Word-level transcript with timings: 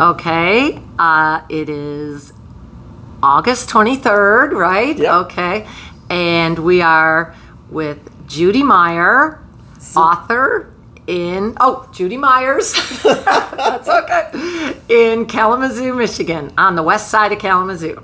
Okay. 0.00 0.80
Uh, 0.98 1.42
it 1.50 1.68
is 1.68 2.32
August 3.22 3.68
23rd, 3.68 4.52
right? 4.52 4.96
Yep. 4.96 5.12
Okay. 5.26 5.68
And 6.08 6.58
we 6.58 6.80
are 6.80 7.34
with 7.68 7.98
Judy 8.26 8.62
Meyer, 8.62 9.44
author 9.94 10.72
in, 11.06 11.54
oh, 11.60 11.86
Judy 11.92 12.16
Myers. 12.16 12.72
That's 13.02 13.88
okay. 13.90 14.74
In 14.88 15.26
Kalamazoo, 15.26 15.92
Michigan, 15.94 16.50
on 16.56 16.76
the 16.76 16.82
west 16.82 17.08
side 17.10 17.32
of 17.32 17.38
Kalamazoo. 17.38 18.02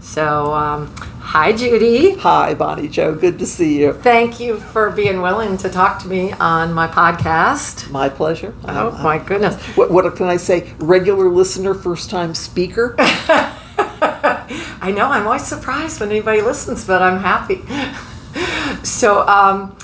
So, 0.00 0.52
um, 0.52 0.94
hi, 1.24 1.52
Judy. 1.52 2.14
Hi, 2.18 2.54
Bonnie 2.54 2.88
Jo. 2.88 3.14
Good 3.14 3.38
to 3.38 3.46
see 3.46 3.80
you. 3.80 3.92
Thank 3.94 4.38
you 4.40 4.58
for 4.58 4.90
being 4.90 5.20
willing 5.22 5.56
to 5.58 5.68
talk 5.70 6.00
to 6.02 6.08
me 6.08 6.32
on 6.32 6.72
my 6.72 6.86
podcast. 6.86 7.90
My 7.90 8.08
pleasure. 8.08 8.54
Oh, 8.66 8.88
Um, 8.94 9.02
my 9.02 9.18
goodness. 9.18 9.56
What, 9.76 9.90
what 9.90 10.14
can 10.16 10.26
I 10.26 10.36
say? 10.36 10.72
Regular 10.78 11.28
listener, 11.28 11.74
first 11.74 12.10
time 12.10 12.34
speaker. 12.34 12.94
I 12.98 14.92
know 14.94 15.06
I'm 15.06 15.26
always 15.26 15.44
surprised 15.46 16.00
when 16.00 16.10
anybody 16.10 16.42
listens, 16.42 16.86
but 16.86 17.00
I'm 17.02 17.20
happy. 17.20 17.62
so 18.84 19.26
um, 19.26 19.76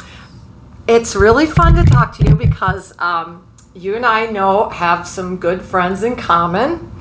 it's 0.86 1.16
really 1.16 1.46
fun 1.46 1.74
to 1.74 1.84
talk 1.84 2.16
to 2.18 2.28
you 2.28 2.34
because 2.34 2.92
um, 2.98 3.46
you 3.74 3.96
and 3.96 4.04
I 4.04 4.26
know 4.26 4.68
have 4.68 5.06
some 5.08 5.38
good 5.38 5.62
friends 5.62 6.02
in 6.02 6.16
common, 6.16 6.92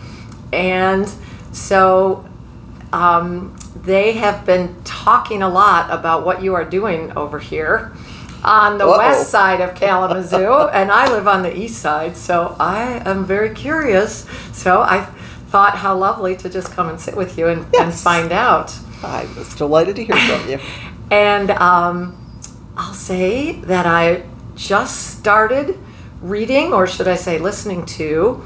and 0.53 1.11
so 1.52 2.28
um, 2.91 3.55
they 3.75 4.13
have 4.13 4.45
been 4.45 4.75
talking 4.84 5.41
a 5.41 5.49
lot 5.49 5.89
about 5.91 6.25
what 6.25 6.41
you 6.41 6.53
are 6.55 6.66
doing 6.66 7.11
over 7.16 7.39
here 7.39 7.93
on 8.43 8.77
the 8.77 8.88
west 8.88 9.30
side 9.30 9.61
of 9.61 9.75
Kalamazoo, 9.75 10.70
and 10.73 10.91
I 10.91 11.11
live 11.11 11.27
on 11.27 11.44
the 11.44 11.55
east 11.55 11.81
side, 11.81 12.16
so 12.16 12.55
I 12.59 13.02
am 13.05 13.25
very 13.25 13.53
curious. 13.53 14.25
So 14.53 14.81
I 14.81 15.05
thought 15.47 15.75
how 15.77 15.97
lovely 15.97 16.36
to 16.38 16.50
just 16.50 16.72
come 16.72 16.89
and 16.89 17.00
sit 17.00 17.16
with 17.16 17.38
you 17.38 17.47
and, 17.47 17.66
and 17.75 17.94
find 17.94 18.31
out. 18.31 18.78
I 19.03 19.28
was 19.38 19.56
delighted 19.56 19.95
to 19.97 20.03
hear 20.06 20.16
from 20.16 20.50
you. 20.50 20.59
And 21.11 21.50
um, 21.50 22.16
I'll 22.78 22.94
say 22.94 23.53
that 23.61 23.88
I 23.88 24.25
just 24.56 25.17
started 25.17 25.80
reading, 26.22 26.72
or 26.72 26.85
should 26.85 27.08
I 27.08 27.16
say, 27.16 27.39
listening 27.39 27.83
to, 27.97 28.44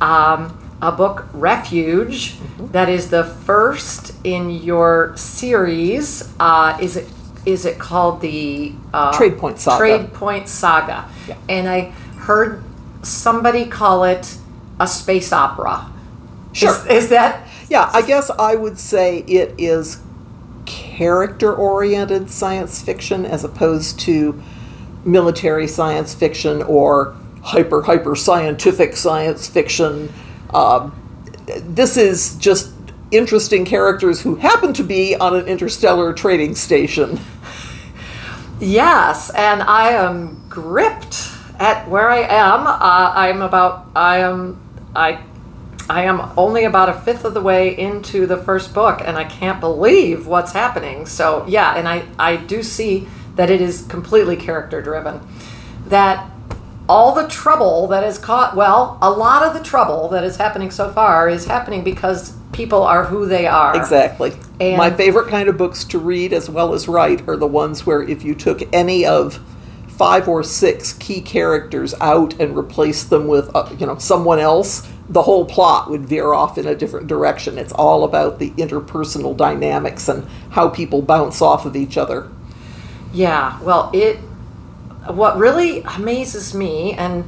um, 0.00 0.56
a 0.84 0.92
book, 0.92 1.26
Refuge, 1.32 2.36
that 2.58 2.88
is 2.88 3.08
the 3.08 3.24
first 3.24 4.14
in 4.22 4.50
your 4.50 5.16
series. 5.16 6.32
Uh, 6.38 6.78
is 6.80 6.96
it 6.96 7.08
is 7.46 7.64
it 7.64 7.78
called 7.78 8.20
the 8.20 8.72
uh, 8.92 9.12
Tradepoint 9.12 9.58
Saga. 9.58 9.84
Tradepoint 9.84 10.48
Saga. 10.48 11.08
Yeah. 11.28 11.36
And 11.48 11.68
I 11.68 11.90
heard 12.16 12.62
somebody 13.02 13.66
call 13.66 14.04
it 14.04 14.38
a 14.80 14.86
space 14.86 15.32
opera. 15.32 15.90
Sure. 16.52 16.70
Is, 16.70 16.86
is 17.04 17.08
that 17.10 17.46
Yeah, 17.68 17.90
I 17.92 18.02
guess 18.02 18.30
I 18.30 18.54
would 18.54 18.78
say 18.78 19.18
it 19.26 19.54
is 19.58 20.00
character 20.66 21.54
oriented 21.54 22.30
science 22.30 22.80
fiction 22.82 23.26
as 23.26 23.44
opposed 23.44 24.00
to 24.00 24.42
military 25.04 25.66
science 25.66 26.14
fiction 26.14 26.62
or 26.62 27.16
hyper 27.42 27.82
hyper 27.82 28.16
scientific 28.16 28.96
science 28.96 29.48
fiction. 29.48 30.12
Um, 30.54 30.94
this 31.46 31.96
is 31.96 32.36
just 32.36 32.72
interesting 33.10 33.64
characters 33.64 34.22
who 34.22 34.36
happen 34.36 34.72
to 34.74 34.82
be 34.82 35.14
on 35.16 35.36
an 35.36 35.46
interstellar 35.46 36.12
trading 36.12 36.54
station. 36.54 37.20
Yes, 38.60 39.30
and 39.30 39.62
I 39.62 39.90
am 39.90 40.48
gripped 40.48 41.28
at 41.58 41.88
where 41.88 42.08
I 42.08 42.20
am. 42.20 42.66
Uh, 42.66 42.78
I'm 42.80 43.42
about 43.42 43.88
I 43.94 44.18
am 44.18 44.60
I 44.94 45.20
I 45.90 46.04
am 46.04 46.32
only 46.36 46.64
about 46.64 46.88
a 46.88 46.94
fifth 46.94 47.24
of 47.24 47.34
the 47.34 47.40
way 47.40 47.76
into 47.76 48.26
the 48.26 48.36
first 48.36 48.72
book, 48.72 49.02
and 49.04 49.18
I 49.18 49.24
can't 49.24 49.60
believe 49.60 50.26
what's 50.26 50.52
happening. 50.52 51.04
So 51.06 51.44
yeah, 51.48 51.76
and 51.76 51.88
I 51.88 52.04
I 52.18 52.36
do 52.36 52.62
see 52.62 53.08
that 53.34 53.50
it 53.50 53.60
is 53.60 53.86
completely 53.88 54.36
character 54.36 54.80
driven. 54.80 55.20
That 55.86 56.30
all 56.88 57.14
the 57.14 57.26
trouble 57.28 57.86
that 57.88 58.04
is 58.04 58.18
caught 58.18 58.54
well, 58.54 58.98
a 59.00 59.10
lot 59.10 59.42
of 59.42 59.54
the 59.54 59.62
trouble 59.62 60.08
that 60.08 60.24
is 60.24 60.36
happening 60.36 60.70
so 60.70 60.92
far 60.92 61.28
is 61.28 61.46
happening 61.46 61.82
because 61.82 62.34
people 62.52 62.82
are 62.82 63.04
who 63.04 63.26
they 63.26 63.46
are. 63.46 63.76
Exactly. 63.76 64.32
And- 64.60 64.76
My 64.76 64.90
favorite 64.90 65.28
kind 65.28 65.48
of 65.48 65.56
books 65.56 65.84
to 65.86 65.98
read 65.98 66.32
as 66.32 66.48
well 66.48 66.74
as 66.74 66.86
write 66.86 67.26
are 67.28 67.36
the 67.36 67.46
ones 67.46 67.86
where 67.86 68.02
if 68.02 68.22
you 68.24 68.34
took 68.34 68.62
any 68.72 69.04
of 69.04 69.40
five 69.88 70.28
or 70.28 70.42
six 70.42 70.92
key 70.94 71.20
characters 71.20 71.94
out 72.00 72.38
and 72.40 72.56
replaced 72.56 73.10
them 73.10 73.28
with 73.28 73.54
uh, 73.54 73.68
you 73.78 73.86
know 73.86 73.96
someone 73.98 74.38
else, 74.38 74.86
the 75.08 75.22
whole 75.22 75.44
plot 75.44 75.88
would 75.88 76.04
veer 76.06 76.32
off 76.32 76.58
in 76.58 76.66
a 76.66 76.74
different 76.74 77.06
direction. 77.06 77.58
It's 77.58 77.72
all 77.72 78.04
about 78.04 78.38
the 78.38 78.50
interpersonal 78.52 79.36
dynamics 79.36 80.08
and 80.08 80.26
how 80.50 80.68
people 80.68 81.00
bounce 81.02 81.40
off 81.40 81.64
of 81.64 81.76
each 81.76 81.96
other. 81.96 82.28
Yeah, 83.12 83.60
well, 83.62 83.90
it 83.94 84.18
what 85.12 85.36
really 85.38 85.82
amazes 85.82 86.54
me 86.54 86.92
and 86.94 87.24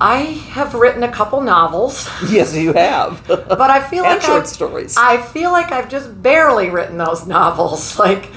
I 0.00 0.20
have 0.54 0.72
written 0.74 1.02
a 1.02 1.12
couple 1.12 1.42
novels, 1.42 2.08
Yes, 2.30 2.54
you 2.56 2.72
have. 2.72 3.26
but 3.26 3.60
I 3.60 3.86
feel 3.86 4.02
like 4.12 4.22
short 4.22 4.42
I've, 4.42 4.48
stories. 4.48 4.96
I 4.96 5.20
feel 5.20 5.52
like 5.52 5.72
I've 5.72 5.90
just 5.90 6.22
barely 6.22 6.70
written 6.70 6.96
those 6.96 7.26
novels. 7.38 7.98
Like, 7.98 8.30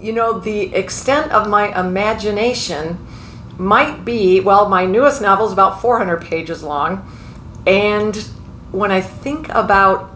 you 0.00 0.12
know, 0.12 0.40
the 0.40 0.74
extent 0.74 1.30
of 1.30 1.48
my 1.48 1.78
imagination 1.78 2.98
might 3.58 4.04
be 4.04 4.40
well, 4.40 4.68
my 4.68 4.84
newest 4.84 5.22
novel 5.22 5.46
is 5.46 5.52
about 5.52 5.80
400 5.80 6.22
pages 6.22 6.64
long, 6.64 7.08
and 7.64 8.16
when 8.72 8.90
I 8.90 9.00
think 9.00 9.48
about 9.50 10.10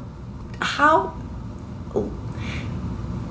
how 0.61 1.15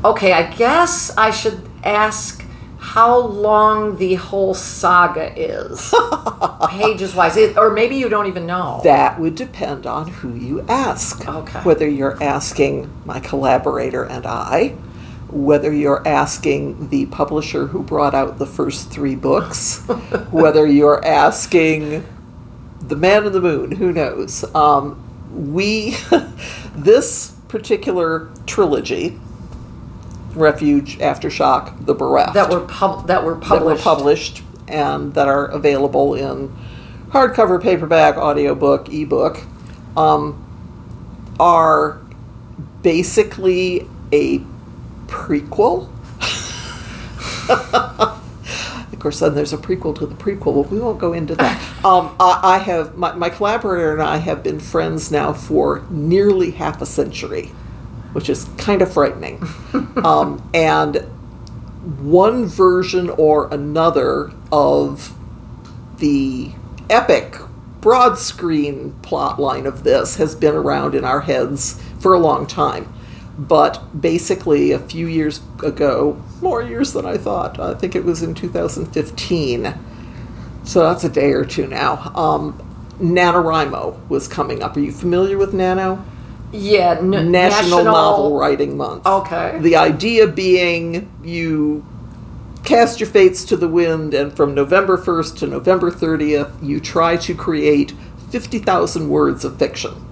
Okay, 0.05 0.31
I 0.31 0.43
guess 0.43 1.11
I 1.17 1.31
should 1.31 1.67
ask 1.83 2.45
how 2.87 3.17
long 3.17 3.97
the 3.97 4.15
whole 4.15 4.53
saga 4.53 5.37
is, 5.37 5.93
pages 6.69 7.13
wise, 7.13 7.37
or 7.57 7.69
maybe 7.69 7.97
you 7.97 8.07
don't 8.07 8.27
even 8.27 8.45
know. 8.45 8.79
That 8.85 9.19
would 9.19 9.35
depend 9.35 9.85
on 9.85 10.07
who 10.07 10.33
you 10.33 10.61
ask. 10.69 11.27
Okay. 11.27 11.59
Whether 11.59 11.87
you're 11.87 12.21
asking 12.23 12.89
my 13.03 13.19
collaborator 13.19 14.05
and 14.05 14.25
I, 14.25 14.69
whether 15.29 15.71
you're 15.73 16.07
asking 16.07 16.87
the 16.87 17.07
publisher 17.07 17.67
who 17.67 17.83
brought 17.83 18.15
out 18.15 18.37
the 18.37 18.45
first 18.45 18.89
three 18.89 19.15
books, 19.15 19.81
whether 20.31 20.65
you're 20.65 21.05
asking 21.05 22.05
the 22.79 22.95
man 22.95 23.25
in 23.25 23.33
the 23.33 23.41
moon, 23.41 23.73
who 23.73 23.91
knows? 23.91 24.45
Um, 24.55 25.03
we, 25.53 25.97
this 26.73 27.33
particular 27.49 28.29
trilogy, 28.45 29.19
Refuge, 30.37 30.97
Aftershock, 30.99 31.85
The 31.85 31.93
Bereft, 31.93 32.33
that 32.33 32.49
were 32.49 32.61
pub- 32.61 33.07
that 33.07 33.23
were 33.23 33.35
that 33.35 33.63
were 33.63 33.75
published. 33.75 33.83
published 33.83 34.43
and 34.67 35.13
that 35.13 35.27
are 35.27 35.45
available 35.45 36.13
in 36.13 36.53
hardcover, 37.09 37.61
paperback, 37.61 38.17
audiobook, 38.17 38.89
ebook, 38.93 39.39
um, 39.95 40.43
are 41.39 41.99
basically 42.83 43.87
a 44.11 44.39
prequel. 45.07 45.89
of 47.49 48.99
course, 48.99 49.19
then 49.19 49.35
there's 49.35 49.53
a 49.53 49.57
prequel 49.57 49.95
to 49.97 50.05
the 50.05 50.15
prequel, 50.15 50.63
but 50.63 50.71
we 50.71 50.79
won't 50.79 50.99
go 50.99 51.13
into 51.13 51.35
that. 51.35 51.61
Um, 51.85 52.15
I, 52.19 52.39
I 52.43 52.57
have 52.57 52.97
my, 52.97 53.13
my 53.13 53.29
collaborator 53.29 53.93
and 53.93 54.01
I 54.01 54.17
have 54.17 54.43
been 54.43 54.59
friends 54.59 55.09
now 55.09 55.31
for 55.31 55.85
nearly 55.89 56.51
half 56.51 56.81
a 56.81 56.85
century, 56.85 57.51
which 58.17 58.29
is 58.29 58.45
kind 58.57 58.81
of 58.81 58.91
frightening. 58.91 59.39
um, 60.03 60.41
and 60.51 60.95
one 62.01 62.47
version 62.47 63.11
or 63.11 63.47
another 63.53 64.31
of 64.51 65.13
the 65.99 66.51
epic 66.89 67.37
broad 67.79 68.17
screen 68.17 68.91
plot 69.03 69.39
line 69.39 69.67
of 69.67 69.83
this 69.83 70.15
has 70.15 70.33
been 70.33 70.55
around 70.55 70.95
in 70.95 71.05
our 71.05 71.21
heads 71.21 71.79
for 71.99 72.15
a 72.15 72.17
long 72.17 72.47
time. 72.47 72.91
But 73.37 74.01
basically, 74.01 74.71
a 74.71 74.79
few 74.79 75.05
years 75.05 75.39
ago, 75.63 76.19
more 76.41 76.63
years 76.63 76.93
than 76.93 77.05
I 77.05 77.17
thought, 77.17 77.59
I 77.59 77.75
think 77.75 77.95
it 77.95 78.03
was 78.03 78.23
in 78.23 78.33
2015, 78.33 79.75
so 80.63 80.79
that's 80.79 81.03
a 81.03 81.09
day 81.09 81.33
or 81.33 81.45
two 81.45 81.67
now, 81.67 82.11
um, 82.15 82.59
NaNoWriMo 82.99 84.09
was 84.09 84.27
coming 84.27 84.63
up. 84.63 84.75
Are 84.75 84.79
you 84.79 84.91
familiar 84.91 85.37
with 85.37 85.53
Nano? 85.53 86.03
Yeah, 86.51 86.97
n- 86.99 87.31
National, 87.31 87.83
Novel 87.83 88.37
Writing 88.37 88.77
Month. 88.77 89.05
Okay. 89.05 89.59
The 89.59 89.75
idea 89.75 90.27
being 90.27 91.11
you 91.23 91.85
cast 92.63 92.99
your 92.99 93.09
fates 93.09 93.45
to 93.45 93.57
the 93.57 93.67
wind, 93.67 94.13
and 94.13 94.35
from 94.35 94.53
November 94.53 94.97
1st 94.97 95.37
to 95.39 95.47
November 95.47 95.89
30th, 95.89 96.51
you 96.61 96.79
try 96.79 97.15
to 97.17 97.33
create 97.33 97.93
50,000 98.29 99.09
words 99.09 99.45
of 99.45 99.57
fiction. 99.57 100.05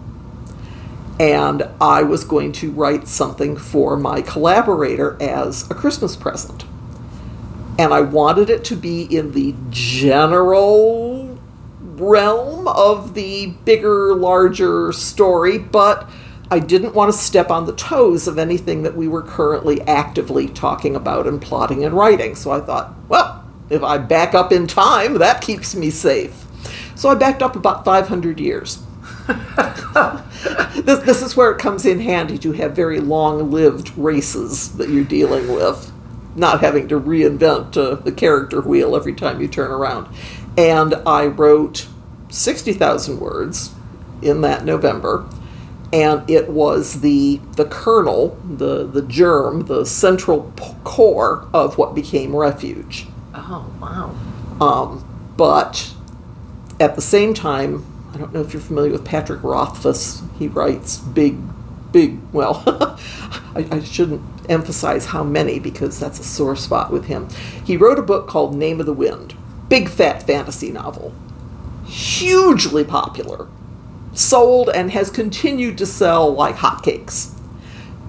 And 1.20 1.70
I 1.80 2.04
was 2.04 2.24
going 2.24 2.52
to 2.54 2.72
write 2.72 3.08
something 3.08 3.56
for 3.56 3.98
my 3.98 4.22
collaborator 4.22 5.18
as 5.22 5.70
a 5.70 5.74
Christmas 5.74 6.16
present. 6.16 6.66
And 7.78 7.94
I 7.94 8.02
wanted 8.02 8.50
it 8.50 8.64
to 8.66 8.76
be 8.76 9.04
in 9.04 9.32
the 9.32 9.54
general 9.70 11.38
realm 11.82 12.68
of 12.68 13.14
the 13.14 13.48
bigger, 13.66 14.16
larger 14.16 14.92
story, 14.92 15.58
but 15.58 16.10
I 16.56 16.60
didn't 16.60 16.96
want 16.96 17.12
to 17.12 17.18
step 17.18 17.52
on 17.52 17.66
the 17.66 17.76
toes 17.76 18.30
of 18.30 18.40
anything 18.40 18.84
that 18.84 18.96
we 18.96 19.10
were 19.10 19.22
currently 19.22 19.82
actively 19.82 20.48
talking 20.48 20.96
about 20.96 21.28
and 21.28 21.42
plotting 21.42 21.84
and 21.84 21.94
writing. 21.94 22.34
So 22.34 22.50
I 22.52 22.62
thought, 22.62 22.96
well, 23.10 23.44
if 23.70 23.84
I 23.84 23.98
back 23.98 24.34
up 24.34 24.54
in 24.54 24.66
time, 24.66 25.16
that 25.16 25.42
keeps 25.42 25.76
me 25.76 25.90
safe. 25.90 26.46
So 26.96 27.10
I 27.10 27.16
backed 27.16 27.42
up 27.42 27.58
about 27.58 27.84
500 27.84 28.40
years. 28.40 28.82
this, 30.76 31.00
this 31.00 31.22
is 31.22 31.36
where 31.36 31.52
it 31.52 31.60
comes 31.60 31.86
in 31.86 32.00
handy 32.00 32.38
to 32.38 32.54
have 32.54 32.74
very 32.74 33.02
long 33.02 33.52
lived 33.52 33.92
races 33.98 34.78
that 34.78 34.88
you're 34.88 35.04
dealing 35.04 35.54
with, 35.54 35.92
not 36.38 36.62
having 36.62 36.88
to 36.88 36.98
reinvent 36.98 37.76
uh, 37.76 37.96
the 37.96 38.14
character 38.14 38.62
wheel 38.62 38.96
every 38.96 39.14
time 39.14 39.42
you 39.42 39.50
turn 39.50 39.72
around. 39.72 40.08
And 40.58 40.96
I 41.06 41.26
wrote 41.26 41.90
60,000 42.30 43.20
words 43.20 43.76
in 44.22 44.40
that 44.40 44.64
November. 44.64 45.28
And 45.96 46.30
it 46.30 46.50
was 46.50 47.00
the 47.00 47.40
the 47.54 47.64
kernel, 47.64 48.38
the 48.46 48.86
the 48.86 49.02
germ, 49.02 49.68
the 49.68 49.86
central 49.86 50.52
p- 50.58 50.76
core 50.84 51.48
of 51.54 51.78
what 51.78 51.96
became 51.96 52.36
Refuge. 52.36 53.08
Oh, 53.34 53.66
wow. 53.80 54.14
Um, 54.60 55.34
but 55.38 55.94
at 56.82 56.96
the 56.96 57.02
same 57.02 57.34
time, 57.34 57.86
I 58.14 58.18
don't 58.18 58.34
know 58.34 58.42
if 58.42 58.52
you're 58.52 58.62
familiar 58.62 58.92
with 58.92 59.06
Patrick 59.06 59.42
Rothfuss. 59.42 60.22
He 60.38 60.50
writes 60.50 60.98
big, 60.98 61.38
big, 61.94 62.20
well, 62.34 62.62
I, 63.56 63.66
I 63.72 63.80
shouldn't 63.82 64.22
emphasize 64.50 65.06
how 65.06 65.24
many 65.24 65.60
because 65.60 65.98
that's 65.98 66.20
a 66.20 66.24
sore 66.24 66.58
spot 66.58 66.92
with 66.92 67.06
him. 67.06 67.30
He 67.64 67.78
wrote 67.78 68.00
a 68.00 68.04
book 68.04 68.28
called 68.28 68.54
Name 68.54 68.82
of 68.82 68.86
the 68.86 68.94
Wind, 68.94 69.36
big 69.70 69.90
fat 69.90 70.24
fantasy 70.24 70.72
novel, 70.72 71.14
hugely 71.86 72.84
popular, 72.84 73.48
sold 74.18 74.70
and 74.70 74.92
has 74.92 75.10
continued 75.10 75.78
to 75.78 75.86
sell 75.86 76.34
like 76.34 76.56
hotcakes. 76.56 77.32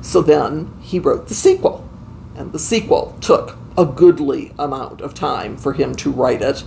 So 0.00 0.22
then 0.22 0.72
he 0.80 0.98
wrote 0.98 1.28
the 1.28 1.34
sequel, 1.34 1.88
and 2.36 2.52
the 2.52 2.58
sequel 2.58 3.16
took 3.20 3.56
a 3.76 3.84
goodly 3.84 4.52
amount 4.58 5.00
of 5.00 5.14
time 5.14 5.56
for 5.56 5.72
him 5.72 5.94
to 5.96 6.10
write 6.10 6.42
it. 6.42 6.64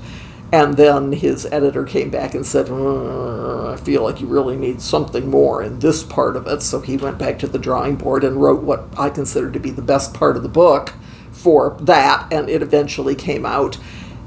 And 0.51 0.77
then 0.77 1.11
his 1.11 1.45
editor 1.51 1.83
came 1.83 2.09
back 2.09 2.33
and 2.33 2.45
said, 2.45 2.69
"Uh, 2.69 3.71
I 3.71 3.77
feel 3.77 4.03
like 4.03 4.19
you 4.19 4.27
really 4.27 4.55
need 4.55 4.81
something 4.81 5.29
more 5.29 5.61
in 5.61 5.79
this 5.79 6.03
part 6.03 6.35
of 6.35 6.47
it. 6.47 6.63
So 6.63 6.79
he 6.79 6.97
went 6.97 7.19
back 7.19 7.37
to 7.39 7.47
the 7.47 7.59
drawing 7.59 7.95
board 7.95 8.23
and 8.23 8.41
wrote 8.41 8.63
what 8.63 8.87
I 8.97 9.09
consider 9.09 9.51
to 9.51 9.59
be 9.59 9.69
the 9.69 9.83
best 9.83 10.13
part 10.13 10.35
of 10.35 10.43
the 10.43 10.49
book 10.49 10.93
for 11.31 11.77
that, 11.81 12.27
and 12.31 12.49
it 12.49 12.61
eventually 12.61 13.15
came 13.15 13.45
out. 13.45 13.77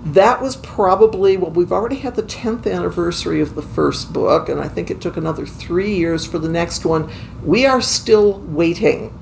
That 0.05 0.43
was 0.43 0.57
probably, 0.57 1.37
well, 1.37 1.53
we've 1.53 1.73
already 1.73 1.97
had 1.97 2.17
the 2.17 2.25
10th 2.25 2.71
anniversary 2.71 3.41
of 3.41 3.55
the 3.55 3.63
first 3.63 4.13
book, 4.13 4.49
and 4.49 4.61
I 4.61 4.67
think 4.67 4.91
it 4.91 5.01
took 5.01 5.17
another 5.17 5.47
three 5.47 5.95
years 5.95 6.27
for 6.27 6.39
the 6.39 6.49
next 6.49 6.85
one. 6.85 7.09
We 7.45 7.67
are 7.67 7.81
still 7.81 8.41
waiting 8.41 9.17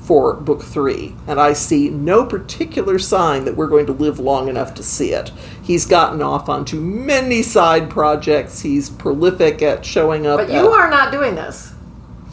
for 0.00 0.34
book 0.34 0.62
three, 0.62 1.14
and 1.26 1.40
I 1.40 1.52
see 1.52 1.90
no 1.90 2.24
particular 2.24 2.98
sign 2.98 3.44
that 3.44 3.56
we're 3.56 3.66
going 3.66 3.86
to 3.86 3.92
live 3.92 4.18
long 4.18 4.48
enough 4.48 4.72
to 4.74 4.82
see 4.82 5.12
it. 5.12 5.32
He's 5.62 5.84
gotten 5.84 6.22
off 6.22 6.48
onto 6.48 6.80
many 6.80 7.42
side 7.42 7.90
projects. 7.90 8.60
He's 8.62 8.88
prolific 8.88 9.60
at 9.62 9.84
showing 9.84 10.26
up. 10.26 10.38
But 10.38 10.48
at- 10.50 10.62
you 10.62 10.70
are 10.70 10.88
not 10.88 11.12
doing 11.12 11.34
this. 11.34 11.74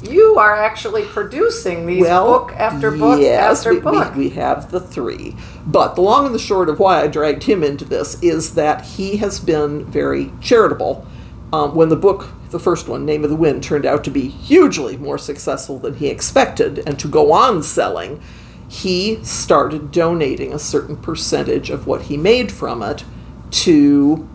You 0.03 0.35
are 0.37 0.55
actually 0.55 1.03
producing 1.05 1.85
these 1.85 2.03
book 2.03 2.51
after 2.53 2.91
book 2.91 3.19
yes, 3.19 3.59
after 3.59 3.73
we, 3.73 3.79
book. 3.79 4.15
We, 4.15 4.25
we 4.25 4.29
have 4.35 4.69
the 4.69 4.79
three. 4.79 5.35
But 5.65 5.95
the 5.95 6.01
long 6.01 6.25
and 6.25 6.35
the 6.35 6.39
short 6.39 6.69
of 6.69 6.79
why 6.79 7.01
I 7.01 7.07
dragged 7.07 7.43
him 7.43 7.63
into 7.63 7.85
this 7.85 8.21
is 8.21 8.55
that 8.55 8.85
he 8.85 9.17
has 9.17 9.39
been 9.39 9.85
very 9.85 10.31
charitable. 10.41 11.07
Um, 11.53 11.75
when 11.75 11.89
the 11.89 11.95
book, 11.95 12.27
the 12.49 12.59
first 12.59 12.87
one, 12.87 13.05
Name 13.05 13.23
of 13.23 13.29
the 13.29 13.35
Wind, 13.35 13.63
turned 13.63 13.85
out 13.85 14.03
to 14.03 14.11
be 14.11 14.27
hugely 14.27 14.97
more 14.97 15.17
successful 15.17 15.79
than 15.79 15.95
he 15.95 16.07
expected 16.07 16.83
and 16.85 16.99
to 16.99 17.07
go 17.07 17.31
on 17.31 17.63
selling, 17.63 18.21
he 18.67 19.23
started 19.23 19.91
donating 19.91 20.53
a 20.53 20.59
certain 20.59 20.97
percentage 20.97 21.69
of 21.69 21.87
what 21.87 22.03
he 22.03 22.17
made 22.17 22.51
from 22.51 22.81
it 22.81 23.03
to 23.51 24.27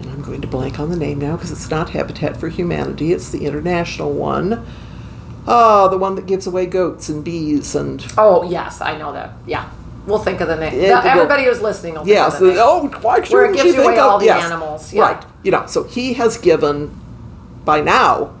and 0.00 0.10
I'm 0.10 0.22
going 0.22 0.40
to 0.40 0.48
blank 0.48 0.78
on 0.78 0.90
the 0.90 0.96
name 0.96 1.18
now 1.18 1.36
because 1.36 1.52
it's 1.52 1.70
not 1.70 1.90
Habitat 1.90 2.36
for 2.36 2.48
Humanity, 2.48 3.12
it's 3.12 3.30
the 3.30 3.46
international 3.46 4.12
one. 4.12 4.66
Oh, 5.46 5.88
the 5.88 5.98
one 5.98 6.14
that 6.16 6.26
gives 6.26 6.46
away 6.46 6.66
goats 6.66 7.08
and 7.08 7.24
bees 7.24 7.74
and 7.74 8.04
oh 8.18 8.48
yes, 8.48 8.80
I 8.80 8.96
know 8.96 9.12
that. 9.12 9.32
Yeah, 9.46 9.70
we'll 10.06 10.18
think 10.18 10.40
of 10.40 10.48
the 10.48 10.56
name. 10.56 10.78
Yeah, 10.80 11.02
everybody 11.04 11.44
who's 11.44 11.60
listening 11.60 11.94
will 11.94 12.04
think 12.04 12.14
yes, 12.14 12.34
of 12.34 12.40
the 12.40 12.46
name. 12.48 12.56
oh, 12.60 12.88
why 13.00 13.20
Where 13.20 13.50
it 13.50 13.54
gives 13.54 13.74
you 13.74 13.82
away 13.82 13.98
all 13.98 14.16
of 14.16 14.20
the 14.20 14.26
yes, 14.26 14.44
animals, 14.44 14.92
yeah. 14.92 15.02
Right, 15.02 15.24
you 15.42 15.50
know, 15.50 15.66
so 15.66 15.84
he 15.84 16.14
has 16.14 16.36
given 16.38 16.98
by 17.64 17.80
now 17.80 18.34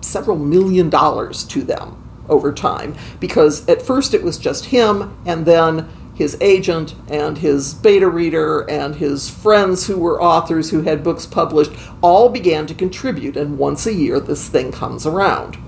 several 0.00 0.36
million 0.36 0.88
dollars 0.90 1.44
to 1.44 1.62
them 1.62 2.02
over 2.28 2.52
time 2.52 2.94
because 3.20 3.68
at 3.68 3.82
first 3.82 4.14
it 4.14 4.22
was 4.22 4.38
just 4.38 4.66
him 4.66 5.16
and 5.24 5.46
then 5.46 5.88
his 6.16 6.36
agent 6.40 6.94
and 7.08 7.38
his 7.38 7.74
beta 7.74 8.08
reader 8.08 8.68
and 8.70 8.96
his 8.96 9.30
friends 9.30 9.86
who 9.86 9.98
were 9.98 10.20
authors 10.20 10.70
who 10.70 10.82
had 10.82 11.04
books 11.04 11.26
published 11.26 11.72
all 12.00 12.28
began 12.30 12.66
to 12.66 12.74
contribute 12.74 13.36
and 13.36 13.58
once 13.58 13.86
a 13.86 13.92
year 13.92 14.18
this 14.18 14.48
thing 14.48 14.72
comes 14.72 15.06
around 15.06 15.58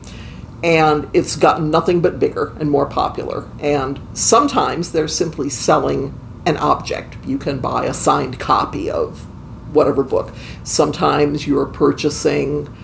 and 0.63 1.09
it's 1.13 1.37
gotten 1.37 1.71
nothing 1.71 2.01
but 2.01 2.19
bigger 2.19 2.53
and 2.59 2.71
more 2.71 2.87
popular. 2.87 3.49
And 3.61 4.01
sometimes 4.13 4.93
they're 4.93 5.09
simply 5.09 5.51
selling 5.51 6.19
an 6.47 6.57
object. 6.57 7.17
You 7.27 7.39
can 7.39 7.61
buy 7.61 7.85
a 7.85 7.95
signed 7.95 8.41
copy 8.41 8.91
of 8.91 9.21
whatever 9.73 10.03
book. 10.03 10.33
Sometimes 10.65 11.47
you're 11.47 11.67
purchasing, 11.67 12.75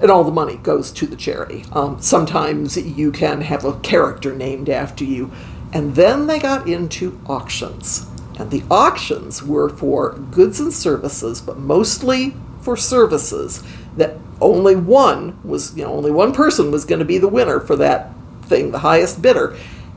and 0.00 0.10
all 0.10 0.24
the 0.24 0.32
money 0.32 0.56
goes 0.56 0.90
to 0.92 1.06
the 1.06 1.16
charity. 1.16 1.64
Um, 1.72 2.00
sometimes 2.00 2.76
you 2.76 3.12
can 3.12 3.42
have 3.42 3.64
a 3.64 3.78
character 3.80 4.34
named 4.34 4.68
after 4.68 5.04
you. 5.04 5.30
And 5.72 5.94
then 5.94 6.26
they 6.26 6.38
got 6.38 6.68
into 6.68 7.18
auctions. 7.26 8.06
And 8.38 8.50
the 8.50 8.64
auctions 8.70 9.42
were 9.42 9.68
for 9.68 10.14
goods 10.14 10.60
and 10.60 10.72
services, 10.72 11.40
but 11.40 11.58
mostly 11.58 12.34
for 12.60 12.76
services 12.76 13.62
that 13.96 14.16
only 14.40 14.74
one 14.74 15.38
was, 15.44 15.76
you 15.76 15.84
know, 15.84 15.92
only 15.92 16.10
one 16.10 16.32
person 16.32 16.70
was 16.70 16.84
going 16.84 16.98
to 16.98 17.04
be 17.04 17.18
the 17.18 17.28
winner 17.28 17.60
for 17.60 17.76
that 17.76 18.10
thing, 18.42 18.70
the 18.70 18.80
highest 18.80 19.22
bidder. 19.22 19.56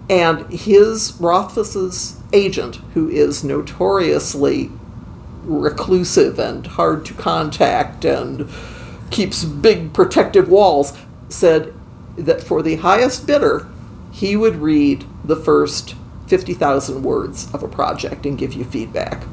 And 0.10 0.52
his 0.52 1.14
Rothfuss's 1.20 2.20
agent, 2.32 2.76
who 2.94 3.10
is 3.10 3.44
notoriously 3.44 4.70
reclusive 5.44 6.40
and 6.40 6.66
hard 6.66 7.06
to 7.06 7.14
contact 7.14 8.06
and 8.06 8.50
keeps 9.10 9.44
big 9.44 9.94
protective 9.94 10.50
walls, 10.50 10.98
said 11.30 11.74
that 12.18 12.44
for 12.44 12.62
the 12.62 12.78
highest 12.78 13.26
bidder, 13.26 13.68
he 14.16 14.38
would 14.38 14.56
read 14.56 15.04
the 15.26 15.36
first 15.36 15.94
50,000 16.28 17.04
words 17.04 17.54
of 17.54 17.62
a 17.62 17.68
project 17.68 18.26
and 18.26 18.38
give 18.38 18.54
you 18.54 18.64
feedback. 18.64 19.26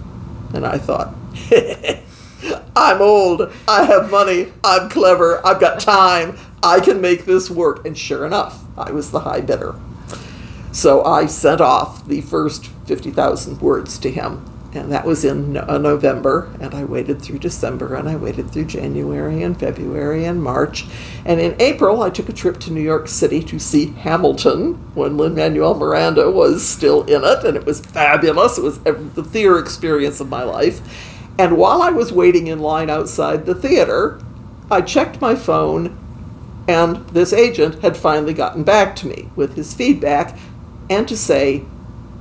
And 0.53 0.67
I 0.67 0.77
thought, 0.77 1.15
I'm 2.77 3.01
old, 3.01 3.53
I 3.69 3.85
have 3.85 4.11
money, 4.11 4.53
I'm 4.65 4.89
clever, 4.89 5.41
I've 5.47 5.61
got 5.61 5.79
time, 5.79 6.37
I 6.65 6.81
can 6.81 7.01
make 7.01 7.27
this 7.27 7.49
work. 7.49 7.87
And 7.87 7.97
sure 7.97 8.27
enough, 8.27 8.65
I 8.77 8.91
was 8.91 9.13
the 9.13 9.21
high 9.21 9.41
bidder. 9.41 9.77
So 10.73 11.05
I 11.05 11.27
sent 11.27 11.61
off 11.61 12.05
the 12.09 12.21
first 12.21 12.67
50,000 12.67 13.61
words 13.61 13.99
to 13.99 14.11
him. 14.11 14.45
And 14.75 14.91
that 14.91 15.05
was 15.05 15.25
in 15.25 15.57
uh, 15.59 15.77
November. 15.79 16.51
And 16.61 16.75
I 16.75 16.85
waited 16.85 17.21
through 17.21 17.41
December 17.41 17.95
and 17.95 18.09
I 18.09 18.17
waited 18.17 18.51
through 18.51 18.65
January 18.65 19.43
and 19.43 19.59
February 19.59 20.25
and 20.25 20.43
March. 20.43 20.87
And 21.27 21.41
in 21.41 21.61
April, 21.61 22.03
I 22.03 22.09
took 22.11 22.29
a 22.31 22.33
trip 22.33 22.59
to 22.61 22.73
New 22.73 22.81
York 22.81 23.07
City 23.09 23.43
to 23.43 23.59
see 23.59 23.87
Hamilton 23.93 24.75
when 24.95 25.19
Lin 25.19 25.35
Manuel 25.35 25.75
Miranda 25.75 26.31
was 26.31 26.67
still 26.67 27.03
in 27.05 27.23
it. 27.23 27.45
And 27.45 27.57
it 27.57 27.67
was 27.67 27.81
fabulous. 27.81 28.57
It 28.57 28.65
was 28.65 28.79
the 28.81 29.25
theater 29.25 29.59
experience 29.59 30.21
of 30.21 30.29
my 30.31 30.43
life. 30.43 30.81
And 31.39 31.59
while 31.59 31.83
I 31.83 31.91
was 31.91 32.13
waiting 32.13 32.47
in 32.47 32.59
line 32.61 32.89
outside 32.89 33.47
the 33.47 33.55
theater, 33.55 34.21
I 34.71 34.81
checked 34.81 35.21
my 35.21 35.35
phone 35.35 35.99
and 36.69 37.07
this 37.09 37.33
agent 37.33 37.83
had 37.83 37.97
finally 37.97 38.35
gotten 38.35 38.63
back 38.63 38.95
to 38.97 39.07
me 39.07 39.31
with 39.35 39.57
his 39.57 39.75
feedback 39.75 40.39
and 40.89 41.09
to 41.09 41.17
say, 41.17 41.65
"I- 41.65 41.72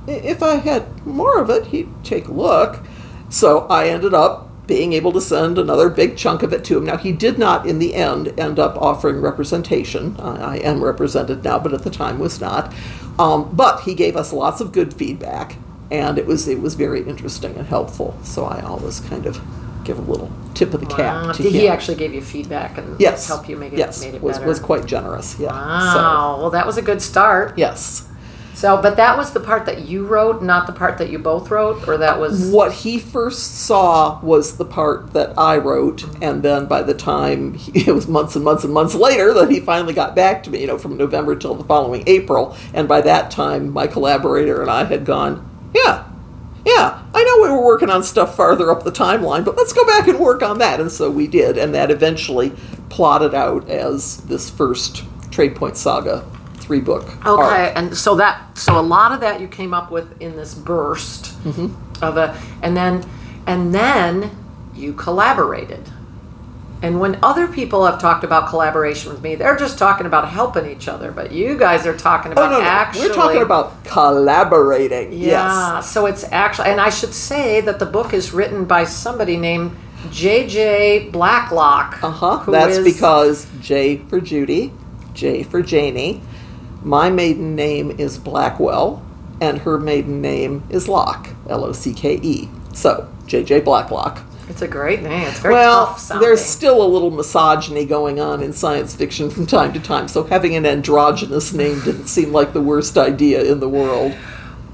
if 0.06 0.42
I 0.42 0.56
had 0.56 1.06
more 1.06 1.38
of 1.40 1.50
it, 1.50 1.66
he'd 1.66 1.88
take 2.04 2.28
a 2.28 2.32
look. 2.32 2.80
So 3.28 3.60
I 3.68 3.88
ended 3.88 4.14
up 4.14 4.48
being 4.66 4.92
able 4.92 5.12
to 5.12 5.20
send 5.20 5.58
another 5.58 5.88
big 5.88 6.16
chunk 6.16 6.42
of 6.42 6.52
it 6.52 6.64
to 6.64 6.78
him. 6.78 6.84
Now, 6.84 6.96
he 6.96 7.12
did 7.12 7.38
not, 7.38 7.66
in 7.66 7.78
the 7.78 7.94
end, 7.94 8.38
end 8.38 8.58
up 8.58 8.76
offering 8.80 9.20
representation. 9.20 10.16
I, 10.20 10.54
I 10.54 10.56
am 10.58 10.82
represented 10.84 11.42
now, 11.42 11.58
but 11.58 11.74
at 11.74 11.82
the 11.82 11.90
time 11.90 12.18
was 12.18 12.40
not. 12.40 12.72
Um, 13.18 13.50
but 13.54 13.80
he 13.82 13.94
gave 13.94 14.16
us 14.16 14.32
lots 14.32 14.60
of 14.60 14.72
good 14.72 14.94
feedback, 14.94 15.56
and 15.90 16.16
it 16.16 16.26
was 16.26 16.48
it 16.48 16.60
was 16.60 16.74
very 16.74 17.02
interesting 17.02 17.56
and 17.56 17.66
helpful. 17.66 18.16
So 18.22 18.44
I 18.44 18.60
always 18.62 19.00
kind 19.00 19.26
of 19.26 19.40
give 19.84 19.98
a 19.98 20.02
little 20.02 20.30
tip 20.54 20.72
of 20.72 20.80
the 20.80 20.86
cap 20.86 21.26
Wow. 21.26 21.32
to 21.32 21.42
Did 21.42 21.52
him. 21.52 21.60
he 21.60 21.68
actually 21.68 21.96
gave 21.96 22.14
you 22.14 22.22
feedback 22.22 22.78
and 22.78 22.98
Yes. 23.00 23.26
help 23.26 23.48
you 23.48 23.56
make 23.56 23.72
it 23.72 23.78
yes, 23.80 24.00
made 24.00 24.14
it 24.14 24.22
was, 24.22 24.36
better? 24.38 24.48
was 24.48 24.60
quite 24.60 24.86
generous. 24.86 25.36
Yeah. 25.40 25.48
Wow. 25.50 26.38
well, 26.40 26.50
that 26.50 26.66
was 26.66 26.76
a 26.78 26.82
good 26.82 27.02
start. 27.02 27.58
Yes. 27.58 28.08
So, 28.54 28.80
but 28.80 28.96
that 28.96 29.16
was 29.16 29.32
the 29.32 29.40
part 29.40 29.66
that 29.66 29.86
you 29.86 30.06
wrote, 30.06 30.42
not 30.42 30.66
the 30.66 30.72
part 30.72 30.98
that 30.98 31.10
you 31.10 31.18
both 31.18 31.50
wrote, 31.50 31.88
or 31.88 31.96
that 31.98 32.20
was. 32.20 32.50
What 32.50 32.72
he 32.72 32.98
first 32.98 33.62
saw 33.62 34.20
was 34.20 34.56
the 34.56 34.64
part 34.64 35.14
that 35.14 35.36
I 35.38 35.56
wrote, 35.56 36.04
and 36.22 36.42
then 36.42 36.66
by 36.66 36.82
the 36.82 36.94
time 36.94 37.54
he, 37.54 37.72
it 37.88 37.92
was 37.92 38.06
months 38.06 38.36
and 38.36 38.44
months 38.44 38.64
and 38.64 38.72
months 38.72 38.94
later 38.94 39.32
that 39.34 39.50
he 39.50 39.60
finally 39.60 39.94
got 39.94 40.14
back 40.14 40.42
to 40.44 40.50
me, 40.50 40.60
you 40.60 40.66
know, 40.66 40.78
from 40.78 40.96
November 40.96 41.34
till 41.34 41.54
the 41.54 41.64
following 41.64 42.04
April, 42.06 42.56
and 42.74 42.86
by 42.86 43.00
that 43.00 43.30
time 43.30 43.72
my 43.72 43.86
collaborator 43.86 44.60
and 44.60 44.70
I 44.70 44.84
had 44.84 45.04
gone, 45.04 45.48
yeah, 45.74 46.08
yeah, 46.64 47.02
I 47.14 47.24
know 47.24 47.42
we 47.42 47.56
were 47.56 47.64
working 47.64 47.90
on 47.90 48.04
stuff 48.04 48.36
farther 48.36 48.70
up 48.70 48.84
the 48.84 48.92
timeline, 48.92 49.44
but 49.44 49.56
let's 49.56 49.72
go 49.72 49.84
back 49.86 50.06
and 50.06 50.20
work 50.20 50.42
on 50.42 50.58
that, 50.58 50.78
and 50.78 50.92
so 50.92 51.10
we 51.10 51.26
did, 51.26 51.56
and 51.56 51.74
that 51.74 51.90
eventually 51.90 52.52
plotted 52.90 53.34
out 53.34 53.68
as 53.68 54.18
this 54.18 54.50
first 54.50 55.04
Tradepoint 55.30 55.76
Saga 55.76 56.24
three 56.62 56.80
book. 56.80 57.04
arc. 57.26 57.38
Okay, 57.40 57.72
and 57.74 57.96
so 57.96 58.14
that 58.16 58.56
so 58.56 58.78
a 58.78 58.82
lot 58.82 59.12
of 59.12 59.20
that 59.20 59.40
you 59.40 59.48
came 59.48 59.74
up 59.74 59.90
with 59.90 60.20
in 60.20 60.36
this 60.36 60.54
burst 60.54 61.26
Mm-hmm. 61.44 62.04
of 62.04 62.16
a, 62.16 62.40
and 62.62 62.76
then 62.76 63.04
and 63.46 63.74
then 63.74 64.30
you 64.74 64.92
collaborated. 64.92 65.88
And 66.84 66.98
when 66.98 67.16
other 67.22 67.46
people 67.46 67.86
have 67.86 68.00
talked 68.00 68.24
about 68.24 68.48
collaboration 68.48 69.12
with 69.12 69.22
me, 69.22 69.36
they're 69.36 69.56
just 69.56 69.78
talking 69.78 70.04
about 70.04 70.28
helping 70.28 70.66
each 70.68 70.88
other. 70.88 71.12
But 71.12 71.30
you 71.30 71.56
guys 71.56 71.86
are 71.86 71.96
talking 71.96 72.30
Oh, 72.30 72.32
about 72.32 72.50
no, 72.50 72.58
no. 72.58 72.64
actually. 72.64 73.08
We're 73.08 73.14
talking 73.14 73.42
about 73.42 73.84
collaborating. 73.84 75.12
Yeah, 75.12 75.76
Yes. 75.76 75.90
so 75.92 76.06
it's 76.06 76.24
actually, 76.32 76.70
and 76.70 76.80
I 76.80 76.90
should 76.90 77.14
say 77.14 77.60
that 77.60 77.78
the 77.78 77.86
book 77.86 78.12
is 78.12 78.32
written 78.32 78.64
by 78.64 78.82
somebody 78.84 79.36
named 79.36 79.76
J.J. 80.10 81.10
Blacklocke. 81.12 82.02
Uh 82.02 82.10
huh. 82.10 82.50
That's 82.50 82.78
is- 82.78 82.84
because 82.94 83.46
J 83.60 83.98
for 84.08 84.20
Judy, 84.20 84.72
J 85.14 85.42
for 85.44 85.62
Janie. 85.62 86.20
My 86.84 87.10
maiden 87.10 87.54
name 87.54 87.92
is 87.92 88.18
Blackwell, 88.18 89.02
and 89.40 89.58
her 89.58 89.78
maiden 89.78 90.20
name 90.20 90.64
is 90.68 90.88
Locke, 90.88 91.30
L 91.48 91.64
O 91.64 91.72
C 91.72 91.92
K 91.92 92.18
E. 92.22 92.48
So, 92.72 93.08
J.J. 93.26 93.60
Blacklocke. 93.60 94.22
It's 94.48 94.62
a 94.62 94.68
great 94.68 95.02
name. 95.02 95.28
It's 95.28 95.38
very 95.38 95.54
Well, 95.54 95.98
there's 96.20 96.42
still 96.42 96.84
a 96.84 96.86
little 96.86 97.10
misogyny 97.10 97.84
going 97.84 98.20
on 98.20 98.42
in 98.42 98.52
science 98.52 98.94
fiction 98.94 99.30
from 99.30 99.46
time 99.46 99.72
to 99.72 99.80
time, 99.80 100.08
so 100.08 100.24
having 100.24 100.56
an 100.56 100.66
androgynous 100.66 101.52
name 101.52 101.80
didn't 101.84 102.06
seem 102.08 102.32
like 102.32 102.52
the 102.52 102.60
worst 102.60 102.98
idea 102.98 103.42
in 103.44 103.60
the 103.60 103.68
world. 103.68 104.14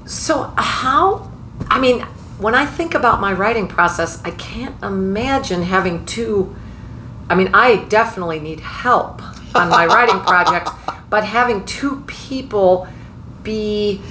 So 0.05 0.51
how? 0.57 1.31
I 1.67 1.79
mean, 1.79 2.01
when 2.39 2.55
I 2.55 2.65
think 2.65 2.95
about 2.95 3.21
my 3.21 3.31
writing 3.33 3.67
process, 3.67 4.21
I 4.23 4.31
can't 4.31 4.81
imagine 4.83 5.63
having 5.63 6.05
two. 6.05 6.55
I 7.29 7.35
mean, 7.35 7.51
I 7.53 7.85
definitely 7.85 8.39
need 8.39 8.61
help 8.61 9.21
on 9.55 9.69
my 9.69 9.85
writing 9.85 10.19
project, 10.21 10.69
but 11.09 11.23
having 11.23 11.65
two 11.65 12.03
people 12.07 12.87
be. 13.43 14.01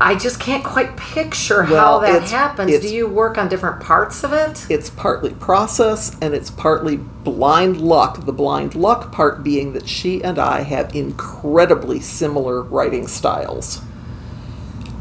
I 0.00 0.14
just 0.14 0.38
can't 0.38 0.62
quite 0.62 0.96
picture 0.96 1.64
how 1.64 1.98
that 1.98 2.14
it's- 2.14 2.30
happens. 2.30 2.70
it's- 2.70 2.88
Do 2.88 2.94
you 2.96 3.08
work 3.08 3.36
on 3.36 3.48
different 3.48 3.80
parts 3.80 4.22
of 4.22 4.32
it? 4.32 4.64
It's 4.70 4.88
partly 4.88 5.30
process 5.30 6.12
and 6.22 6.34
it's 6.34 6.50
partly 6.50 6.96
blind 7.24 7.80
luck. 7.80 8.24
The 8.24 8.32
blind 8.32 8.76
luck 8.76 9.10
part 9.10 9.42
being 9.42 9.72
that 9.72 9.88
she 9.88 10.22
and 10.22 10.38
I 10.38 10.60
have 10.60 10.94
incredibly 10.94 11.98
similar 11.98 12.62
writing 12.62 13.08
styles. 13.08 13.80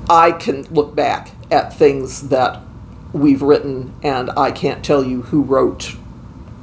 I 0.09 0.31
can 0.31 0.65
look 0.71 0.95
back 0.95 1.29
at 1.51 1.77
things 1.77 2.29
that 2.29 2.61
we've 3.13 3.43
written 3.43 3.93
and 4.01 4.31
I 4.35 4.49
can't 4.49 4.83
tell 4.83 5.03
you 5.03 5.21
who 5.23 5.43
wrote 5.43 5.95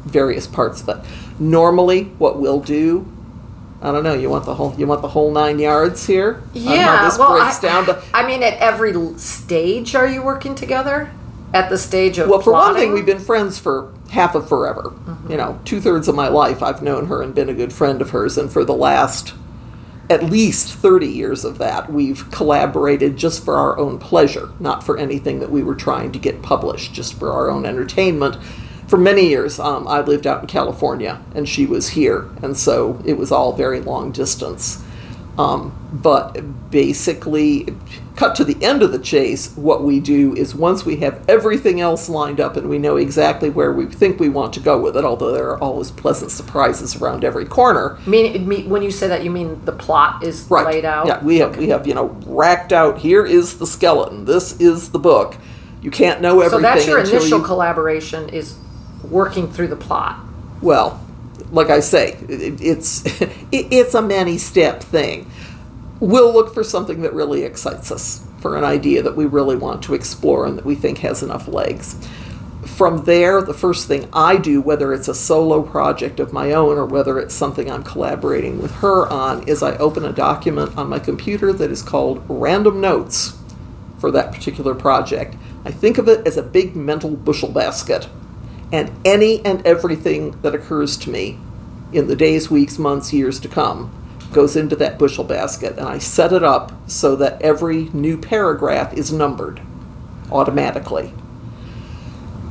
various 0.04 0.48
parts 0.48 0.82
of 0.82 0.88
it. 0.88 0.96
Normally, 1.38 2.10
what 2.18 2.40
we'll 2.40 2.58
do, 2.60 3.06
I 3.84 3.92
don't 3.92 4.02
know. 4.02 4.14
You 4.14 4.30
want 4.30 4.46
the 4.46 4.54
whole 4.54 4.74
you 4.78 4.86
want 4.86 5.02
the 5.02 5.08
whole 5.08 5.30
nine 5.30 5.58
yards 5.58 6.06
here? 6.06 6.42
Yeah, 6.54 7.04
this 7.04 7.18
well, 7.18 7.38
breaks 7.38 7.62
I, 7.62 7.84
down 7.84 8.02
I 8.14 8.26
mean, 8.26 8.42
at 8.42 8.54
every 8.54 8.94
stage, 9.18 9.94
are 9.94 10.08
you 10.08 10.22
working 10.22 10.54
together? 10.54 11.12
At 11.52 11.68
the 11.68 11.78
stage 11.78 12.18
of 12.18 12.28
Well, 12.28 12.40
for 12.40 12.52
one 12.52 12.74
thing, 12.74 12.92
we've 12.92 13.06
been 13.06 13.20
friends 13.20 13.58
for 13.58 13.92
half 14.10 14.34
of 14.34 14.48
forever. 14.48 14.84
Mm-hmm. 14.84 15.30
You 15.30 15.36
know, 15.36 15.60
two 15.64 15.80
thirds 15.80 16.08
of 16.08 16.14
my 16.14 16.28
life 16.28 16.62
I've 16.62 16.82
known 16.82 17.06
her 17.06 17.22
and 17.22 17.34
been 17.34 17.50
a 17.50 17.54
good 17.54 17.72
friend 17.72 18.00
of 18.00 18.10
hers, 18.10 18.38
and 18.38 18.50
for 18.50 18.64
the 18.64 18.74
last 18.74 19.34
at 20.10 20.22
least 20.22 20.74
30 20.74 21.06
years 21.06 21.44
of 21.44 21.58
that, 21.58 21.90
we've 21.90 22.30
collaborated 22.30 23.16
just 23.16 23.44
for 23.44 23.56
our 23.56 23.78
own 23.78 23.98
pleasure, 23.98 24.50
not 24.60 24.84
for 24.84 24.98
anything 24.98 25.40
that 25.40 25.50
we 25.50 25.62
were 25.62 25.74
trying 25.74 26.12
to 26.12 26.18
get 26.18 26.42
published, 26.42 26.92
just 26.92 27.18
for 27.18 27.32
our 27.32 27.50
own 27.50 27.64
entertainment. 27.64 28.36
For 28.88 28.96
many 28.98 29.28
years, 29.28 29.58
um, 29.58 29.88
I 29.88 30.00
lived 30.00 30.26
out 30.26 30.42
in 30.42 30.46
California 30.46 31.20
and 31.34 31.48
she 31.48 31.66
was 31.66 31.90
here, 31.90 32.28
and 32.42 32.56
so 32.56 33.00
it 33.04 33.14
was 33.14 33.32
all 33.32 33.52
very 33.52 33.80
long 33.80 34.12
distance. 34.12 34.82
Um, 35.38 35.72
but 35.92 36.70
basically, 36.70 37.66
cut 38.14 38.36
to 38.36 38.44
the 38.44 38.62
end 38.64 38.82
of 38.82 38.92
the 38.92 38.98
chase, 39.00 39.52
what 39.56 39.82
we 39.82 39.98
do 39.98 40.32
is 40.36 40.54
once 40.54 40.84
we 40.84 40.96
have 40.96 41.24
everything 41.28 41.80
else 41.80 42.08
lined 42.08 42.40
up 42.40 42.56
and 42.56 42.68
we 42.68 42.78
know 42.78 42.96
exactly 42.96 43.50
where 43.50 43.72
we 43.72 43.86
think 43.86 44.20
we 44.20 44.28
want 44.28 44.52
to 44.54 44.60
go 44.60 44.80
with 44.80 44.96
it, 44.96 45.04
although 45.04 45.32
there 45.32 45.48
are 45.50 45.58
always 45.60 45.90
pleasant 45.90 46.30
surprises 46.30 46.94
around 47.00 47.24
every 47.24 47.46
corner. 47.46 47.98
mean, 48.06 48.46
me- 48.46 48.62
when 48.64 48.82
you 48.82 48.92
say 48.92 49.08
that, 49.08 49.24
you 49.24 49.30
mean 49.30 49.60
the 49.64 49.72
plot 49.72 50.22
is 50.22 50.46
Right. 50.48 50.66
laid 50.66 50.84
out. 50.84 51.06
Yeah, 51.08 51.24
we 51.24 51.38
have 51.38 51.56
we 51.56 51.68
have 51.70 51.86
you 51.86 51.94
know 51.94 52.16
racked 52.26 52.72
out. 52.72 52.98
Here 52.98 53.24
is 53.24 53.58
the 53.58 53.66
skeleton. 53.66 54.26
This 54.26 54.60
is 54.60 54.90
the 54.90 55.00
book. 55.00 55.36
You 55.82 55.90
can't 55.90 56.20
know 56.20 56.40
everything 56.40 56.58
So 56.58 56.62
that's 56.62 56.86
your 56.86 57.00
initial 57.00 57.38
you, 57.38 57.44
collaboration 57.44 58.28
is 58.28 58.54
working 59.14 59.48
through 59.48 59.68
the 59.68 59.76
plot. 59.76 60.18
well, 60.60 61.00
like 61.52 61.70
I 61.70 61.80
say, 61.80 62.14
it, 62.28 62.60
it's 62.60 63.04
it's 63.52 63.94
a 63.94 64.02
many 64.02 64.38
step 64.38 64.82
thing. 64.82 65.30
We'll 66.00 66.32
look 66.32 66.52
for 66.52 66.64
something 66.64 67.02
that 67.02 67.14
really 67.14 67.44
excites 67.44 67.92
us, 67.92 68.26
for 68.40 68.56
an 68.58 68.64
idea 68.64 69.02
that 69.02 69.16
we 69.16 69.24
really 69.24 69.56
want 69.56 69.82
to 69.84 69.94
explore 69.94 70.46
and 70.46 70.58
that 70.58 70.64
we 70.64 70.74
think 70.74 70.98
has 70.98 71.22
enough 71.22 71.46
legs. 71.46 71.96
From 72.66 73.04
there, 73.04 73.40
the 73.40 73.54
first 73.54 73.86
thing 73.86 74.08
I 74.12 74.36
do, 74.36 74.60
whether 74.60 74.92
it's 74.92 75.06
a 75.06 75.14
solo 75.14 75.62
project 75.62 76.18
of 76.18 76.32
my 76.32 76.52
own 76.52 76.76
or 76.76 76.84
whether 76.84 77.20
it's 77.20 77.34
something 77.34 77.70
I'm 77.70 77.84
collaborating 77.84 78.60
with 78.60 78.72
her 78.76 79.06
on, 79.06 79.46
is 79.46 79.62
I 79.62 79.76
open 79.76 80.04
a 80.04 80.12
document 80.12 80.76
on 80.76 80.88
my 80.88 80.98
computer 80.98 81.52
that 81.52 81.70
is 81.70 81.82
called 81.82 82.24
Random 82.28 82.80
Notes 82.80 83.38
for 84.00 84.10
that 84.10 84.32
particular 84.32 84.74
project. 84.74 85.36
I 85.64 85.70
think 85.70 85.98
of 85.98 86.08
it 86.08 86.26
as 86.26 86.36
a 86.36 86.42
big 86.42 86.74
mental 86.74 87.10
bushel 87.10 87.52
basket. 87.52 88.08
And 88.74 88.90
any 89.04 89.40
and 89.44 89.64
everything 89.64 90.32
that 90.42 90.52
occurs 90.52 90.96
to 90.96 91.10
me 91.10 91.38
in 91.92 92.08
the 92.08 92.16
days, 92.16 92.50
weeks, 92.50 92.76
months, 92.76 93.12
years 93.12 93.38
to 93.38 93.48
come 93.48 93.92
goes 94.32 94.56
into 94.56 94.74
that 94.74 94.98
bushel 94.98 95.22
basket. 95.22 95.78
And 95.78 95.86
I 95.86 95.98
set 95.98 96.32
it 96.32 96.42
up 96.42 96.72
so 96.90 97.14
that 97.14 97.40
every 97.40 97.84
new 97.92 98.18
paragraph 98.18 98.92
is 98.92 99.12
numbered 99.12 99.62
automatically. 100.32 101.14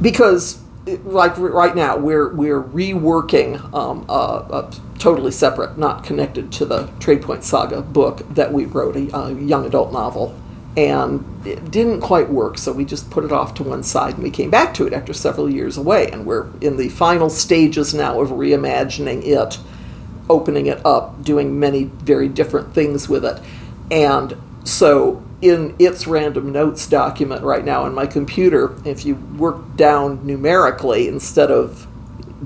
Because, 0.02 0.62
like 1.04 1.38
right 1.38 1.76
now, 1.76 1.98
we're, 1.98 2.34
we're 2.34 2.64
reworking 2.64 3.62
um, 3.74 4.06
a, 4.08 4.14
a 4.14 4.72
totally 5.00 5.32
separate, 5.32 5.78
not 5.78 6.06
connected 6.06 6.54
to 6.54 6.64
the 6.64 6.86
Tradepoint 7.00 7.44
Saga 7.44 7.82
book 7.82 8.22
that 8.34 8.54
we 8.54 8.64
wrote, 8.64 8.96
a, 8.96 9.14
a 9.14 9.34
young 9.34 9.66
adult 9.66 9.92
novel 9.92 10.40
and 10.76 11.24
it 11.46 11.70
didn't 11.70 12.02
quite 12.02 12.30
work 12.30 12.58
so 12.58 12.72
we 12.72 12.84
just 12.84 13.10
put 13.12 13.24
it 13.24 13.32
off 13.32 13.54
to 13.54 13.64
one 13.64 13.84
side 13.84 14.16
and 14.16 14.24
we 14.24 14.32
came 14.32 14.50
back 14.50 14.74
to 14.74 14.88
it 14.88 14.94
after 14.94 15.14
several 15.14 15.50
years 15.50 15.78
away 15.78 16.10
and 16.12 16.26
we're 16.26 16.48
in 16.62 16.78
the 16.78 16.90
final 16.90 17.30
stages 17.30 17.94
now 17.94 18.20
of 18.20 18.30
reimagining 18.30 19.24
it 19.24 19.60
opening 20.30 20.68
it 20.68 20.84
up 20.86 21.22
doing 21.24 21.60
many 21.60 21.84
very 21.84 22.28
different 22.28 22.74
things 22.74 23.10
with 23.10 23.26
it. 23.26 23.40
And 23.92 24.36
so 24.64 25.24
in 25.42 25.76
its 25.78 26.08
random 26.08 26.52
notes 26.52 26.88
document 26.88 27.44
right 27.44 27.66
now 27.66 27.84
on 27.84 27.94
my 27.94 28.08
computer 28.08 28.76
if 28.86 29.06
you 29.06 29.16
work 29.16 29.76
down 29.76 30.26
numerically 30.26 31.08
instead 31.08 31.52
of 31.52 31.86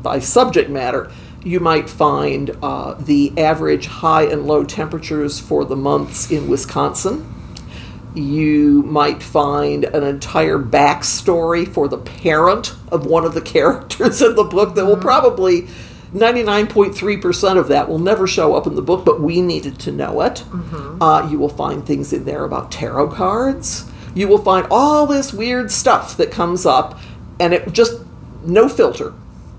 by 0.02 0.18
subject 0.18 0.68
matter 0.68 1.12
you 1.44 1.60
might 1.60 1.88
find 1.88 2.58
uh, 2.64 2.96
the 2.96 3.32
average 3.38 3.86
high 3.86 4.24
and 4.24 4.48
low 4.48 4.64
temperatures 4.64 5.40
for 5.40 5.64
the 5.64 5.76
months 5.76 6.32
in 6.32 6.48
wisconsin 6.50 7.32
you 8.18 8.84
might 8.84 9.22
find 9.22 9.86
an 9.86 10.04
entire 10.04 10.58
backstory 10.58 11.68
for 11.68 11.88
the 11.88 11.98
parent 11.98 12.74
of 12.92 13.06
one 13.06 13.26
of 13.26 13.34
the 13.34 13.42
characters 13.54 14.22
in 14.22 14.36
the 14.36 14.44
book 14.44 14.76
that 14.76 14.86
will 14.86 14.98
probably 14.98 15.68
99.3% 16.14 17.58
of 17.58 17.68
that 17.68 17.90
will 17.90 18.00
never 18.00 18.28
show 18.28 18.56
up 18.56 18.66
in 18.66 18.76
the 18.76 18.82
book, 18.82 19.06
but 19.06 19.22
we 19.22 19.42
needed 19.42 19.78
to 19.80 19.92
know 19.92 20.22
it. 20.22 20.44
Uh, 21.02 21.28
you 21.30 21.38
will 21.38 21.50
find 21.50 21.86
things 21.86 22.14
in 22.14 22.26
there 22.26 22.44
about 22.46 22.72
tarot 22.72 23.10
cards. 23.10 23.90
You 24.16 24.28
will 24.28 24.38
find 24.44 24.66
all 24.72 25.06
this 25.06 25.34
weird 25.34 25.70
stuff 25.70 26.18
that 26.18 26.32
comes 26.32 26.66
up, 26.66 27.00
and 27.40 27.54
it 27.54 27.72
just 27.74 28.02
no 28.44 28.70
filter. 28.70 29.14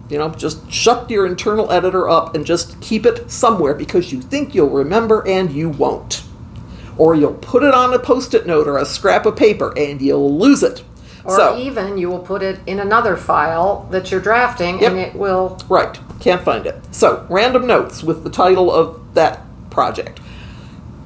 You 0.09 0.19
know, 0.19 0.31
just 0.31 0.71
shut 0.73 1.11
your 1.11 1.27
internal 1.27 1.71
editor 1.71 2.09
up 2.09 2.35
and 2.35 2.47
just 2.47 2.81
keep 2.81 3.05
it 3.05 3.31
somewhere 3.31 3.75
because 3.75 4.11
you 4.11 4.23
think 4.23 4.55
you'll 4.55 4.71
remember 4.71 5.27
and 5.29 5.53
you 5.53 5.69
won't 5.69 6.25
or 6.99 7.15
you'll 7.15 7.35
put 7.35 7.63
it 7.63 7.73
on 7.73 7.95
a 7.95 7.99
post-it 7.99 8.47
note 8.47 8.67
or 8.67 8.77
a 8.79 8.85
scrap 8.85 9.25
of 9.25 9.37
paper 9.37 9.73
and 9.79 10.03
you'll 10.03 10.37
lose 10.39 10.63
it. 10.63 10.83
Or 11.25 11.37
so, 11.37 11.59
even 11.59 11.99
you 11.99 12.09
will 12.09 12.21
put 12.21 12.43
it 12.43 12.59
in 12.67 12.81
another 12.81 13.17
file 13.17 13.87
that 13.91 14.11
you're 14.11 14.21
drafting 14.21 14.81
Yep. 14.81 14.91
and 14.91 15.01
it 15.01 15.15
will. 15.15 15.59
right, 15.69 15.99
can't 16.21 16.43
find 16.43 16.67
it. 16.67 16.77
So, 16.91 17.27
random 17.29 17.67
notes 17.67 18.03
with 18.03 18.25
the 18.25 18.31
title 18.31 18.71
of 18.71 19.01
that 19.15 19.43
project. 19.71 20.21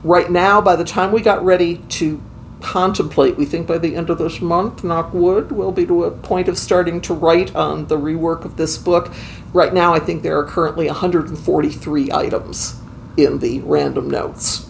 right 0.04 0.30
now, 0.32 0.60
by 0.60 0.74
the 0.74 0.84
time 0.84 1.12
we 1.12 1.20
got 1.20 1.44
ready 1.44 1.76
to 1.88 2.20
contemplate, 2.60 3.36
we 3.36 3.44
think 3.44 3.66
by 3.66 3.78
the 3.78 3.94
end 3.94 4.10
of 4.10 4.18
this 4.18 4.40
month, 4.40 4.82
knock 4.84 5.12
wood, 5.14 5.52
we'll 5.52 5.70
be 5.72 5.86
to 5.86 6.04
a 6.04 6.10
point 6.10 6.48
of 6.48 6.56
starting 6.58 7.00
to 7.00 7.14
write 7.14 7.54
on 7.54 7.86
the 7.86 7.96
rework 7.96 8.44
of 8.44 8.56
this 8.56 8.78
book. 8.78 9.12
Right 9.52 9.72
now, 9.74 9.94
I 9.94 9.98
think 10.00 10.22
there 10.22 10.38
are 10.38 10.44
currently 10.44 10.86
143 10.86 12.10
items 12.12 12.80
in 13.16 13.38
the 13.40 13.60
random 13.60 14.08
notes. 14.10 14.66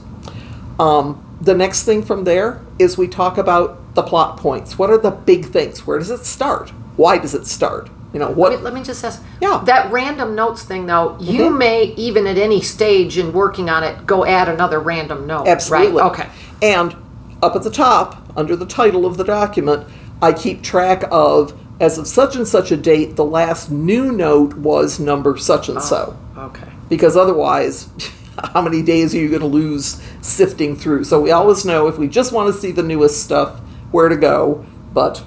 Um, 0.79 1.25
the 1.41 1.55
next 1.55 1.85
thing 1.85 2.03
from 2.03 2.25
there 2.25 2.61
is 2.79 2.97
we 2.97 3.09
talk 3.09 3.39
about 3.39 3.95
the 3.95 4.03
plot 4.03 4.37
points. 4.39 4.79
What 4.79 4.91
are 4.91 4.99
the 4.99 5.11
big 5.11 5.47
things? 5.47 5.87
Where 5.87 5.99
does 5.99 6.11
it 6.11 6.25
start? 6.25 6.71
Why 6.97 7.19
does 7.19 7.35
it 7.35 7.47
start? 7.47 7.91
You 8.13 8.19
know, 8.21 8.31
what 8.31 8.53
Wait, 8.53 8.61
let 8.63 8.75
me 8.75 8.83
just 8.83 9.03
ask. 9.05 9.23
Yeah. 9.41 9.63
That 9.65 9.91
random 9.91 10.35
notes 10.35 10.63
thing, 10.63 10.87
though, 10.87 11.17
you 11.19 11.45
Mhm. 11.51 11.59
may 11.59 11.83
even 11.97 12.27
at 12.27 12.37
any 12.37 12.61
stage 12.61 13.17
in 13.17 13.33
working 13.33 13.71
on 13.71 13.83
it 13.83 14.07
go 14.07 14.25
add 14.27 14.49
another 14.49 14.79
random 14.81 15.27
note. 15.27 15.47
Absolutely. 15.49 16.03
Right? 16.03 16.11
Okay. 16.11 16.27
And 16.61 16.95
up 17.43 17.57
at 17.57 17.63
the 17.63 17.71
top, 17.71 18.17
under 18.37 18.55
the 18.55 18.67
title 18.67 19.07
of 19.07 19.17
the 19.17 19.25
document, 19.25 19.85
I 20.21 20.33
keep 20.33 20.63
track 20.63 21.05
of, 21.11 21.55
as 21.81 21.97
of 21.99 22.07
such 22.07 22.37
and 22.37 22.47
such 22.47 22.71
a 22.71 22.77
date, 22.77 23.17
the 23.17 23.25
last 23.25 23.71
new 23.71 24.13
note 24.13 24.55
was 24.55 25.01
number 25.01 25.37
such 25.39 25.69
and 25.71 25.81
so. 25.83 26.15
Okay. 26.39 26.69
Because 26.91 27.17
otherwise, 27.17 27.89
how 28.53 28.63
many 28.63 28.83
days 28.83 29.15
are 29.15 29.19
you 29.19 29.29
going 29.29 29.41
to 29.41 29.47
lose 29.47 30.03
sifting 30.21 30.77
through? 30.77 31.05
So 31.05 31.21
we 31.21 31.31
always 31.31 31.65
know 31.65 31.89
if 31.89 31.99
we 31.99 32.09
just 32.09 32.33
want 32.33 32.53
to 32.53 32.61
see 32.61 32.73
the 32.73 32.83
newest 32.83 33.23
stuff, 33.23 33.61
where 33.91 34.09
to 34.09 34.17
go. 34.17 34.65
But 34.93 35.25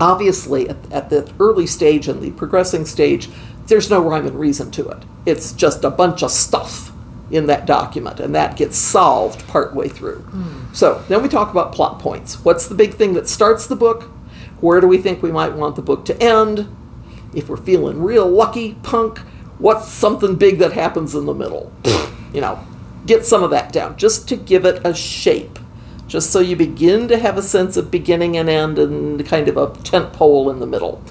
obviously, 0.00 0.68
at, 0.68 0.92
at 0.92 1.10
the 1.10 1.32
early 1.38 1.66
stage 1.66 2.08
and 2.08 2.20
the 2.20 2.30
progressing 2.32 2.86
stage, 2.86 3.28
there's 3.66 3.90
no 3.90 4.02
rhyme 4.02 4.26
and 4.26 4.38
reason 4.38 4.70
to 4.72 4.88
it. 4.88 5.04
It's 5.26 5.52
just 5.52 5.84
a 5.84 5.90
bunch 5.90 6.22
of 6.22 6.30
stuff 6.30 6.90
in 7.30 7.46
that 7.46 7.66
document, 7.66 8.20
and 8.20 8.34
that 8.34 8.56
gets 8.56 8.76
solved 8.76 9.46
partway 9.48 9.88
through. 9.88 10.20
Hmm. 10.20 10.72
So 10.72 11.04
then 11.08 11.22
we 11.22 11.28
talk 11.28 11.50
about 11.50 11.72
plot 11.72 11.98
points. 11.98 12.42
What's 12.44 12.66
the 12.66 12.74
big 12.74 12.94
thing 12.94 13.12
that 13.14 13.28
starts 13.28 13.66
the 13.66 13.76
book? 13.76 14.04
Where 14.60 14.80
do 14.80 14.88
we 14.88 14.98
think 14.98 15.22
we 15.22 15.30
might 15.30 15.52
want 15.54 15.76
the 15.76 15.82
book 15.82 16.04
to 16.06 16.22
end? 16.22 16.74
If 17.34 17.50
we're 17.50 17.58
feeling 17.58 18.02
real 18.02 18.26
lucky, 18.26 18.74
punk, 18.82 19.20
what's 19.58 19.88
something 19.88 20.36
big 20.36 20.58
that 20.58 20.72
happens 20.72 21.14
in 21.14 21.26
the 21.26 21.34
middle? 21.34 21.72
you 22.32 22.40
know, 22.40 22.58
get 23.06 23.24
some 23.24 23.42
of 23.42 23.50
that 23.50 23.72
down 23.72 23.96
just 23.96 24.28
to 24.28 24.36
give 24.36 24.64
it 24.64 24.80
a 24.84 24.94
shape. 24.94 25.58
Just 26.06 26.30
so 26.30 26.40
you 26.40 26.56
begin 26.56 27.08
to 27.08 27.18
have 27.18 27.36
a 27.36 27.42
sense 27.42 27.76
of 27.76 27.90
beginning 27.90 28.36
and 28.36 28.48
end 28.48 28.78
and 28.78 29.26
kind 29.26 29.46
of 29.48 29.56
a 29.56 29.74
tent 29.82 30.12
pole 30.12 30.48
in 30.50 30.58
the 30.58 30.66
middle. 30.66 31.02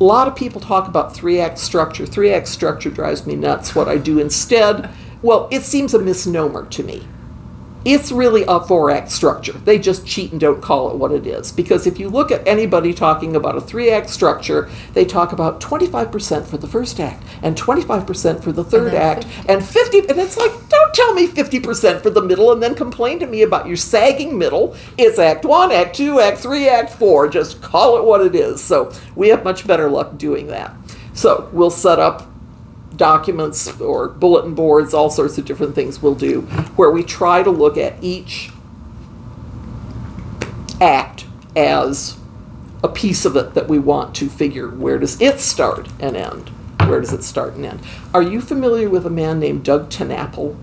A 0.00 0.04
lot 0.04 0.26
of 0.28 0.34
people 0.34 0.60
talk 0.60 0.88
about 0.88 1.14
three 1.14 1.40
act 1.40 1.58
structure. 1.58 2.04
Three 2.04 2.32
act 2.32 2.48
structure 2.48 2.90
drives 2.90 3.26
me 3.26 3.36
nuts. 3.36 3.74
What 3.74 3.88
I 3.88 3.98
do 3.98 4.18
instead, 4.18 4.90
well, 5.22 5.48
it 5.52 5.62
seems 5.62 5.94
a 5.94 5.98
misnomer 5.98 6.66
to 6.66 6.82
me. 6.82 7.06
It's 7.84 8.10
really 8.10 8.44
a 8.48 8.60
four 8.60 8.90
act 8.90 9.10
structure. 9.10 9.52
They 9.52 9.78
just 9.78 10.04
cheat 10.04 10.32
and 10.32 10.40
don't 10.40 10.60
call 10.60 10.90
it 10.90 10.96
what 10.96 11.12
it 11.12 11.26
is. 11.26 11.52
Because 11.52 11.86
if 11.86 12.00
you 12.00 12.08
look 12.08 12.32
at 12.32 12.46
anybody 12.46 12.92
talking 12.92 13.36
about 13.36 13.56
a 13.56 13.60
three 13.60 13.90
act 13.90 14.10
structure, 14.10 14.68
they 14.92 15.04
talk 15.04 15.32
about 15.32 15.60
25% 15.60 16.46
for 16.46 16.56
the 16.56 16.66
first 16.66 16.98
act 16.98 17.22
and 17.42 17.56
25% 17.56 18.42
for 18.42 18.50
the 18.50 18.64
third 18.64 18.92
then 18.92 19.18
act 19.18 19.26
and 19.48 19.64
50 19.64 20.00
and 20.00 20.18
it's 20.18 20.36
like 20.36 20.50
don't 20.68 20.94
tell 20.94 21.14
me 21.14 21.28
50% 21.28 22.02
for 22.02 22.10
the 22.10 22.22
middle 22.22 22.52
and 22.52 22.62
then 22.62 22.74
complain 22.74 23.18
to 23.20 23.26
me 23.26 23.42
about 23.42 23.66
your 23.66 23.76
sagging 23.76 24.36
middle. 24.36 24.74
It's 24.98 25.18
act 25.18 25.44
1, 25.44 25.72
act 25.72 25.96
2, 25.96 26.20
act 26.20 26.38
3, 26.38 26.68
act 26.68 26.92
4. 26.94 27.28
Just 27.28 27.62
call 27.62 27.98
it 27.98 28.04
what 28.04 28.20
it 28.20 28.34
is. 28.34 28.62
So, 28.62 28.92
we 29.14 29.28
have 29.28 29.44
much 29.44 29.66
better 29.66 29.88
luck 29.88 30.18
doing 30.18 30.48
that. 30.48 30.74
So, 31.14 31.48
we'll 31.52 31.70
set 31.70 31.98
up 31.98 32.28
documents 32.96 33.80
or 33.80 34.08
bulletin 34.08 34.54
boards, 34.54 34.94
all 34.94 35.10
sorts 35.10 35.38
of 35.38 35.44
different 35.44 35.74
things 35.74 36.02
we'll 36.02 36.14
do, 36.14 36.42
where 36.76 36.90
we 36.90 37.02
try 37.02 37.42
to 37.42 37.50
look 37.50 37.76
at 37.76 38.02
each 38.02 38.50
act 40.80 41.24
as 41.54 42.18
a 42.82 42.88
piece 42.88 43.24
of 43.24 43.36
it 43.36 43.54
that 43.54 43.68
we 43.68 43.78
want 43.78 44.14
to 44.14 44.28
figure 44.28 44.68
where 44.68 44.98
does 44.98 45.20
it 45.20 45.40
start 45.40 45.88
and 45.98 46.16
end? 46.16 46.50
Where 46.86 47.00
does 47.00 47.12
it 47.12 47.24
start 47.24 47.54
and 47.54 47.64
end? 47.64 47.80
Are 48.14 48.22
you 48.22 48.40
familiar 48.40 48.88
with 48.88 49.06
a 49.06 49.10
man 49.10 49.40
named 49.40 49.64
Doug 49.64 49.88
TenNapel? 49.88 50.56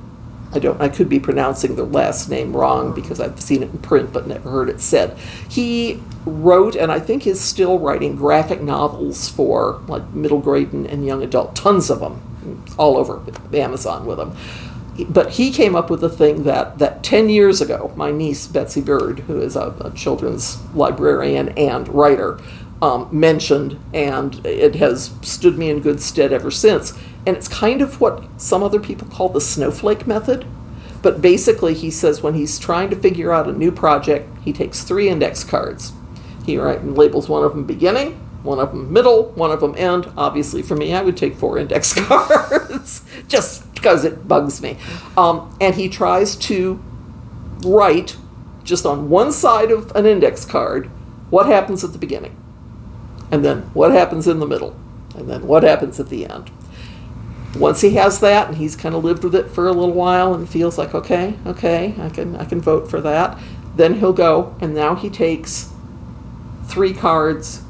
I 0.53 0.59
don't. 0.59 0.79
I 0.79 0.89
could 0.89 1.09
be 1.09 1.19
pronouncing 1.19 1.75
the 1.75 1.83
last 1.83 2.29
name 2.29 2.55
wrong 2.55 2.93
because 2.93 3.19
I've 3.19 3.41
seen 3.41 3.63
it 3.63 3.71
in 3.71 3.79
print 3.79 4.13
but 4.13 4.27
never 4.27 4.49
heard 4.49 4.69
it 4.69 4.81
said. 4.81 5.17
He 5.49 6.01
wrote, 6.25 6.75
and 6.75 6.91
I 6.91 6.99
think 6.99 7.25
is 7.25 7.41
still 7.41 7.79
writing 7.79 8.15
graphic 8.15 8.61
novels 8.61 9.27
for 9.29 9.81
like 9.87 10.07
middle 10.13 10.39
grade 10.39 10.71
and, 10.71 10.85
and 10.85 11.05
young 11.05 11.23
adult. 11.23 11.55
Tons 11.55 11.89
of 11.89 11.99
them, 11.99 12.63
all 12.77 12.97
over 12.97 13.21
Amazon 13.53 14.05
with 14.05 14.17
them. 14.17 14.35
But 15.09 15.31
he 15.31 15.51
came 15.51 15.75
up 15.75 15.89
with 15.89 16.03
a 16.03 16.09
thing 16.09 16.43
that 16.43 16.77
that 16.77 17.03
ten 17.03 17.29
years 17.29 17.59
ago, 17.59 17.91
my 17.95 18.11
niece 18.11 18.45
Betsy 18.45 18.81
Bird, 18.81 19.19
who 19.21 19.41
is 19.41 19.55
a, 19.55 19.73
a 19.81 19.89
children's 19.91 20.61
librarian 20.75 21.49
and 21.57 21.87
writer, 21.87 22.39
um, 22.83 23.07
mentioned, 23.11 23.79
and 23.93 24.45
it 24.45 24.75
has 24.75 25.11
stood 25.21 25.57
me 25.57 25.69
in 25.69 25.79
good 25.79 25.99
stead 25.99 26.31
ever 26.31 26.51
since. 26.51 26.93
And 27.25 27.37
it's 27.37 27.47
kind 27.47 27.81
of 27.81 28.01
what 28.01 28.23
some 28.37 28.63
other 28.63 28.79
people 28.79 29.07
call 29.07 29.29
the 29.29 29.41
snowflake 29.41 30.05
method. 30.05 30.45
But 31.01 31.21
basically, 31.21 31.73
he 31.73 31.91
says 31.91 32.21
when 32.21 32.33
he's 32.33 32.59
trying 32.59 32.89
to 32.89 32.95
figure 32.95 33.31
out 33.31 33.47
a 33.47 33.53
new 33.53 33.71
project, 33.71 34.29
he 34.43 34.53
takes 34.53 34.83
three 34.83 35.09
index 35.09 35.43
cards. 35.43 35.93
He 36.45 36.57
write, 36.57 36.85
labels 36.85 37.29
one 37.29 37.43
of 37.43 37.53
them 37.53 37.65
beginning, 37.65 38.13
one 38.43 38.59
of 38.59 38.71
them 38.71 38.91
middle, 38.91 39.31
one 39.31 39.51
of 39.51 39.61
them 39.61 39.75
end. 39.77 40.11
Obviously, 40.17 40.61
for 40.61 40.75
me, 40.75 40.93
I 40.93 41.01
would 41.01 41.17
take 41.17 41.35
four 41.35 41.57
index 41.57 41.93
cards 42.07 43.03
just 43.27 43.73
because 43.73 44.05
it 44.05 44.27
bugs 44.27 44.61
me. 44.61 44.77
Um, 45.17 45.55
and 45.59 45.75
he 45.75 45.89
tries 45.89 46.35
to 46.37 46.81
write 47.65 48.17
just 48.63 48.85
on 48.85 49.09
one 49.09 49.31
side 49.31 49.71
of 49.71 49.93
an 49.95 50.05
index 50.05 50.45
card 50.45 50.87
what 51.29 51.47
happens 51.47 51.83
at 51.83 51.91
the 51.93 51.97
beginning, 51.97 52.35
and 53.31 53.43
then 53.43 53.63
what 53.73 53.91
happens 53.91 54.27
in 54.27 54.39
the 54.39 54.45
middle, 54.45 54.75
and 55.15 55.29
then 55.29 55.47
what 55.47 55.63
happens 55.63 55.99
at 55.99 56.09
the 56.09 56.25
end 56.25 56.51
once 57.55 57.81
he 57.81 57.91
has 57.91 58.19
that 58.19 58.47
and 58.47 58.57
he's 58.57 58.75
kind 58.75 58.95
of 58.95 59.03
lived 59.03 59.23
with 59.23 59.35
it 59.35 59.47
for 59.49 59.67
a 59.67 59.71
little 59.71 59.93
while 59.93 60.33
and 60.33 60.49
feels 60.49 60.77
like 60.77 60.95
okay 60.95 61.35
okay 61.45 61.93
i 61.99 62.09
can 62.09 62.35
i 62.37 62.45
can 62.45 62.59
vote 62.59 62.89
for 62.89 62.99
that 62.99 63.37
then 63.75 63.95
he'll 63.95 64.13
go 64.13 64.55
and 64.59 64.73
now 64.73 64.95
he 64.95 65.09
takes 65.09 65.71
three 66.67 66.93
cards 66.93 67.63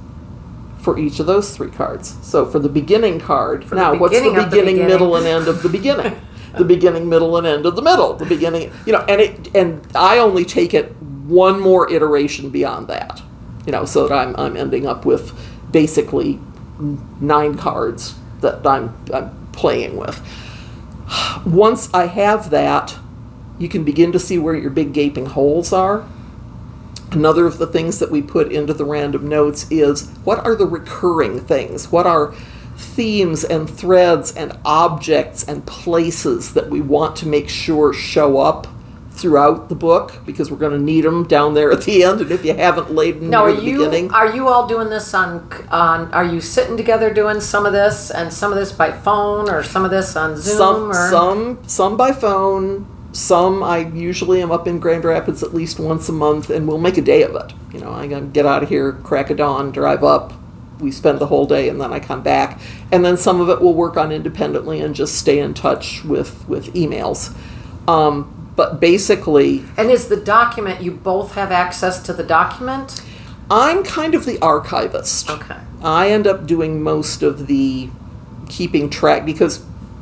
for 0.84 1.00
each 1.00 1.20
of 1.20 1.26
those 1.26 1.56
three 1.56 1.72
cards. 1.72 2.18
So 2.22 2.46
for 2.46 2.60
the 2.60 2.70
beginning 2.70 3.20
card 3.20 3.64
the 3.64 3.76
now 3.76 3.96
what's 3.96 4.20
the 4.20 4.28
of 4.28 4.36
the 4.36 4.44
beginning, 4.44 4.76
beginning. 4.76 4.88
middle 4.88 5.16
and 5.16 5.26
end 5.26 5.48
of 5.48 5.64
the 5.64 5.70
beginning? 5.70 6.20
The 6.56 6.64
beginning 6.64 7.10
middle 7.10 7.36
and 7.36 7.48
end 7.48 7.66
of 7.66 7.76
the 7.76 7.82
middle. 7.82 8.14
The 8.14 8.28
beginning 8.28 8.72
you 8.86 8.94
know 8.94 9.00
and 9.10 9.20
it 9.20 9.56
and 9.56 9.82
i 9.96 10.20
only 10.20 10.46
take 10.46 10.76
it 10.76 10.96
one 11.26 11.60
more 11.60 11.92
iteration 11.92 12.52
beyond 12.52 12.88
that 12.90 13.24
you 13.66 13.72
know 13.72 13.86
so 13.86 14.08
that 14.08 14.16
i'm, 14.16 14.36
I'm 14.36 14.56
ending 14.56 14.86
up 14.86 15.04
with 15.04 15.34
basically 15.72 16.40
nine 17.20 17.58
cards 17.58 18.14
that 18.42 18.64
i'm, 18.68 18.96
I'm 19.12 19.43
playing 19.54 19.96
with 19.96 20.22
once 21.46 21.94
I 21.94 22.08
have 22.08 22.50
that, 22.52 22.98
you 23.60 23.70
can 23.70 23.84
begin 23.84 24.12
to 24.12 24.20
see 24.20 24.38
where 24.38 24.56
your 24.56 24.72
big 24.72 24.94
gaping 24.94 25.28
holes 25.28 25.74
are. 25.74 26.08
Another 27.12 27.46
of 27.46 27.58
the 27.58 27.68
things 27.68 28.00
that 28.00 28.10
we 28.10 28.22
put 28.22 28.52
into 28.52 28.74
the 28.74 28.86
random 28.86 29.28
notes 29.28 29.68
is 29.70 30.10
what 30.24 30.44
are 30.46 30.56
the 30.56 30.66
recurring 30.66 31.40
things? 31.40 31.92
What 31.92 32.08
are 32.08 32.34
themes 32.76 33.44
and 33.44 33.70
threads 33.70 34.36
and 34.36 34.58
objects 34.66 35.44
and 35.44 35.66
places 35.68 36.54
that 36.54 36.70
we 36.70 36.82
want 36.82 37.16
to 37.18 37.28
make 37.28 37.50
sure 37.50 37.94
show 37.94 38.40
up 38.40 38.68
throughout 39.14 39.70
the 39.70 39.76
book 39.76 40.14
because 40.26 40.50
we're 40.50 40.58
going 40.58 40.72
to 40.78 40.84
need 40.84 41.02
them 41.06 41.24
down 41.28 41.54
there 41.54 41.72
at 41.72 41.84
the 41.84 42.04
end 42.04 42.20
and 42.20 42.32
if 42.32 42.44
you 42.44 42.54
haven't 42.54 42.92
laid 42.92 43.22
them 43.22 43.30
Now, 43.30 43.44
are 43.46 43.54
the 43.54 43.64
you 43.64 43.78
beginning. 43.78 44.12
are 44.12 44.36
you 44.36 44.48
all 44.48 44.68
doing 44.68 44.90
this 44.90 45.14
on 45.14 45.48
on? 45.70 46.12
Are 46.14 46.26
you 46.26 46.42
sitting 46.42 46.76
together 46.78 47.14
doing 47.14 47.40
some 47.40 47.66
of 47.66 47.74
this 47.74 48.10
and 48.10 48.34
some 48.34 48.52
of 48.52 48.58
this 48.58 48.72
by 48.72 48.92
phone 48.92 49.50
or 49.50 49.62
some 49.64 49.86
of 49.86 49.92
this 49.92 50.16
on 50.16 50.36
Zoom 50.38 50.58
some 50.58 50.92
or? 50.92 51.10
some 51.10 51.60
some 51.68 51.96
by 51.98 52.12
phone. 52.12 52.88
Some 53.12 53.62
i 53.62 53.78
usually 53.78 54.42
am 54.42 54.52
up 54.52 54.68
in 54.68 54.80
grand 54.80 55.06
rapids 55.06 55.44
at 55.44 55.54
least 55.54 55.80
once 55.80 56.10
a 56.10 56.14
month 56.14 56.50
and 56.50 56.68
we'll 56.68 56.80
make 56.80 56.98
a 56.98 57.02
day 57.02 57.22
of 57.22 57.36
it. 57.36 57.54
You 57.72 57.80
know 57.82 57.92
i 57.92 58.08
get 58.08 58.46
out 58.48 58.64
of 58.64 58.70
here 58.70 58.94
crack 58.94 59.30
a 59.30 59.36
dawn 59.36 59.72
drive 59.72 60.04
up 60.04 60.34
we 60.80 60.92
spend 60.92 61.20
the 61.20 61.28
whole 61.28 61.46
day 61.46 61.70
and 61.70 61.80
then 61.80 61.94
i 61.94 62.00
come 62.00 62.24
back. 62.24 62.60
And 62.92 63.06
then 63.06 63.16
some 63.18 63.40
of 63.40 63.50
it 63.50 63.62
we'll 63.62 63.76
work 63.76 63.96
on 63.96 64.12
independently 64.12 64.82
and 64.82 64.96
just 64.96 65.16
stay 65.16 65.38
in 65.38 65.54
touch 65.54 66.04
with 66.04 66.48
with 66.50 66.74
emails. 66.74 67.36
Um, 67.88 68.43
but 68.56 68.80
basically 68.80 69.64
And 69.78 69.90
is 69.90 70.08
the 70.08 70.18
document 70.18 70.82
you 70.82 70.92
both 70.92 71.34
have 71.36 71.52
access 71.52 72.02
to 72.04 72.14
the 72.14 72.24
document? 72.24 73.02
i'm 73.52 73.84
kind 73.84 74.16
of 74.16 74.26
the 74.26 74.40
archivist 74.42 75.30
Okay. 75.30 75.58
I 75.84 76.10
end 76.12 76.28
up 76.28 76.48
doing 76.48 76.82
most 76.82 77.24
of 77.24 77.48
the 77.48 77.90
keeping 78.48 78.90
track 78.90 79.26
because 79.26 79.62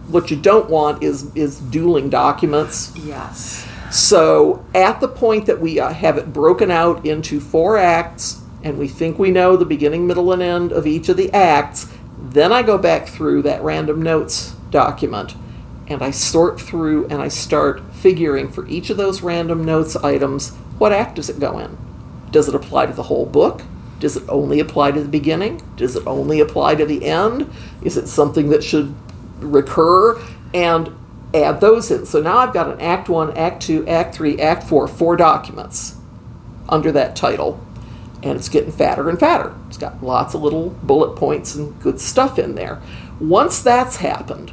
what 0.09 0.29
you 0.29 0.37
don't 0.37 0.69
want 0.69 1.01
is 1.01 1.33
is 1.35 1.59
dueling 1.59 2.09
documents. 2.09 2.91
Yes. 2.95 3.65
So 3.89 4.63
at 4.75 4.99
the 4.99 5.07
point 5.07 5.45
that 5.47 5.59
we 5.59 5.79
uh, 5.79 5.89
have 5.91 6.17
it 6.19 6.31
broken 6.31 6.69
out 6.69 7.05
into 7.05 7.39
four 7.39 7.77
acts 7.77 8.41
and 8.63 8.77
we 8.77 8.87
think 8.87 9.17
we 9.17 9.31
know 9.31 9.57
the 9.57 9.65
beginning, 9.65 10.05
middle, 10.05 10.31
and 10.31 10.41
end 10.41 10.71
of 10.71 10.85
each 10.85 11.09
of 11.09 11.17
the 11.17 11.31
acts, 11.33 11.87
then 12.19 12.51
I 12.53 12.61
go 12.61 12.77
back 12.77 13.07
through 13.07 13.41
that 13.43 13.63
random 13.63 14.01
notes 14.03 14.53
document 14.69 15.33
and 15.91 16.01
I 16.01 16.11
sort 16.11 16.59
through 16.59 17.07
and 17.07 17.21
I 17.21 17.27
start 17.27 17.93
figuring 17.93 18.49
for 18.49 18.67
each 18.67 18.89
of 18.89 18.97
those 18.97 19.21
random 19.21 19.63
notes 19.65 19.95
items 19.97 20.55
what 20.77 20.91
act 20.91 21.15
does 21.15 21.29
it 21.29 21.39
go 21.39 21.59
in? 21.59 21.77
Does 22.31 22.47
it 22.47 22.55
apply 22.55 22.87
to 22.87 22.93
the 22.93 23.03
whole 23.03 23.25
book? 23.25 23.61
Does 23.99 24.17
it 24.17 24.23
only 24.27 24.59
apply 24.59 24.91
to 24.91 25.01
the 25.01 25.07
beginning? 25.07 25.61
Does 25.75 25.95
it 25.95 26.07
only 26.07 26.39
apply 26.39 26.75
to 26.75 26.85
the 26.85 27.05
end? 27.05 27.51
Is 27.83 27.97
it 27.97 28.07
something 28.07 28.49
that 28.49 28.63
should 28.63 28.95
recur? 29.39 30.19
And 30.53 30.95
add 31.33 31.61
those 31.61 31.91
in. 31.91 32.05
So 32.05 32.21
now 32.21 32.37
I've 32.37 32.53
got 32.53 32.67
an 32.67 32.81
Act 32.81 33.09
1, 33.09 33.37
Act 33.37 33.61
2, 33.61 33.87
Act 33.87 34.15
3, 34.15 34.39
Act 34.41 34.63
4, 34.63 34.87
four 34.87 35.15
documents 35.15 35.97
under 36.67 36.91
that 36.93 37.15
title. 37.15 37.63
And 38.23 38.37
it's 38.37 38.49
getting 38.49 38.71
fatter 38.71 39.09
and 39.09 39.19
fatter. 39.19 39.55
It's 39.67 39.77
got 39.77 40.03
lots 40.03 40.33
of 40.33 40.41
little 40.41 40.71
bullet 40.83 41.15
points 41.15 41.55
and 41.55 41.79
good 41.79 41.99
stuff 41.99 42.39
in 42.39 42.55
there. 42.55 42.81
Once 43.19 43.61
that's 43.61 43.97
happened, 43.97 44.51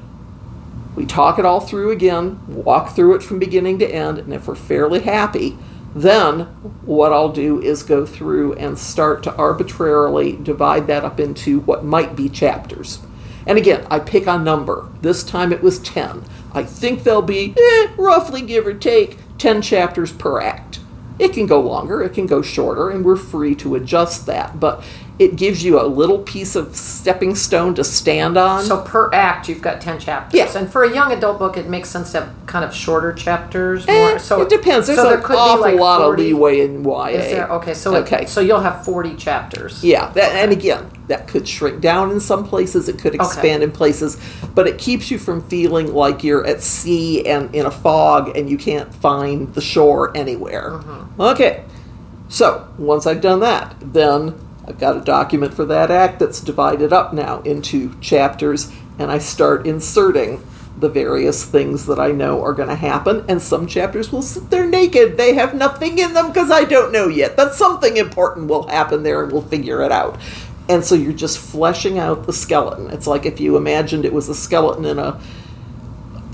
we 0.94 1.06
talk 1.06 1.38
it 1.38 1.44
all 1.44 1.60
through 1.60 1.90
again, 1.90 2.40
walk 2.48 2.94
through 2.94 3.14
it 3.14 3.22
from 3.22 3.38
beginning 3.38 3.78
to 3.78 3.86
end, 3.86 4.18
and 4.18 4.32
if 4.32 4.48
we're 4.48 4.54
fairly 4.54 5.00
happy, 5.00 5.56
then 5.94 6.40
what 6.84 7.12
I'll 7.12 7.32
do 7.32 7.60
is 7.60 7.82
go 7.82 8.04
through 8.04 8.54
and 8.54 8.78
start 8.78 9.22
to 9.24 9.34
arbitrarily 9.36 10.32
divide 10.32 10.86
that 10.88 11.04
up 11.04 11.18
into 11.18 11.60
what 11.60 11.84
might 11.84 12.14
be 12.14 12.28
chapters. 12.28 13.00
And 13.46 13.56
again, 13.56 13.86
I 13.90 13.98
pick 13.98 14.26
a 14.26 14.38
number. 14.38 14.88
This 15.00 15.24
time 15.24 15.52
it 15.52 15.62
was 15.62 15.78
10. 15.78 16.24
I 16.52 16.62
think 16.62 17.02
there'll 17.02 17.22
be, 17.22 17.54
eh, 17.56 17.88
roughly 17.96 18.42
give 18.42 18.66
or 18.66 18.74
take, 18.74 19.18
10 19.38 19.62
chapters 19.62 20.12
per 20.12 20.40
act. 20.40 20.80
It 21.18 21.32
can 21.32 21.46
go 21.46 21.60
longer, 21.60 22.02
it 22.02 22.12
can 22.12 22.26
go 22.26 22.42
shorter, 22.42 22.90
and 22.90 23.04
we're 23.04 23.16
free 23.16 23.54
to 23.56 23.74
adjust 23.74 24.26
that. 24.26 24.60
But 24.60 24.82
it 25.18 25.34
gives 25.36 25.64
you 25.64 25.80
a 25.80 25.86
little 25.86 26.18
piece 26.20 26.54
of 26.54 26.76
stepping 26.76 27.34
stone 27.34 27.74
to 27.74 27.82
stand 27.82 28.36
on. 28.36 28.62
So 28.64 28.80
per 28.82 29.10
act, 29.12 29.48
you've 29.48 29.60
got 29.60 29.80
ten 29.80 29.98
chapters. 29.98 30.38
Yeah. 30.38 30.56
And 30.58 30.70
for 30.70 30.84
a 30.84 30.94
young 30.94 31.12
adult 31.12 31.38
book, 31.40 31.56
it 31.56 31.68
makes 31.68 31.88
sense 31.90 32.12
to 32.12 32.20
have 32.20 32.34
kind 32.46 32.64
of 32.64 32.72
shorter 32.74 33.12
chapters. 33.12 33.84
Eh, 33.88 33.92
More. 34.10 34.18
So 34.20 34.40
it 34.42 34.48
depends. 34.48 34.86
There's 34.86 34.98
so 34.98 35.14
an 35.14 35.20
be 35.20 35.26
awful 35.34 35.60
like 35.62 35.78
lot 35.78 36.00
40 36.00 36.22
of 36.22 36.26
leeway 36.28 36.60
in 36.60 36.84
YA. 36.84 37.06
Is 37.08 37.32
there? 37.32 37.48
Okay, 37.52 37.74
so 37.74 37.96
Okay. 37.96 38.26
so 38.26 38.40
you'll 38.40 38.60
have 38.60 38.84
forty 38.84 39.16
chapters. 39.16 39.82
Yeah, 39.82 40.10
that, 40.12 40.32
and 40.36 40.52
again, 40.52 40.88
that 41.08 41.26
could 41.26 41.48
shrink 41.48 41.80
down 41.80 42.10
in 42.12 42.20
some 42.20 42.46
places, 42.46 42.88
it 42.88 42.98
could 42.98 43.14
expand 43.14 43.62
in 43.62 43.72
places, 43.72 44.18
but 44.54 44.66
it 44.68 44.78
keeps 44.78 45.10
you 45.10 45.18
from 45.18 45.42
feeling 45.48 45.92
like 45.92 46.22
you're 46.22 46.46
at 46.46 46.62
sea 46.62 47.26
and 47.26 47.52
in 47.54 47.66
a 47.66 47.70
fog 47.70 48.36
and 48.36 48.48
you 48.48 48.56
can't 48.58 48.94
find 48.94 49.52
the 49.54 49.60
shore 49.60 50.16
anywhere. 50.16 50.80
Okay, 51.18 51.64
so 52.28 52.68
once 52.78 53.06
I've 53.06 53.20
done 53.20 53.40
that, 53.40 53.74
then 53.80 54.34
I've 54.68 54.78
got 54.78 54.98
a 54.98 55.00
document 55.00 55.54
for 55.54 55.64
that 55.64 55.90
act 55.90 56.18
that's 56.18 56.42
divided 56.42 56.92
up 56.92 57.14
now 57.14 57.40
into 57.40 57.98
chapters, 58.00 58.70
and 58.98 59.10
I 59.10 59.16
start 59.16 59.66
inserting 59.66 60.44
the 60.78 60.90
various 60.90 61.44
things 61.44 61.86
that 61.86 61.98
I 61.98 62.12
know 62.12 62.42
are 62.42 62.52
going 62.52 62.68
to 62.68 62.74
happen. 62.74 63.24
And 63.28 63.40
some 63.40 63.66
chapters 63.66 64.12
will 64.12 64.22
sit 64.22 64.50
there 64.50 64.66
naked. 64.66 65.16
They 65.16 65.34
have 65.34 65.54
nothing 65.54 65.98
in 65.98 66.12
them 66.12 66.28
because 66.28 66.50
I 66.50 66.64
don't 66.64 66.92
know 66.92 67.08
yet. 67.08 67.34
But 67.34 67.54
something 67.54 67.96
important 67.96 68.48
will 68.48 68.68
happen 68.68 69.02
there 69.02 69.24
and 69.24 69.32
we'll 69.32 69.42
figure 69.42 69.82
it 69.82 69.90
out. 69.90 70.20
And 70.68 70.84
so 70.84 70.94
you're 70.94 71.12
just 71.12 71.38
fleshing 71.38 71.98
out 71.98 72.26
the 72.26 72.32
skeleton. 72.32 72.90
It's 72.90 73.06
like 73.06 73.26
if 73.26 73.40
you 73.40 73.56
imagined 73.56 74.04
it 74.04 74.12
was 74.12 74.28
a 74.28 74.34
skeleton 74.34 74.84
in 74.84 74.98
a 74.98 75.20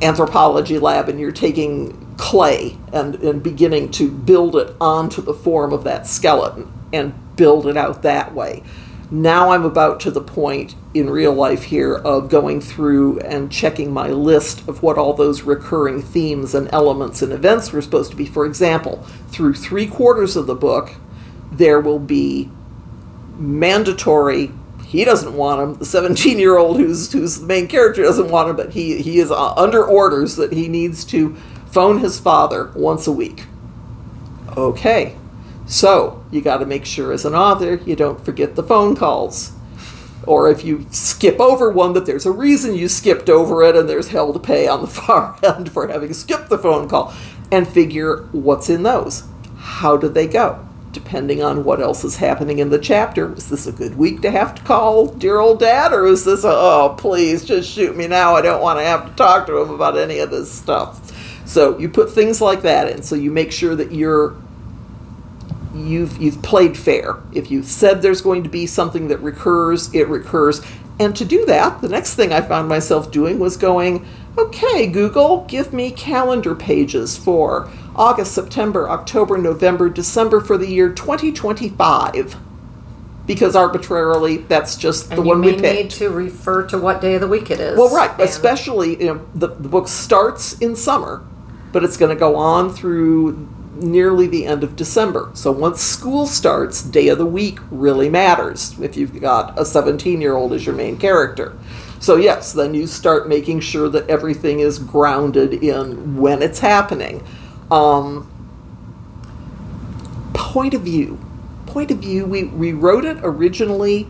anthropology 0.02 0.78
lab 0.78 1.08
and 1.08 1.18
you're 1.18 1.32
taking 1.32 2.14
clay 2.16 2.76
and, 2.92 3.14
and 3.16 3.42
beginning 3.42 3.90
to 3.92 4.10
build 4.10 4.56
it 4.56 4.74
onto 4.80 5.22
the 5.22 5.32
form 5.32 5.72
of 5.72 5.84
that 5.84 6.06
skeleton 6.06 6.70
and 6.92 7.14
build 7.36 7.66
it 7.66 7.76
out 7.76 8.02
that 8.02 8.34
way. 8.34 8.62
Now 9.10 9.50
I'm 9.50 9.64
about 9.64 10.00
to 10.00 10.10
the 10.10 10.20
point 10.20 10.74
in 10.94 11.10
real 11.10 11.32
life 11.32 11.64
here 11.64 11.94
of 11.94 12.28
going 12.28 12.60
through 12.60 13.20
and 13.20 13.52
checking 13.52 13.92
my 13.92 14.08
list 14.08 14.66
of 14.66 14.82
what 14.82 14.96
all 14.96 15.12
those 15.12 15.42
recurring 15.42 16.02
themes 16.02 16.54
and 16.54 16.68
elements 16.72 17.22
and 17.22 17.32
events 17.32 17.72
were 17.72 17.82
supposed 17.82 18.10
to 18.10 18.16
be. 18.16 18.26
For 18.26 18.46
example, 18.46 19.02
through 19.28 19.54
three 19.54 19.86
quarters 19.86 20.36
of 20.36 20.46
the 20.46 20.54
book, 20.54 20.94
there 21.52 21.80
will 21.80 21.98
be 21.98 22.50
mandatory 23.36 24.50
he 24.94 25.04
doesn't 25.04 25.34
want 25.34 25.60
him 25.60 25.74
the 25.78 25.84
17 25.84 26.38
year 26.38 26.56
old 26.56 26.76
who's 26.76 27.12
who's 27.12 27.40
the 27.40 27.46
main 27.46 27.66
character 27.66 28.02
doesn't 28.02 28.30
want 28.30 28.48
him 28.48 28.54
but 28.54 28.72
he 28.72 29.02
he 29.02 29.18
is 29.18 29.30
uh, 29.30 29.52
under 29.54 29.84
orders 29.84 30.36
that 30.36 30.52
he 30.52 30.68
needs 30.68 31.04
to 31.04 31.34
phone 31.66 31.98
his 31.98 32.20
father 32.20 32.70
once 32.76 33.08
a 33.08 33.12
week 33.12 33.44
okay 34.56 35.16
so 35.66 36.24
you 36.30 36.40
got 36.40 36.58
to 36.58 36.66
make 36.66 36.84
sure 36.84 37.12
as 37.12 37.24
an 37.24 37.34
author 37.34 37.74
you 37.86 37.96
don't 37.96 38.24
forget 38.24 38.54
the 38.54 38.62
phone 38.62 38.94
calls 38.94 39.52
or 40.26 40.50
if 40.50 40.64
you 40.64 40.86
skip 40.90 41.38
over 41.38 41.70
one 41.70 41.92
that 41.92 42.06
there's 42.06 42.26
a 42.26 42.30
reason 42.30 42.74
you 42.74 42.88
skipped 42.88 43.28
over 43.28 43.62
it 43.62 43.76
and 43.76 43.88
there's 43.88 44.08
hell 44.08 44.32
to 44.32 44.38
pay 44.38 44.66
on 44.66 44.80
the 44.80 44.86
far 45.00 45.38
end 45.42 45.70
for 45.70 45.88
having 45.88 46.12
skipped 46.12 46.48
the 46.48 46.58
phone 46.58 46.88
call 46.88 47.14
and 47.52 47.68
figure 47.68 48.28
what's 48.32 48.68
in 48.68 48.82
those 48.82 49.24
how 49.56 49.96
did 49.96 50.14
they 50.14 50.26
go 50.26 50.64
depending 50.94 51.42
on 51.42 51.64
what 51.64 51.80
else 51.80 52.04
is 52.04 52.16
happening 52.16 52.60
in 52.60 52.70
the 52.70 52.78
chapter. 52.78 53.34
is 53.34 53.50
this 53.50 53.66
a 53.66 53.72
good 53.72 53.98
week 53.98 54.22
to 54.22 54.30
have 54.30 54.54
to 54.54 54.62
call 54.62 55.08
dear 55.08 55.38
old 55.38 55.58
dad, 55.60 55.92
or 55.92 56.06
is 56.06 56.24
this 56.24 56.44
a, 56.44 56.48
oh, 56.48 56.94
please 56.96 57.44
just 57.44 57.68
shoot 57.70 57.94
me 57.94 58.06
now? 58.06 58.34
I 58.34 58.40
don't 58.40 58.62
want 58.62 58.78
to 58.78 58.84
have 58.84 59.06
to 59.06 59.12
talk 59.14 59.46
to 59.48 59.58
him 59.58 59.70
about 59.70 59.98
any 59.98 60.20
of 60.20 60.30
this 60.30 60.50
stuff. 60.50 61.12
So 61.46 61.76
you 61.78 61.90
put 61.90 62.10
things 62.10 62.40
like 62.40 62.62
that 62.62 62.88
in, 62.88 63.02
so 63.02 63.16
you 63.16 63.30
make 63.30 63.52
sure 63.52 63.74
that 63.74 63.92
you're 63.92 64.36
you've 65.74 66.16
you've 66.18 66.42
played 66.42 66.76
fair. 66.76 67.16
If 67.32 67.50
you've 67.50 67.66
said 67.66 68.02
there's 68.02 68.20
going 68.22 68.42
to 68.44 68.48
be 68.48 68.66
something 68.66 69.08
that 69.08 69.18
recurs, 69.18 69.92
it 69.94 70.08
recurs. 70.08 70.62
And 71.00 71.14
to 71.16 71.24
do 71.24 71.44
that, 71.46 71.80
the 71.80 71.88
next 71.88 72.14
thing 72.14 72.32
I 72.32 72.40
found 72.40 72.68
myself 72.68 73.10
doing 73.10 73.40
was 73.40 73.56
going, 73.56 74.06
okay, 74.38 74.86
Google, 74.86 75.44
give 75.48 75.72
me 75.72 75.90
calendar 75.90 76.54
pages 76.54 77.16
for 77.16 77.68
August, 77.96 78.32
September, 78.32 78.88
October, 78.88 79.36
November, 79.36 79.88
December 79.90 80.40
for 80.40 80.56
the 80.56 80.68
year 80.68 80.90
2025. 80.92 82.36
Because 83.26 83.56
arbitrarily, 83.56 84.38
that's 84.38 84.76
just 84.76 85.08
the 85.08 85.16
And 85.16 85.24
you 85.24 85.28
one 85.30 85.40
we 85.40 85.52
picked. 85.52 85.62
need 85.62 85.90
to 85.92 86.10
refer 86.10 86.64
to 86.66 86.78
what 86.78 87.00
day 87.00 87.14
of 87.14 87.22
the 87.22 87.28
week 87.28 87.50
it 87.50 87.58
is. 87.58 87.76
Well, 87.78 87.88
right, 87.94 88.10
and- 88.12 88.20
especially 88.20 89.00
you 89.00 89.06
know, 89.14 89.26
the, 89.34 89.48
the 89.48 89.68
book 89.68 89.88
starts 89.88 90.58
in 90.58 90.76
summer, 90.76 91.24
but 91.72 91.82
it's 91.82 91.96
going 91.96 92.14
to 92.14 92.18
go 92.20 92.36
on 92.36 92.70
through 92.70 93.48
nearly 93.76 94.26
the 94.26 94.46
end 94.46 94.64
of 94.64 94.76
December. 94.76 95.30
So 95.34 95.50
once 95.52 95.80
school 95.80 96.26
starts, 96.26 96.82
day 96.82 97.08
of 97.08 97.18
the 97.18 97.26
week 97.26 97.58
really 97.70 98.08
matters 98.08 98.78
if 98.80 98.96
you've 98.96 99.20
got 99.20 99.58
a 99.58 99.64
17 99.64 100.20
year 100.20 100.34
old 100.34 100.52
as 100.52 100.66
your 100.66 100.74
main 100.74 100.96
character. 100.96 101.56
So, 102.00 102.16
yes, 102.16 102.52
then 102.52 102.74
you 102.74 102.86
start 102.86 103.28
making 103.28 103.60
sure 103.60 103.88
that 103.88 104.08
everything 104.10 104.60
is 104.60 104.78
grounded 104.78 105.54
in 105.54 106.18
when 106.18 106.42
it's 106.42 106.58
happening. 106.58 107.26
Um, 107.70 108.30
point 110.34 110.74
of 110.74 110.82
view. 110.82 111.18
Point 111.64 111.90
of 111.90 111.98
view, 111.98 112.26
we, 112.26 112.44
we 112.44 112.74
wrote 112.74 113.06
it 113.06 113.16
originally 113.22 114.06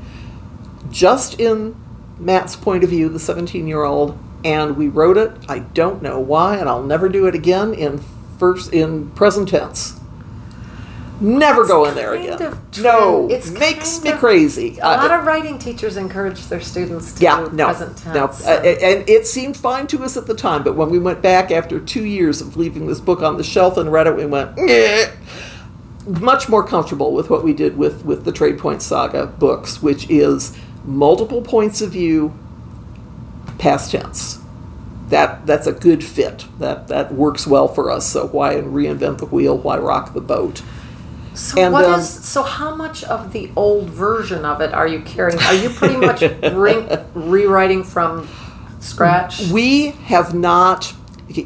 just 0.90 1.38
in 1.38 1.76
Matt's 2.18 2.56
point 2.56 2.82
of 2.82 2.90
view, 2.90 3.08
the 3.08 3.20
17 3.20 3.66
year 3.66 3.84
old, 3.84 4.18
and 4.44 4.76
we 4.76 4.88
wrote 4.88 5.16
it, 5.16 5.32
I 5.48 5.60
don't 5.60 6.02
know 6.02 6.18
why, 6.18 6.56
and 6.56 6.68
I'll 6.68 6.82
never 6.82 7.08
do 7.08 7.26
it 7.26 7.34
again, 7.34 7.72
in 7.72 7.98
first 8.38 8.72
in 8.72 9.10
present 9.10 9.48
tense. 9.48 9.98
Never 11.20 11.64
go 11.64 11.84
in 11.84 11.94
there 11.94 12.12
again. 12.14 12.42
of 12.42 12.58
no, 12.82 13.28
it 13.30 13.48
makes 13.52 14.02
me 14.02 14.10
of- 14.10 14.18
crazy. 14.18 14.78
A 14.82 14.84
lot 14.96 15.10
Uh, 15.12 15.14
of 15.20 15.24
writing 15.24 15.58
teachers 15.58 15.96
encourage 15.96 16.44
their 16.48 16.60
students 16.60 17.12
to 17.14 17.22
yeah, 17.22 17.44
do 17.44 17.50
no, 17.56 17.66
present 17.66 17.96
tense. 17.96 18.14
no, 18.16 18.30
so- 18.32 18.50
uh, 18.52 18.56
and 18.62 19.08
it 19.08 19.24
seemed 19.26 19.56
fine 19.56 19.86
to 19.86 20.02
us 20.02 20.16
at 20.16 20.26
the 20.26 20.34
time. 20.34 20.64
But 20.64 20.74
when 20.74 20.90
we 20.90 20.98
went 20.98 21.22
back 21.22 21.52
after 21.52 21.78
two 21.78 22.04
years 22.04 22.40
of 22.40 22.56
leaving 22.56 22.88
this 22.88 22.98
book 23.00 23.22
on 23.22 23.36
the 23.36 23.44
shelf 23.44 23.76
and 23.76 23.92
read 23.92 24.08
it, 24.08 24.16
we 24.16 24.26
went 24.26 24.56
"Nyeh." 24.56 25.10
much 26.20 26.48
more 26.48 26.62
comfortable 26.66 27.14
with 27.14 27.30
what 27.30 27.44
we 27.44 27.52
did 27.52 27.78
with 27.78 28.04
with 28.04 28.24
the 28.24 28.32
Tradepoint 28.32 28.82
Saga 28.82 29.26
books, 29.26 29.80
which 29.80 30.10
is 30.10 30.52
multiple 30.84 31.40
points 31.42 31.80
of 31.80 31.90
view, 31.90 32.34
past 33.58 33.92
tense. 33.92 34.38
That 35.14 35.46
that's 35.46 35.68
a 35.68 35.72
good 35.72 36.02
fit. 36.02 36.44
That 36.58 36.88
that 36.88 37.14
works 37.14 37.46
well 37.46 37.68
for 37.68 37.88
us. 37.88 38.04
So 38.10 38.26
why 38.26 38.54
reinvent 38.56 39.18
the 39.18 39.26
wheel? 39.26 39.56
Why 39.56 39.78
rock 39.78 40.12
the 40.12 40.20
boat? 40.20 40.60
So 41.34 41.60
And, 41.60 41.72
what 41.72 41.84
um, 41.84 42.00
is 42.00 42.10
so? 42.10 42.42
How 42.42 42.74
much 42.74 43.04
of 43.04 43.32
the 43.32 43.52
old 43.54 43.90
version 43.90 44.44
of 44.44 44.60
it 44.60 44.74
are 44.74 44.88
you 44.88 45.02
carrying? 45.02 45.38
Are 45.38 45.54
you 45.54 45.70
pretty 45.70 45.96
much 45.96 46.20
re- 46.52 47.04
rewriting 47.14 47.84
from 47.84 48.28
scratch? 48.80 49.46
We 49.52 49.90
have 49.90 50.34
not, 50.34 50.92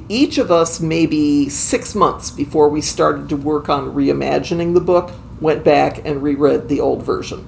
each 0.08 0.38
of 0.38 0.50
us, 0.50 0.80
maybe 0.80 1.50
six 1.50 1.94
months 1.94 2.30
before 2.30 2.70
we 2.70 2.80
started 2.80 3.28
to 3.28 3.36
work 3.36 3.68
on 3.68 3.92
reimagining 3.92 4.72
the 4.72 4.80
book, 4.80 5.10
went 5.42 5.62
back 5.62 6.06
and 6.06 6.22
reread 6.22 6.70
the 6.70 6.80
old 6.80 7.02
version. 7.02 7.46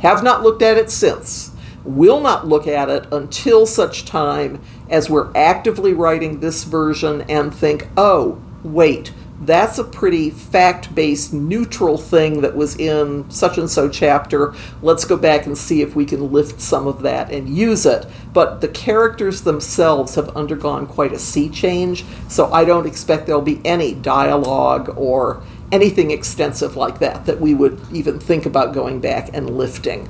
Have 0.00 0.22
not 0.22 0.42
looked 0.42 0.62
at 0.62 0.78
it 0.78 0.90
since. 0.90 1.52
Will 1.84 2.20
not 2.20 2.46
look 2.46 2.66
at 2.66 2.88
it 2.88 3.06
until 3.12 3.66
such 3.66 4.04
time 4.04 4.60
as 4.92 5.10
we're 5.10 5.32
actively 5.34 5.94
writing 5.94 6.38
this 6.40 6.64
version 6.64 7.22
and 7.22 7.52
think, 7.52 7.88
oh, 7.96 8.40
wait, 8.62 9.10
that's 9.40 9.78
a 9.78 9.84
pretty 9.84 10.30
fact 10.30 10.94
based, 10.94 11.32
neutral 11.32 11.98
thing 11.98 12.42
that 12.42 12.54
was 12.54 12.76
in 12.76 13.28
such 13.28 13.58
and 13.58 13.68
so 13.68 13.88
chapter. 13.88 14.54
Let's 14.82 15.04
go 15.04 15.16
back 15.16 15.46
and 15.46 15.58
see 15.58 15.82
if 15.82 15.96
we 15.96 16.04
can 16.04 16.30
lift 16.30 16.60
some 16.60 16.86
of 16.86 17.02
that 17.02 17.32
and 17.32 17.48
use 17.48 17.84
it. 17.84 18.06
But 18.32 18.60
the 18.60 18.68
characters 18.68 19.40
themselves 19.40 20.14
have 20.14 20.28
undergone 20.36 20.86
quite 20.86 21.12
a 21.12 21.18
sea 21.18 21.48
change, 21.48 22.04
so 22.28 22.52
I 22.52 22.64
don't 22.64 22.86
expect 22.86 23.26
there'll 23.26 23.42
be 23.42 23.60
any 23.64 23.94
dialogue 23.94 24.94
or 24.96 25.42
anything 25.72 26.10
extensive 26.10 26.76
like 26.76 26.98
that 27.00 27.26
that 27.26 27.40
we 27.40 27.54
would 27.54 27.80
even 27.92 28.20
think 28.20 28.46
about 28.46 28.74
going 28.74 29.00
back 29.00 29.30
and 29.34 29.56
lifting. 29.56 30.08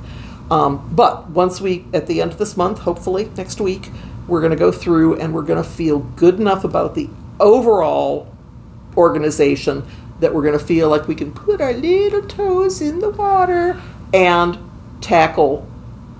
Um, 0.51 0.87
but 0.93 1.29
once 1.29 1.59
we, 1.59 1.85
at 1.93 2.05
the 2.05 2.21
end 2.21 2.33
of 2.33 2.37
this 2.37 2.55
month, 2.55 2.79
hopefully 2.79 3.31
next 3.35 3.59
week, 3.59 3.89
we're 4.27 4.39
going 4.39 4.51
to 4.51 4.57
go 4.57 4.71
through 4.71 5.19
and 5.19 5.33
we're 5.33 5.41
going 5.41 5.61
to 5.61 5.69
feel 5.69 5.99
good 5.99 6.39
enough 6.39 6.63
about 6.63 6.95
the 6.95 7.09
overall 7.39 8.33
organization 8.95 9.85
that 10.19 10.33
we're 10.33 10.43
going 10.43 10.57
to 10.57 10.63
feel 10.63 10.89
like 10.89 11.07
we 11.07 11.15
can 11.15 11.31
put 11.31 11.59
our 11.59 11.73
little 11.73 12.21
toes 12.21 12.81
in 12.81 12.99
the 12.99 13.09
water 13.09 13.81
and 14.13 14.57
tackle 15.01 15.67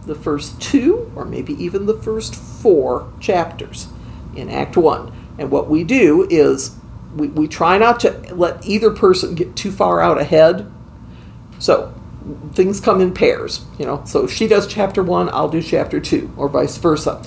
the 0.05 0.15
first 0.15 0.61
two 0.61 1.11
or 1.15 1.23
maybe 1.23 1.53
even 1.63 1.85
the 1.85 1.93
first 1.93 2.35
four 2.35 3.11
chapters 3.19 3.87
in 4.35 4.49
Act 4.49 4.75
One. 4.75 5.11
And 5.37 5.49
what 5.49 5.69
we 5.69 5.83
do 5.83 6.27
is 6.29 6.75
we, 7.15 7.27
we 7.27 7.47
try 7.47 7.77
not 7.77 7.99
to 8.01 8.11
let 8.33 8.65
either 8.65 8.91
person 8.91 9.35
get 9.35 9.55
too 9.55 9.71
far 9.71 10.01
out 10.01 10.19
ahead. 10.19 10.69
So 11.59 11.93
things 12.53 12.79
come 12.79 13.01
in 13.01 13.13
pairs, 13.13 13.65
you 13.77 13.85
know. 13.85 14.03
So 14.05 14.25
if 14.25 14.31
she 14.31 14.47
does 14.47 14.67
chapter 14.67 15.03
one, 15.03 15.29
I'll 15.29 15.49
do 15.49 15.61
chapter 15.61 15.99
two, 15.99 16.33
or 16.37 16.49
vice 16.49 16.77
versa. 16.77 17.23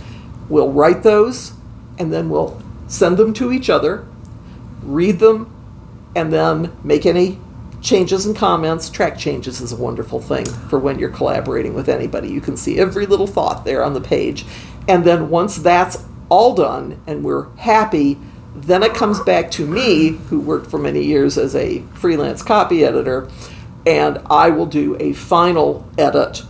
We'll 0.49 0.73
write 0.73 1.03
those 1.03 1.53
and 1.99 2.13
then 2.13 2.29
we'll 2.29 2.61
send 2.89 3.17
them 3.17 3.33
to 3.35 3.53
each 3.53 3.69
other, 3.71 4.07
read 4.83 5.19
them, 5.19 5.53
and 6.15 6.33
then 6.33 6.77
make 6.83 7.05
any 7.07 7.39
changes 7.81 8.27
and 8.27 8.37
comments. 8.37 8.89
Track 8.91 9.19
changes 9.19 9.61
is 9.61 9.73
a 9.73 9.77
wonderful 9.77 10.21
thing 10.21 10.45
for 10.45 10.79
when 10.79 10.99
you're 10.99 11.11
collaborating 11.11 11.75
with 11.75 11.89
anybody. 11.89 12.29
You 12.29 12.41
can 12.41 12.57
see 12.57 12.79
every 12.79 13.07
little 13.07 13.27
thought 13.27 13.65
there 13.65 13.85
on 13.85 13.95
the 13.95 14.01
page. 14.01 14.45
And 14.89 15.05
then 15.05 15.31
once 15.31 15.57
that's 15.57 16.05
all 16.29 16.55
done 16.55 17.01
and 17.07 17.25
we're 17.25 17.55
happy, 17.57 18.19
then 18.55 18.83
it 18.83 18.95
comes 18.95 19.21
back 19.21 19.51
to 19.53 19.67
me, 19.67 20.09
who 20.29 20.41
worked 20.41 20.71
for 20.71 20.79
many 20.79 21.03
years 21.03 21.37
as 21.37 21.55
a 21.55 21.81
freelance 21.95 22.43
copy 22.43 22.85
editor, 22.85 23.29
and 23.85 24.19
I 24.31 24.51
will 24.51 24.67
do 24.67 24.97
a 24.99 25.13
final 25.13 25.87
edit 25.99 26.43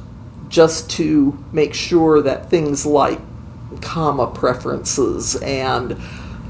just 0.49 0.89
to 0.93 1.37
make 1.53 1.75
sure 1.75 2.23
that 2.23 2.49
things 2.49 2.87
like 2.87 3.21
comma 3.81 4.29
preferences 4.29 5.37
and 5.37 5.97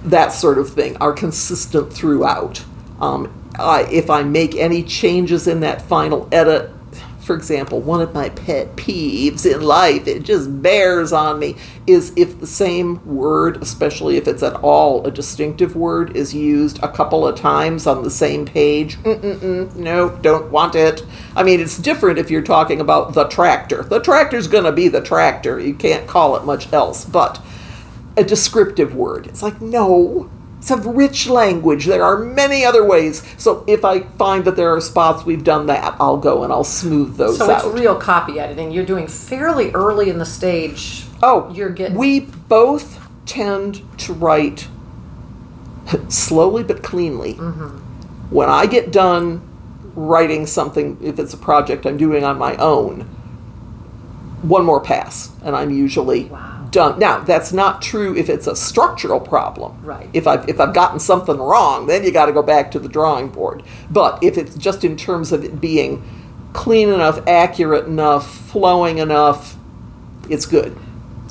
that 0.04 0.28
sort 0.28 0.58
of 0.58 0.70
thing 0.70 0.96
are 0.98 1.12
consistent 1.12 1.92
throughout. 1.92 2.64
Um, 3.00 3.32
I, 3.58 3.82
if 3.90 4.10
I 4.10 4.22
make 4.22 4.54
any 4.54 4.82
changes 4.82 5.46
in 5.46 5.60
that 5.60 5.82
final 5.82 6.28
edit, 6.30 6.70
for 7.26 7.34
example, 7.34 7.80
one 7.80 8.00
of 8.00 8.14
my 8.14 8.28
pet 8.30 8.76
peeves 8.76 9.44
in 9.44 9.60
life, 9.60 10.06
it 10.06 10.22
just 10.22 10.62
bears 10.62 11.12
on 11.12 11.40
me, 11.40 11.56
is 11.86 12.12
if 12.16 12.38
the 12.38 12.46
same 12.46 13.04
word, 13.04 13.60
especially 13.60 14.16
if 14.16 14.28
it's 14.28 14.44
at 14.44 14.54
all 14.62 15.04
a 15.04 15.10
distinctive 15.10 15.74
word, 15.74 16.16
is 16.16 16.32
used 16.32 16.78
a 16.84 16.88
couple 16.88 17.26
of 17.26 17.36
times 17.36 17.86
on 17.86 18.04
the 18.04 18.10
same 18.10 18.46
page. 18.46 18.96
Mm-mm-mm, 18.98 19.74
no, 19.74 20.10
don't 20.22 20.52
want 20.52 20.76
it. 20.76 21.04
I 21.34 21.42
mean, 21.42 21.58
it's 21.58 21.76
different 21.78 22.18
if 22.18 22.30
you're 22.30 22.42
talking 22.42 22.80
about 22.80 23.14
the 23.14 23.24
tractor. 23.24 23.82
The 23.82 24.00
tractor's 24.00 24.46
going 24.46 24.64
to 24.64 24.72
be 24.72 24.86
the 24.86 25.00
tractor. 25.00 25.58
You 25.58 25.74
can't 25.74 26.06
call 26.06 26.36
it 26.36 26.44
much 26.44 26.72
else. 26.72 27.04
But 27.04 27.42
a 28.16 28.22
descriptive 28.22 28.94
word, 28.94 29.26
it's 29.26 29.42
like, 29.42 29.60
no, 29.60 30.30
it's 30.58 30.70
a 30.70 30.76
rich 30.76 31.28
language. 31.28 31.86
There 31.86 32.02
are 32.02 32.18
many 32.18 32.64
other 32.64 32.84
ways. 32.84 33.22
So 33.38 33.64
if 33.66 33.84
I 33.84 34.00
find 34.00 34.44
that 34.46 34.56
there 34.56 34.74
are 34.74 34.80
spots 34.80 35.24
we've 35.24 35.44
done 35.44 35.66
that, 35.66 35.96
I'll 36.00 36.16
go 36.16 36.42
and 36.44 36.52
I'll 36.52 36.64
smooth 36.64 37.16
those 37.16 37.38
So 37.38 37.50
out. 37.50 37.64
it's 37.64 37.74
real 37.78 37.94
copy 37.96 38.40
editing. 38.40 38.72
You're 38.72 38.84
doing 38.86 39.06
fairly 39.06 39.70
early 39.72 40.10
in 40.10 40.18
the 40.18 40.26
stage. 40.26 41.04
oh, 41.22 41.50
you're 41.54 41.70
getting- 41.70 41.96
We 41.96 42.20
both 42.20 42.98
tend 43.26 43.82
to 43.98 44.12
write 44.12 44.68
slowly 46.08 46.64
but 46.64 46.82
cleanly. 46.82 47.34
Mm-hmm. 47.34 47.78
When 48.34 48.48
I 48.48 48.66
get 48.66 48.90
done 48.90 49.42
writing 49.94 50.46
something, 50.46 50.98
if 51.00 51.18
it's 51.18 51.32
a 51.32 51.36
project 51.38 51.86
I'm 51.86 51.96
doing 51.96 52.24
on 52.24 52.38
my 52.38 52.56
own, 52.56 53.02
one 54.42 54.64
more 54.64 54.80
pass, 54.80 55.30
and 55.44 55.54
I'm 55.56 55.70
usually 55.70 56.24
Wow. 56.24 56.55
Done. 56.76 56.98
Now, 56.98 57.20
that's 57.20 57.54
not 57.54 57.80
true 57.80 58.14
if 58.14 58.28
it's 58.28 58.46
a 58.46 58.54
structural 58.54 59.18
problem. 59.18 59.82
Right. 59.82 60.10
If 60.12 60.26
I've 60.26 60.46
if 60.46 60.60
I've 60.60 60.74
gotten 60.74 61.00
something 61.00 61.38
wrong, 61.38 61.86
then 61.86 62.04
you 62.04 62.12
got 62.12 62.26
to 62.26 62.32
go 62.32 62.42
back 62.42 62.70
to 62.72 62.78
the 62.78 62.88
drawing 62.88 63.30
board. 63.30 63.62
But 63.90 64.22
if 64.22 64.36
it's 64.36 64.54
just 64.56 64.84
in 64.84 64.96
terms 64.96 65.32
of 65.32 65.42
it 65.42 65.58
being 65.58 66.04
clean 66.52 66.90
enough, 66.90 67.26
accurate 67.26 67.86
enough, 67.86 68.30
flowing 68.30 68.98
enough, 68.98 69.56
it's 70.28 70.44
good. 70.44 70.76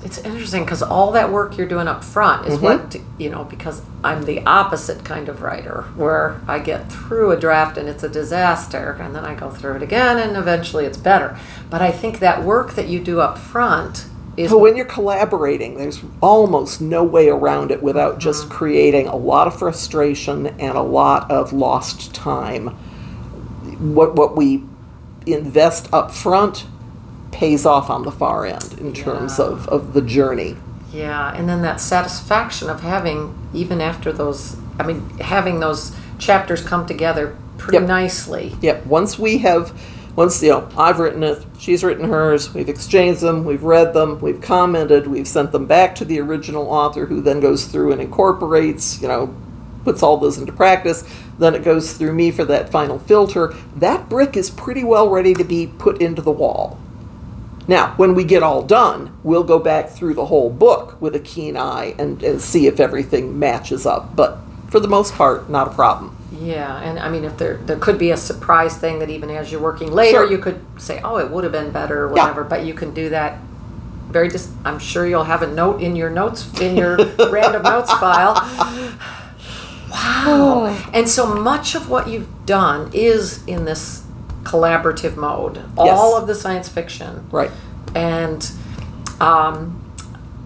It's 0.03 0.17
interesting 0.19 0.63
because 0.65 0.81
all 0.81 1.11
that 1.11 1.31
work 1.31 1.57
you're 1.57 1.67
doing 1.67 1.87
up 1.87 2.03
front 2.03 2.47
is 2.47 2.59
what 2.59 2.89
mm-hmm. 2.89 3.21
you 3.21 3.29
know. 3.29 3.43
Because 3.43 3.83
I'm 4.03 4.25
the 4.25 4.43
opposite 4.47 5.05
kind 5.05 5.29
of 5.29 5.43
writer, 5.43 5.83
where 5.95 6.41
I 6.47 6.57
get 6.57 6.91
through 6.91 7.31
a 7.31 7.39
draft 7.39 7.77
and 7.77 7.87
it's 7.87 8.01
a 8.01 8.09
disaster, 8.09 8.97
and 8.99 9.15
then 9.15 9.23
I 9.23 9.35
go 9.35 9.51
through 9.51 9.75
it 9.75 9.83
again, 9.83 10.17
and 10.17 10.37
eventually 10.37 10.85
it's 10.85 10.97
better. 10.97 11.37
But 11.69 11.83
I 11.83 11.91
think 11.91 12.17
that 12.17 12.43
work 12.43 12.73
that 12.73 12.87
you 12.87 12.99
do 12.99 13.19
up 13.19 13.37
front 13.37 14.07
is 14.37 14.51
But 14.51 14.59
when 14.59 14.75
you're 14.75 14.85
collaborating, 14.85 15.77
there's 15.77 16.01
almost 16.21 16.81
no 16.81 17.03
way 17.03 17.29
around 17.29 17.71
it 17.71 17.81
without 17.81 18.19
just 18.19 18.43
mm-hmm. 18.43 18.51
creating 18.51 19.07
a 19.07 19.15
lot 19.15 19.47
of 19.47 19.57
frustration 19.57 20.47
and 20.59 20.77
a 20.77 20.81
lot 20.81 21.29
of 21.31 21.53
lost 21.53 22.13
time. 22.13 22.67
What 23.79 24.15
what 24.15 24.35
we 24.35 24.63
invest 25.25 25.91
up 25.93 26.11
front 26.11 26.65
pays 27.31 27.65
off 27.65 27.89
on 27.89 28.03
the 28.03 28.11
far 28.11 28.45
end 28.45 28.75
in 28.79 28.93
terms 28.93 29.39
Yeah. 29.39 29.45
of, 29.45 29.67
of 29.67 29.93
the 29.93 30.01
journey. 30.01 30.55
Yeah, 30.93 31.33
and 31.35 31.49
then 31.49 31.61
that 31.63 31.81
satisfaction 31.81 32.69
of 32.69 32.81
having, 32.81 33.35
even 33.53 33.81
after 33.81 34.13
those, 34.13 34.55
I 34.79 34.83
mean, 34.87 35.09
having 35.19 35.59
those 35.59 35.93
chapters 36.17 36.61
come 36.61 36.85
together 36.85 37.35
pretty 37.57 37.77
Yep. 37.79 37.87
nicely. 37.87 38.55
Yep. 38.61 38.85
Once 38.85 39.19
we 39.19 39.39
have, 39.39 39.73
once 40.15 40.41
you 40.41 40.49
know, 40.49 40.69
I've 40.77 40.99
written 40.99 41.23
it, 41.23 41.45
she's 41.59 41.83
written 41.83 42.09
hers, 42.09 42.53
we've 42.53 42.69
exchanged 42.69 43.21
them, 43.21 43.43
we've 43.43 43.63
read 43.63 43.93
them, 43.93 44.19
we've 44.21 44.39
commented, 44.39 45.07
we've 45.07 45.27
sent 45.27 45.51
them 45.51 45.65
back 45.65 45.95
to 45.95 46.05
the 46.05 46.19
original 46.21 46.69
author, 46.69 47.05
who 47.05 47.21
then 47.21 47.41
goes 47.41 47.65
through 47.65 47.91
and 47.91 48.01
incorporates, 48.01 49.01
you 49.01 49.07
know, 49.07 49.35
puts 49.83 50.01
all 50.01 50.17
those 50.17 50.37
into 50.37 50.51
practice. 50.51 51.03
Then 51.37 51.53
it 51.53 51.63
goes 51.63 51.93
through 51.93 52.13
me 52.13 52.31
for 52.31 52.43
that 52.45 52.69
final 52.69 52.97
filter. 52.97 53.53
That 53.75 54.09
brick 54.09 54.35
is 54.35 54.49
pretty 54.49 54.83
well 54.83 55.09
ready 55.09 55.33
to 55.33 55.43
be 55.43 55.67
put 55.67 56.01
into 56.01 56.21
the 56.21 56.31
wall. 56.31 56.79
Now, 57.67 57.93
when 57.97 58.13
we 58.13 58.23
get 58.23 58.43
all 58.43 58.61
done, 58.61 59.17
we'll 59.23 59.43
go 59.43 59.59
back 59.59 59.89
through 59.89 60.13
the 60.13 60.25
whole 60.25 60.49
book 60.49 60.99
with 61.01 61.15
a 61.15 61.19
keen 61.19 61.57
eye 61.57 61.95
and, 61.97 62.21
and 62.23 62.41
see 62.41 62.67
if 62.67 62.79
everything 62.79 63.39
matches 63.39 63.85
up. 63.85 64.15
But 64.15 64.37
for 64.69 64.79
the 64.79 64.87
most 64.87 65.13
part, 65.15 65.49
not 65.49 65.67
a 65.67 65.73
problem. 65.73 66.14
Yeah, 66.31 66.77
and 66.81 66.97
I 66.99 67.09
mean, 67.09 67.23
if 67.23 67.37
there 67.37 67.57
there 67.57 67.77
could 67.77 67.97
be 67.97 68.11
a 68.11 68.17
surprise 68.17 68.75
thing 68.77 68.99
that 68.99 69.09
even 69.09 69.29
as 69.29 69.51
you're 69.51 69.61
working 69.61 69.91
later, 69.91 70.19
Sure. 70.19 70.31
you 70.31 70.37
could 70.39 70.59
say, 70.77 70.99
"Oh, 71.03 71.17
it 71.17 71.29
would 71.29 71.43
have 71.43 71.53
been 71.53 71.71
better," 71.71 72.03
or 72.03 72.07
whatever. 72.09 72.43
But 72.43 72.65
you 72.65 72.73
can 72.73 72.93
do 72.93 73.09
that. 73.09 73.37
Very 74.09 74.29
just. 74.29 74.49
I'm 74.65 74.79
sure 74.79 75.05
you'll 75.05 75.23
have 75.25 75.41
a 75.43 75.47
note 75.47 75.81
in 75.81 75.95
your 75.95 76.09
notes 76.09 76.47
in 76.59 76.75
your 76.77 76.97
random 77.29 77.61
notes 77.63 77.91
file. 77.93 78.33
Wow! 79.91 80.65
And 80.93 81.07
so 81.07 81.25
much 81.35 81.75
of 81.75 81.89
what 81.89 82.07
you've 82.09 82.45
done 82.45 82.89
is 82.93 83.43
in 83.45 83.65
this 83.65 84.03
collaborative 84.43 85.15
mode. 85.15 85.61
All 85.77 86.17
of 86.17 86.27
the 86.27 86.35
science 86.35 86.67
fiction, 86.67 87.27
Right. 87.31 87.51
and 87.93 88.49
um, 89.21 89.81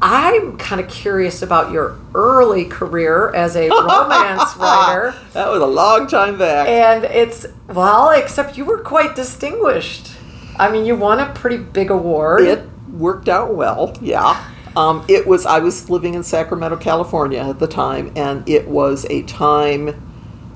I'm 0.02 0.58
kind 0.58 0.80
of 0.80 0.90
curious 0.90 1.42
about 1.42 1.72
your 1.72 2.00
early 2.16 2.66
career 2.66 3.34
as 3.34 3.56
a 3.56 3.70
romance 3.70 4.56
writer. 4.58 5.14
That 5.34 5.50
was 5.50 5.62
a 5.62 5.66
long 5.66 6.08
time 6.08 6.38
back. 6.38 6.68
And 6.68 7.04
it's, 7.04 7.46
well, 7.68 8.12
except 8.12 8.58
you 8.58 8.66
were 8.66 8.80
quite 8.80 9.16
distinguished. 9.16 10.12
I 10.58 10.72
mean, 10.72 10.86
you 10.86 10.96
won 10.96 11.20
a 11.20 11.32
pretty 11.34 11.58
big 11.58 11.90
award. 11.90 12.42
It 12.42 12.70
worked 12.90 13.28
out 13.28 13.56
well, 13.56 13.98
yeah. 14.02 14.52
Um, 14.76 15.06
it 15.10 15.28
was, 15.28 15.46
I 15.46 15.60
was 15.60 15.90
living 15.90 16.14
in 16.14 16.24
Sacramento, 16.24 16.78
California 16.78 17.40
at 17.40 17.60
the 17.60 17.68
time, 17.68 18.12
and 18.16 18.48
it 18.48 18.68
was 18.68 19.06
a 19.10 19.24
time 19.24 20.02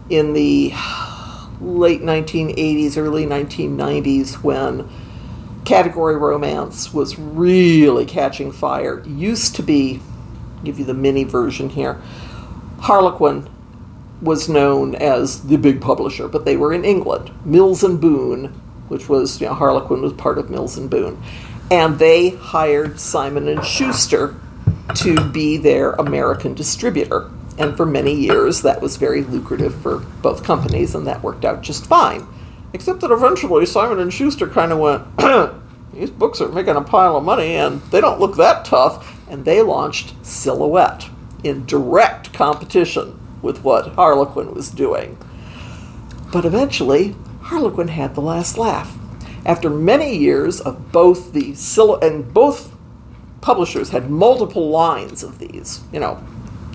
in 0.09 0.33
the 0.33 0.71
late 1.59 2.01
1980s, 2.01 2.97
early 2.97 3.25
1990s 3.25 4.35
when 4.35 4.87
category 5.65 6.15
romance 6.15 6.93
was 6.93 7.17
really 7.17 8.05
catching 8.05 8.51
fire. 8.51 9.01
Used 9.05 9.55
to 9.55 9.63
be, 9.63 10.01
give 10.63 10.79
you 10.79 10.85
the 10.85 10.93
mini 10.93 11.23
version 11.23 11.69
here, 11.69 12.01
Harlequin 12.79 13.49
was 14.21 14.47
known 14.47 14.95
as 14.95 15.47
the 15.47 15.57
big 15.57 15.81
publisher, 15.81 16.27
but 16.27 16.45
they 16.45 16.57
were 16.57 16.73
in 16.73 16.85
England. 16.85 17.31
Mills 17.45 17.83
and 17.83 17.99
Boon, 17.99 18.45
which 18.87 19.09
was 19.09 19.39
you 19.41 19.47
know 19.47 19.53
Harlequin 19.53 20.01
was 20.01 20.13
part 20.13 20.37
of 20.37 20.49
Mills 20.49 20.77
and 20.77 20.89
Boon, 20.89 21.21
and 21.69 21.99
they 21.99 22.29
hired 22.31 22.99
Simon 22.99 23.47
and 23.47 23.63
Schuster 23.65 24.35
to 24.95 25.29
be 25.31 25.57
their 25.57 25.91
American 25.93 26.53
distributor. 26.53 27.29
And 27.57 27.77
for 27.77 27.85
many 27.85 28.13
years, 28.15 28.63
that 28.63 28.81
was 28.81 28.97
very 28.97 29.23
lucrative 29.23 29.75
for 29.75 29.99
both 30.21 30.43
companies, 30.43 30.95
and 30.95 31.05
that 31.07 31.21
worked 31.21 31.45
out 31.45 31.61
just 31.61 31.85
fine. 31.85 32.27
Except 32.73 33.01
that 33.01 33.11
eventually 33.11 33.65
Simon 33.65 33.99
and 33.99 34.11
Schuster 34.11 34.47
kind 34.47 34.71
of 34.71 34.79
went, 34.79 35.05
these 35.93 36.09
books 36.09 36.41
are 36.41 36.49
making 36.49 36.75
a 36.75 36.81
pile 36.81 37.15
of 37.15 37.23
money, 37.23 37.53
and 37.53 37.81
they 37.83 38.01
don't 38.01 38.19
look 38.19 38.35
that 38.37 38.65
tough, 38.65 39.19
and 39.29 39.45
they 39.45 39.61
launched 39.61 40.13
Silhouette 40.25 41.07
in 41.43 41.65
direct 41.65 42.33
competition 42.33 43.19
with 43.41 43.63
what 43.63 43.89
Harlequin 43.93 44.53
was 44.53 44.69
doing. 44.69 45.17
But 46.31 46.45
eventually, 46.45 47.15
Harlequin 47.41 47.89
had 47.89 48.15
the 48.15 48.21
last 48.21 48.57
laugh. 48.57 48.97
After 49.45 49.69
many 49.69 50.17
years 50.17 50.61
of 50.61 50.91
both 50.91 51.33
the 51.33 51.53
Sil- 51.59 51.99
and 52.01 52.33
both 52.33 52.73
publishers 53.41 53.89
had 53.89 54.09
multiple 54.09 54.69
lines 54.69 55.21
of 55.21 55.37
these, 55.37 55.81
you 55.91 55.99
know, 55.99 56.23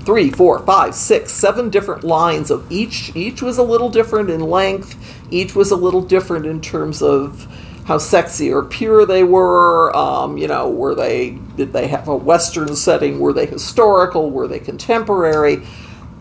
three, 0.04 0.30
four, 0.30 0.61
five, 0.61 0.94
six, 0.94 1.32
seven 1.32 1.70
different 1.70 2.04
lines 2.04 2.50
of 2.50 2.70
each. 2.70 3.14
Each 3.14 3.42
was 3.42 3.58
a 3.58 3.62
little 3.62 3.88
different 3.88 4.30
in 4.30 4.40
length. 4.40 4.96
Each 5.30 5.54
was 5.54 5.70
a 5.70 5.76
little 5.76 6.02
different 6.02 6.46
in 6.46 6.61
terms 6.61 7.02
of 7.02 7.46
how 7.87 7.98
sexy 7.98 8.52
or 8.52 8.64
pure 8.64 9.06
they 9.06 9.24
were. 9.24 9.94
Um, 9.96 10.37
you 10.37 10.46
know, 10.46 10.68
were 10.68 10.94
they 10.94 11.30
did 11.56 11.72
they 11.72 11.88
have 11.88 12.08
a 12.08 12.16
Western 12.16 12.76
setting? 12.76 13.18
Were 13.18 13.32
they 13.32 13.46
historical? 13.46 14.30
Were 14.30 14.46
they 14.46 14.61
contemporary? 14.61 15.62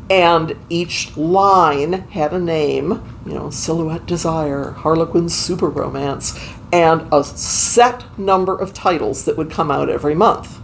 And 0.09 0.55
each 0.69 1.15
line 1.17 2.07
had 2.09 2.31
a 2.31 2.39
name, 2.39 3.03
you 3.25 3.33
know, 3.33 3.49
Silhouette 3.49 4.05
Desire, 4.05 4.71
Harlequin 4.71 5.27
Super 5.27 5.69
Romance, 5.69 6.39
and 6.71 7.05
a 7.11 7.25
set 7.25 8.17
number 8.17 8.57
of 8.57 8.73
titles 8.73 9.25
that 9.25 9.35
would 9.35 9.51
come 9.51 9.69
out 9.69 9.89
every 9.89 10.15
month. 10.15 10.61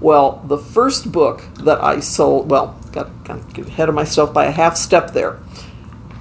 Well, 0.00 0.42
the 0.46 0.58
first 0.58 1.10
book 1.10 1.42
that 1.60 1.82
I 1.82 2.00
sold, 2.00 2.50
well, 2.50 2.78
got, 2.92 3.24
got 3.24 3.58
ahead 3.58 3.88
of 3.88 3.94
myself 3.94 4.32
by 4.32 4.46
a 4.46 4.50
half 4.50 4.76
step 4.76 5.12
there. 5.12 5.40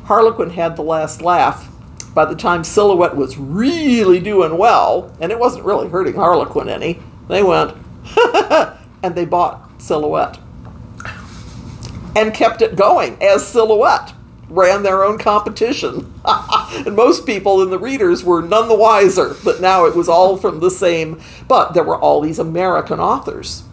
Harlequin 0.06 0.52
had 0.52 0.76
the 0.76 0.82
last 0.84 1.22
laugh. 1.22 1.70
By 2.14 2.26
the 2.26 2.36
time 2.36 2.64
Silhouette 2.64 3.16
was 3.16 3.38
really 3.38 4.20
doing 4.20 4.58
well, 4.58 5.16
and 5.20 5.32
it 5.32 5.38
wasn't 5.38 5.66
really 5.66 5.90
hurting 5.90 6.16
Harlequin 6.16 6.70
any, 6.70 7.00
they 7.28 7.44
went, 7.44 7.78
and 9.04 9.14
they 9.14 9.26
bought 9.26 9.70
Silhouette 9.80 10.40
and 12.18 12.34
kept 12.34 12.64
it 12.64 12.76
going 12.76 13.22
as 13.22 13.46
Silhouette. 13.46 14.14
Ran 14.50 14.84
their 14.84 15.04
own 15.04 15.18
competition. 15.18 16.14
and 16.26 16.96
most 16.96 17.26
people 17.26 17.62
in 17.62 17.70
the 17.70 17.80
readers 17.80 18.24
were 18.24 18.42
none 18.42 18.68
the 18.68 18.76
wiser 18.76 19.34
that 19.34 19.62
now 19.62 19.86
it 19.86 19.96
was 19.96 20.08
all 20.08 20.38
from 20.38 20.60
the 20.60 20.72
same. 20.72 21.22
But 21.48 21.74
there 21.74 21.84
were 21.84 22.00
all 22.00 22.22
these 22.22 22.40
American 22.40 23.00
authors 23.00 23.64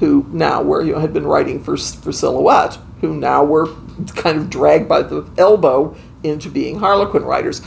who 0.00 0.26
now 0.30 0.62
were, 0.62 0.82
you 0.82 0.92
know, 0.92 1.00
had 1.00 1.12
been 1.12 1.26
writing 1.26 1.62
for, 1.62 1.76
for 1.76 2.12
Silhouette, 2.12 2.78
who 3.00 3.14
now 3.14 3.44
were 3.44 3.74
kind 4.14 4.38
of 4.38 4.50
dragged 4.50 4.88
by 4.88 5.02
the 5.02 5.28
elbow 5.36 5.96
into 6.22 6.48
being 6.48 6.78
Harlequin 6.78 7.24
writers. 7.24 7.62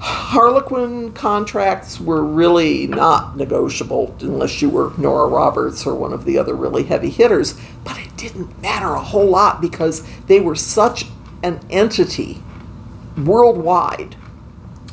Harlequin 0.00 1.12
contracts 1.12 2.00
were 2.00 2.22
really 2.22 2.86
not 2.86 3.36
negotiable 3.36 4.14
unless 4.20 4.62
you 4.62 4.70
were 4.70 4.92
Nora 4.96 5.26
Roberts 5.26 5.86
or 5.86 5.94
one 5.94 6.12
of 6.12 6.24
the 6.24 6.38
other 6.38 6.54
really 6.54 6.84
heavy 6.84 7.10
hitters, 7.10 7.58
but 7.82 7.98
it 7.98 8.16
didn't 8.16 8.62
matter 8.62 8.94
a 8.94 9.02
whole 9.02 9.26
lot 9.26 9.60
because 9.60 10.04
they 10.26 10.38
were 10.38 10.54
such 10.54 11.06
an 11.42 11.60
entity 11.70 12.42
worldwide 13.16 14.16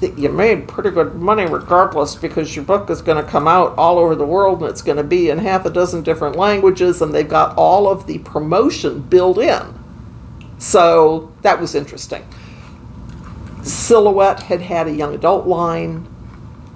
that 0.02 0.18
you 0.18 0.30
made 0.30 0.68
pretty 0.68 0.90
good 0.90 1.16
money 1.16 1.46
regardless 1.46 2.16
because 2.16 2.56
your 2.56 2.66
book 2.66 2.90
is 2.90 3.02
going 3.02 3.24
to 3.24 3.30
come 3.30 3.48
out 3.48 3.78
all 3.78 3.98
over 3.98 4.16
the 4.16 4.26
world 4.26 4.62
and 4.62 4.70
it's 4.70 4.82
going 4.82 4.98
to 4.98 5.04
be 5.04 5.30
in 5.30 5.38
half 5.38 5.66
a 5.66 5.70
dozen 5.70 6.04
different 6.04 6.36
languages 6.36 7.02
and 7.02 7.14
they've 7.14 7.30
got 7.30 7.56
all 7.58 7.88
of 7.88 8.06
the 8.06 8.20
promotion 8.20 9.00
built 9.00 9.38
in. 9.38 9.80
So 10.58 11.34
that 11.42 11.60
was 11.60 11.76
interesting. 11.76 12.26
Silhouette 13.64 14.44
had 14.44 14.62
had 14.62 14.88
a 14.88 14.92
young 14.92 15.16
adult 15.16 15.48
line. 15.48 16.08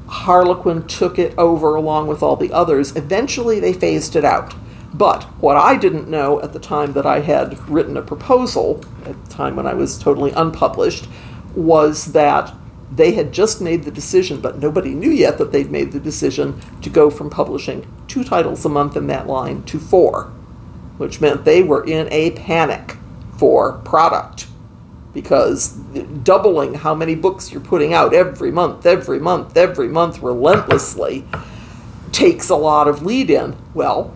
Harlequin 0.07 0.87
took 0.87 1.19
it 1.19 1.37
over 1.37 1.75
along 1.75 2.07
with 2.07 2.23
all 2.23 2.35
the 2.35 2.51
others. 2.51 2.95
Eventually, 2.95 3.59
they 3.59 3.73
phased 3.73 4.15
it 4.15 4.25
out. 4.25 4.55
But 4.93 5.23
what 5.39 5.57
I 5.57 5.77
didn't 5.77 6.09
know 6.09 6.41
at 6.41 6.53
the 6.53 6.59
time 6.59 6.93
that 6.93 7.05
I 7.05 7.19
had 7.19 7.59
written 7.69 7.95
a 7.97 8.01
proposal, 8.01 8.83
at 9.05 9.23
the 9.25 9.31
time 9.31 9.55
when 9.55 9.67
I 9.67 9.73
was 9.73 9.99
totally 9.99 10.31
unpublished, 10.31 11.07
was 11.55 12.13
that 12.13 12.53
they 12.91 13.13
had 13.13 13.31
just 13.31 13.61
made 13.61 13.83
the 13.83 13.91
decision, 13.91 14.41
but 14.41 14.59
nobody 14.59 14.95
knew 14.95 15.11
yet 15.11 15.37
that 15.37 15.51
they'd 15.51 15.71
made 15.71 15.91
the 15.91 15.99
decision 15.99 16.59
to 16.81 16.89
go 16.89 17.09
from 17.09 17.29
publishing 17.29 17.85
two 18.07 18.23
titles 18.23 18.65
a 18.65 18.69
month 18.69 18.97
in 18.97 19.07
that 19.07 19.27
line 19.27 19.61
to 19.63 19.79
four, 19.79 20.31
which 20.97 21.21
meant 21.21 21.45
they 21.45 21.61
were 21.61 21.85
in 21.85 22.07
a 22.11 22.31
panic 22.31 22.97
for 23.37 23.73
product 23.79 24.47
because 25.13 25.69
doubling 26.23 26.75
how 26.75 26.93
many 26.93 27.15
books 27.15 27.51
you're 27.51 27.61
putting 27.61 27.93
out 27.93 28.13
every 28.13 28.51
month, 28.51 28.85
every 28.85 29.19
month, 29.19 29.55
every 29.57 29.87
month 29.87 30.21
relentlessly 30.21 31.25
takes 32.11 32.49
a 32.49 32.55
lot 32.55 32.87
of 32.87 33.03
lead 33.03 33.29
in. 33.29 33.55
Well, 33.73 34.15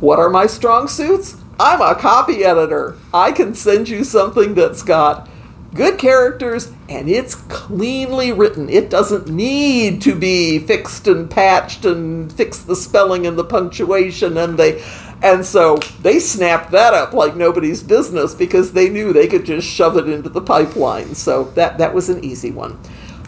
what 0.00 0.18
are 0.18 0.28
my 0.28 0.46
strong 0.46 0.88
suits? 0.88 1.36
I'm 1.58 1.80
a 1.80 1.94
copy 1.94 2.44
editor. 2.44 2.96
I 3.14 3.32
can 3.32 3.54
send 3.54 3.88
you 3.88 4.04
something 4.04 4.54
that's 4.54 4.82
got 4.82 5.28
good 5.74 5.98
characters 5.98 6.72
and 6.88 7.08
it's 7.08 7.34
cleanly 7.34 8.32
written. 8.32 8.68
It 8.68 8.90
doesn't 8.90 9.28
need 9.28 10.02
to 10.02 10.14
be 10.14 10.58
fixed 10.58 11.06
and 11.06 11.30
patched 11.30 11.84
and 11.84 12.30
fix 12.32 12.58
the 12.58 12.76
spelling 12.76 13.26
and 13.26 13.38
the 13.38 13.44
punctuation 13.44 14.36
and 14.36 14.58
they 14.58 14.82
and 15.22 15.46
so 15.46 15.76
they 16.02 16.20
snapped 16.20 16.72
that 16.72 16.92
up 16.92 17.14
like 17.14 17.36
nobody's 17.36 17.82
business 17.82 18.34
because 18.34 18.72
they 18.72 18.90
knew 18.90 19.12
they 19.12 19.26
could 19.26 19.46
just 19.46 19.66
shove 19.66 19.96
it 19.96 20.08
into 20.08 20.28
the 20.28 20.42
pipeline. 20.42 21.14
So 21.14 21.44
that 21.54 21.78
that 21.78 21.94
was 21.94 22.10
an 22.10 22.22
easy 22.22 22.50
one. 22.50 22.78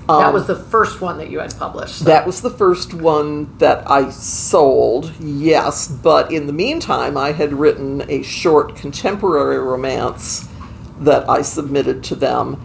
That 0.09 0.29
Um, 0.29 0.33
was 0.33 0.47
the 0.47 0.55
first 0.57 1.01
one 1.03 1.19
that 1.19 1.29
you 1.31 1.39
had 1.39 1.55
published. 1.59 1.99
so- 1.99 2.05
that 2.07 2.27
was 2.27 2.41
the 2.41 2.51
first 2.51 2.95
one 2.95 3.49
that 3.59 3.83
I 3.87 4.09
sold, 4.11 5.13
yes, 5.21 5.87
but 5.87 6.33
in 6.33 6.47
the 6.47 6.53
meantime, 6.53 7.17
I 7.19 7.33
had 7.33 7.53
written 7.53 8.03
a 8.09 8.23
short 8.23 8.75
contemporary 8.75 9.59
romance 9.59 10.49
that 11.01 11.29
I 11.29 11.43
submitted 11.43 12.03
to 12.05 12.15
them, 12.15 12.57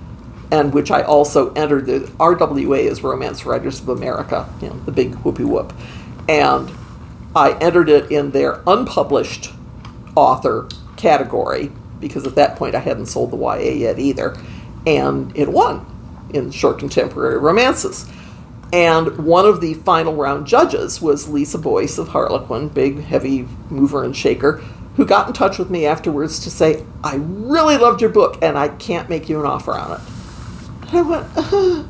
and 0.51 0.73
which 0.73 0.89
I 0.89 1.01
also 1.01 1.51
entered. 1.55 1.85
The 1.87 2.09
RWA 2.19 2.79
is 2.87 3.03
Romance 3.03 3.45
Writers 3.45 3.81
of 3.81 3.89
America, 3.89 4.45
you 4.61 4.69
know, 4.69 4.75
the 4.85 4.91
big 4.91 5.15
whoopee 5.15 5.43
whoop. 5.43 5.73
And 6.29 6.71
I 7.35 7.51
entered 7.59 7.89
it 7.89 8.09
in 8.09 8.31
their 8.31 8.61
unpublished 8.65 9.51
author 10.15 10.67
category 10.95 11.71
because 11.99 12.25
at 12.25 12.35
that 12.35 12.55
point 12.55 12.75
I 12.75 12.79
hadn't 12.79 13.07
sold 13.07 13.31
the 13.31 13.37
YA 13.37 13.73
yet 13.75 13.99
either, 13.99 14.35
and 14.87 15.31
it 15.35 15.51
won 15.51 15.85
in 16.33 16.51
short 16.51 16.79
contemporary 16.79 17.37
romances. 17.37 18.05
And 18.71 19.25
one 19.25 19.45
of 19.45 19.61
the 19.61 19.75
final 19.75 20.15
round 20.15 20.47
judges 20.47 20.99
was 20.99 21.29
Lisa 21.29 21.59
Boyce 21.59 21.99
of 21.99 22.09
Harlequin, 22.09 22.69
big, 22.69 23.03
heavy 23.03 23.47
mover 23.69 24.03
and 24.03 24.15
shaker, 24.15 24.63
who 24.95 25.05
got 25.05 25.27
in 25.27 25.33
touch 25.33 25.59
with 25.59 25.69
me 25.69 25.85
afterwards 25.85 26.39
to 26.39 26.51
say, 26.51 26.83
I 27.03 27.15
really 27.15 27.77
loved 27.77 28.01
your 28.01 28.09
book 28.09 28.39
and 28.41 28.57
I 28.57 28.69
can't 28.69 29.09
make 29.09 29.29
you 29.29 29.39
an 29.39 29.45
offer 29.45 29.73
on 29.73 29.99
it. 29.99 30.89
And 30.89 30.97
I 30.97 31.01
went, 31.01 31.87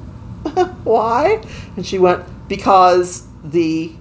why? 0.84 1.42
And 1.76 1.86
she 1.86 2.00
went, 2.00 2.26
because 2.50 3.28
the 3.44 3.94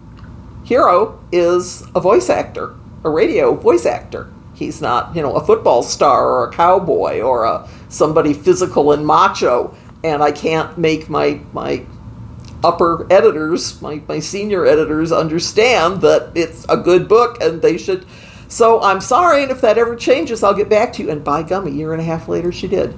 hero 0.64 1.20
is 1.30 1.84
a 1.94 2.00
voice 2.00 2.28
actor, 2.28 2.74
a 3.04 3.10
radio 3.10 3.54
voice 3.54 3.86
actor. 3.86 4.32
He's 4.54 4.80
not, 4.80 5.14
you 5.16 5.22
know, 5.22 5.34
a 5.34 5.44
football 5.44 5.82
star 5.82 6.28
or 6.28 6.48
a 6.48 6.52
cowboy 6.52 7.20
or 7.20 7.44
a 7.44 7.68
somebody 7.88 8.34
physical 8.34 8.92
and 8.92 9.06
macho. 9.06 9.74
And 10.04 10.22
I 10.22 10.32
can't 10.32 10.76
make 10.76 11.08
my 11.08 11.40
my 11.52 11.86
upper 12.64 13.06
editors, 13.12 13.80
my, 13.82 14.00
my 14.06 14.20
senior 14.20 14.66
editors, 14.66 15.12
understand 15.12 16.00
that 16.02 16.30
it's 16.34 16.64
a 16.68 16.76
good 16.76 17.08
book 17.08 17.42
and 17.42 17.60
they 17.60 17.76
should. 17.76 18.06
So 18.48 18.82
I'm 18.82 19.00
sorry, 19.00 19.42
and 19.42 19.50
if 19.50 19.60
that 19.62 19.78
ever 19.78 19.96
changes, 19.96 20.42
I'll 20.42 20.54
get 20.54 20.68
back 20.68 20.92
to 20.94 21.02
you. 21.02 21.10
And 21.10 21.24
by 21.24 21.42
gum, 21.42 21.66
a 21.66 21.70
year 21.70 21.92
and 21.92 22.00
a 22.00 22.04
half 22.04 22.28
later, 22.28 22.52
she 22.52 22.68
did. 22.68 22.94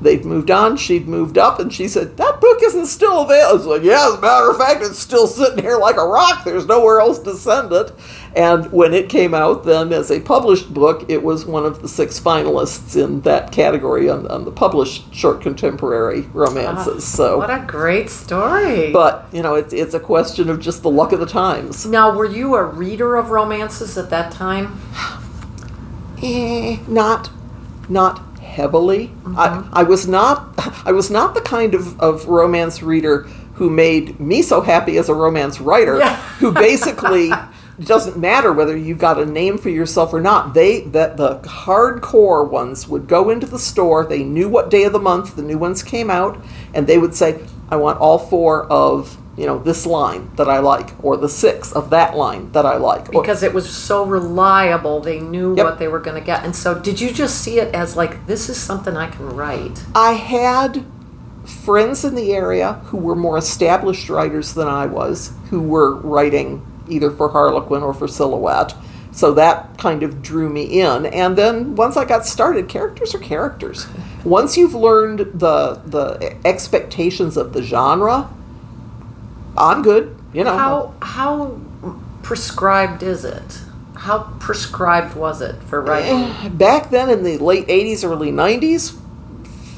They'd 0.00 0.24
moved 0.24 0.50
on, 0.50 0.76
she'd 0.76 1.08
moved 1.08 1.36
up, 1.38 1.58
and 1.58 1.72
she 1.72 1.88
said, 1.88 2.16
That 2.18 2.40
book 2.40 2.58
isn't 2.62 2.86
still 2.86 3.22
available. 3.22 3.50
I 3.50 3.52
was 3.52 3.66
like, 3.66 3.82
Yeah, 3.82 4.08
as 4.08 4.14
a 4.14 4.20
matter 4.20 4.50
of 4.50 4.56
fact, 4.56 4.82
it's 4.82 4.98
still 4.98 5.26
sitting 5.26 5.62
here 5.62 5.76
like 5.76 5.96
a 5.96 6.06
rock. 6.06 6.44
There's 6.44 6.66
nowhere 6.66 7.00
else 7.00 7.18
to 7.20 7.34
send 7.34 7.72
it. 7.72 7.92
And 8.36 8.70
when 8.70 8.94
it 8.94 9.08
came 9.08 9.34
out, 9.34 9.64
then 9.64 9.92
as 9.92 10.12
a 10.12 10.20
published 10.20 10.72
book, 10.72 11.04
it 11.08 11.24
was 11.24 11.44
one 11.46 11.66
of 11.66 11.82
the 11.82 11.88
six 11.88 12.20
finalists 12.20 12.94
in 13.02 13.22
that 13.22 13.50
category 13.50 14.08
on, 14.08 14.28
on 14.28 14.44
the 14.44 14.52
published 14.52 15.12
short 15.12 15.40
contemporary 15.40 16.22
romances. 16.32 17.04
so, 17.04 17.38
what 17.38 17.50
a 17.50 17.64
great 17.66 18.08
story. 18.08 18.92
but 18.92 19.26
you 19.32 19.42
know, 19.42 19.56
it's 19.56 19.72
it's 19.72 19.94
a 19.94 20.00
question 20.00 20.48
of 20.48 20.60
just 20.60 20.82
the 20.82 20.90
luck 20.90 21.10
of 21.10 21.18
the 21.18 21.26
times. 21.26 21.84
now, 21.86 22.14
were 22.14 22.24
you 22.26 22.54
a 22.54 22.62
reader 22.62 23.16
of 23.16 23.30
romances 23.30 23.98
at 23.98 24.10
that 24.10 24.30
time? 24.30 24.80
Eh, 26.20 26.78
not 26.88 27.30
not 27.88 28.27
heavily. 28.58 29.04
I, 29.24 29.48
mm-hmm. 29.48 29.70
I 29.72 29.84
was 29.84 30.06
not 30.08 30.52
I 30.84 30.92
was 30.92 31.10
not 31.10 31.34
the 31.34 31.40
kind 31.40 31.74
of, 31.74 31.98
of 32.00 32.26
romance 32.26 32.82
reader 32.82 33.22
who 33.54 33.70
made 33.70 34.18
me 34.20 34.42
so 34.42 34.60
happy 34.60 34.98
as 34.98 35.08
a 35.08 35.14
romance 35.14 35.60
writer 35.60 35.98
Yeah. 35.98 36.16
who 36.40 36.50
basically 36.52 37.30
it 37.30 37.84
doesn't 37.86 38.18
matter 38.18 38.52
whether 38.52 38.76
you've 38.76 38.98
got 38.98 39.20
a 39.20 39.24
name 39.24 39.58
for 39.58 39.68
yourself 39.68 40.12
or 40.12 40.20
not. 40.20 40.54
They 40.54 40.80
that 40.98 41.16
the 41.16 41.38
hardcore 41.38 42.48
ones 42.50 42.88
would 42.88 43.06
go 43.06 43.30
into 43.30 43.46
the 43.46 43.60
store. 43.60 44.04
They 44.04 44.24
knew 44.24 44.48
what 44.48 44.70
day 44.70 44.82
of 44.84 44.92
the 44.92 44.98
month 44.98 45.36
the 45.36 45.42
new 45.42 45.58
ones 45.58 45.82
came 45.84 46.10
out, 46.10 46.36
and 46.74 46.86
they 46.88 46.98
would 46.98 47.14
say, 47.14 47.38
"I 47.70 47.76
want 47.76 48.00
all 48.00 48.18
four 48.18 48.66
of 48.66 49.16
you 49.38 49.46
know 49.46 49.58
this 49.58 49.86
line 49.86 50.30
that 50.36 50.48
I 50.48 50.58
like, 50.58 50.90
or 51.02 51.16
the 51.16 51.28
six 51.28 51.72
of 51.72 51.90
that 51.90 52.16
line 52.16 52.50
that 52.52 52.66
I 52.66 52.76
like." 52.76 53.08
Or- 53.14 53.20
because 53.22 53.42
it 53.42 53.54
was 53.54 53.68
so 53.70 54.04
reliable, 54.04 55.00
they 55.00 55.20
knew 55.20 55.54
Yep. 55.56 55.64
what 55.64 55.78
they 55.78 55.88
were 55.88 56.00
going 56.00 56.16
to 56.20 56.26
get. 56.26 56.44
And 56.44 56.54
so, 56.56 56.74
did 56.74 57.00
you 57.00 57.10
just 57.12 57.40
see 57.40 57.58
it 57.58 57.74
as 57.74 57.96
like 57.96 58.26
this 58.26 58.48
is 58.48 58.56
something 58.58 58.96
I 58.96 59.06
can 59.08 59.34
write? 59.34 59.82
I 59.94 60.12
had 60.12 60.84
friends 61.44 62.04
in 62.04 62.14
the 62.14 62.34
area 62.34 62.80
who 62.86 62.98
were 62.98 63.14
more 63.14 63.38
established 63.38 64.10
writers 64.10 64.52
than 64.54 64.68
I 64.68 64.86
was, 64.86 65.32
who 65.50 65.60
were 65.62 65.94
writing 65.94 66.60
either 66.88 67.10
for 67.10 67.28
Harlequin 67.30 67.82
or 67.82 67.94
for 67.94 68.06
Silhouette. 68.08 68.74
So 69.12 69.32
that 69.32 69.78
kind 69.78 70.02
of 70.02 70.22
drew 70.22 70.48
me 70.48 70.62
in. 70.80 71.06
And 71.06 71.36
then 71.36 71.74
once 71.74 71.96
I 71.96 72.04
got 72.04 72.24
started, 72.26 72.68
characters 72.68 73.14
are 73.14 73.18
characters. 73.18 73.86
Once 74.24 74.56
you've 74.56 74.74
learned 74.74 75.20
the 75.34 75.80
the 75.86 76.34
expectations 76.44 77.36
of 77.36 77.52
the 77.52 77.62
genre, 77.62 78.28
I'm 79.58 79.82
good. 79.82 80.16
You 80.32 80.44
know. 80.44 80.56
How 80.56 80.94
how 81.00 81.60
prescribed 82.22 83.02
is 83.02 83.24
it? 83.24 83.60
How 83.94 84.34
prescribed 84.38 85.16
was 85.16 85.40
it 85.40 85.62
for 85.62 85.80
writing? 85.80 86.56
back 86.56 86.90
then 86.90 87.10
in 87.10 87.24
the 87.24 87.38
late 87.38 87.66
80s 87.66 88.04
early 88.04 88.30
90s 88.30 88.96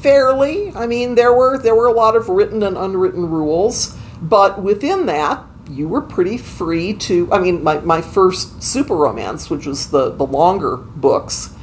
fairly 0.01 0.71
i 0.75 0.87
mean 0.87 1.13
there 1.13 1.33
were 1.33 1.59
there 1.59 1.75
were 1.75 1.85
a 1.85 1.93
lot 1.93 2.15
of 2.15 2.27
written 2.27 2.63
and 2.63 2.75
unwritten 2.75 3.29
rules 3.29 3.95
but 4.19 4.61
within 4.61 5.05
that 5.05 5.45
you 5.69 5.87
were 5.87 6.01
pretty 6.01 6.37
free 6.37 6.93
to 6.93 7.31
i 7.31 7.37
mean 7.37 7.63
my, 7.63 7.79
my 7.81 8.01
first 8.01 8.63
super 8.63 8.95
romance 8.95 9.49
which 9.49 9.67
was 9.67 9.91
the 9.91 10.09
the 10.11 10.25
longer 10.25 10.75
books 10.75 11.53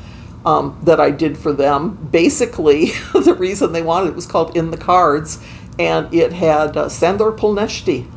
um, 0.47 0.79
that 0.85 1.01
i 1.01 1.11
did 1.11 1.37
for 1.37 1.53
them 1.53 2.09
basically 2.12 2.87
the 3.12 3.35
reason 3.35 3.73
they 3.73 3.83
wanted 3.83 4.11
it 4.11 4.14
was 4.14 4.27
called 4.27 4.57
in 4.57 4.71
the 4.71 4.77
cards 4.77 5.43
and 5.79 6.12
it 6.12 6.33
had 6.33 6.76
uh, 6.76 6.89
sandor 6.89 7.33
polneshti 7.33 8.11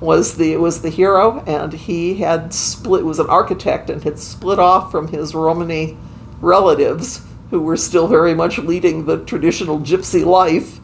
was 0.00 0.36
the 0.36 0.56
was 0.56 0.80
the 0.80 0.90
hero, 0.90 1.40
and 1.46 1.72
he 1.72 2.16
had 2.16 2.54
split 2.54 3.04
was 3.04 3.18
an 3.18 3.28
architect 3.28 3.90
and 3.90 4.02
had 4.02 4.18
split 4.18 4.58
off 4.58 4.90
from 4.90 5.08
his 5.08 5.34
Romany 5.34 5.96
relatives, 6.40 7.20
who 7.50 7.60
were 7.60 7.76
still 7.76 8.08
very 8.08 8.34
much 8.34 8.58
leading 8.58 9.04
the 9.04 9.22
traditional 9.24 9.78
gypsy 9.78 10.24
life, 10.24 10.80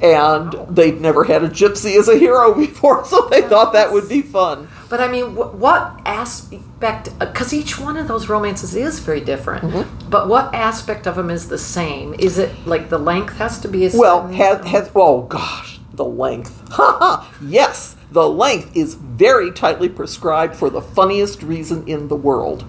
and 0.00 0.52
they'd 0.68 1.00
never 1.00 1.24
had 1.24 1.44
a 1.44 1.48
gypsy 1.48 1.96
as 1.96 2.08
a 2.08 2.18
hero 2.18 2.54
before, 2.58 3.04
so 3.04 3.28
they 3.28 3.42
thought 3.42 3.72
that 3.72 3.92
would 3.92 4.08
be 4.08 4.22
fun. 4.22 4.68
But 4.88 5.00
I 5.00 5.08
mean, 5.08 5.34
wh- 5.34 5.54
what 5.58 6.00
aspect? 6.04 7.18
Because 7.18 7.52
each 7.52 7.78
one 7.78 7.96
of 7.96 8.08
those 8.08 8.28
romances 8.28 8.74
is 8.74 9.00
very 9.00 9.20
different. 9.20 9.64
Mm-hmm. 9.64 10.08
But 10.08 10.28
what 10.28 10.54
aspect 10.54 11.06
of 11.06 11.16
them 11.16 11.30
is 11.30 11.48
the 11.48 11.58
same? 11.58 12.14
Is 12.18 12.38
it 12.38 12.66
like 12.66 12.88
the 12.88 12.98
length 12.98 13.36
has 13.38 13.58
to 13.60 13.68
be 13.68 13.86
a 13.86 13.90
Well, 13.92 14.28
has 14.28 14.64
has 14.66 14.90
oh 14.94 15.22
gosh, 15.22 15.80
the 15.92 16.04
length. 16.04 16.62
Ha 16.76 16.96
ha. 16.98 17.32
Yes, 17.40 17.96
the 18.10 18.28
length 18.28 18.76
is 18.76 18.94
very 18.94 19.50
tightly 19.50 19.88
prescribed 19.88 20.54
for 20.54 20.68
the 20.68 20.82
funniest 20.82 21.42
reason 21.42 21.86
in 21.88 22.08
the 22.08 22.16
world. 22.16 22.64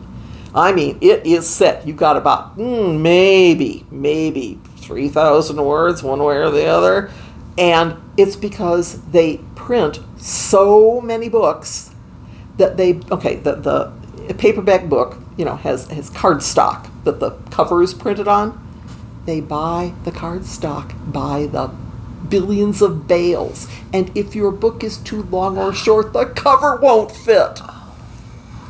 I 0.55 0.71
mean, 0.71 0.97
it 1.01 1.25
is 1.25 1.47
set. 1.47 1.85
You 1.87 1.93
got 1.93 2.15
about 2.17 2.57
mm, 2.57 2.99
maybe 2.99 3.85
maybe 3.91 4.59
three 4.77 5.09
thousand 5.09 5.63
words, 5.63 6.01
one 6.01 6.23
way 6.23 6.37
or 6.37 6.49
the 6.49 6.65
other, 6.65 7.11
and 7.57 7.95
it's 8.17 8.35
because 8.35 9.01
they 9.11 9.37
print 9.55 9.99
so 10.17 11.01
many 11.01 11.29
books 11.29 11.86
that 12.57 12.77
they 12.77 12.99
okay 13.11 13.35
the 13.35 13.55
the 13.55 14.33
paperback 14.37 14.89
book 14.89 15.17
you 15.37 15.45
know 15.45 15.55
has 15.55 15.87
has 15.87 16.09
cardstock 16.09 16.89
that 17.03 17.19
the 17.19 17.31
cover 17.51 17.81
is 17.81 17.93
printed 17.93 18.27
on. 18.27 18.63
They 19.25 19.41
buy 19.41 19.93
the 20.03 20.11
cardstock 20.11 21.11
by 21.11 21.47
the 21.47 21.67
billions 22.29 22.81
of 22.81 23.07
bales. 23.07 23.67
And 23.93 24.15
if 24.17 24.35
your 24.35 24.51
book 24.51 24.83
is 24.83 24.97
too 24.97 25.23
long 25.23 25.57
or 25.57 25.73
short 25.73 26.13
the 26.13 26.25
cover 26.25 26.77
won't 26.77 27.11
fit. 27.11 27.61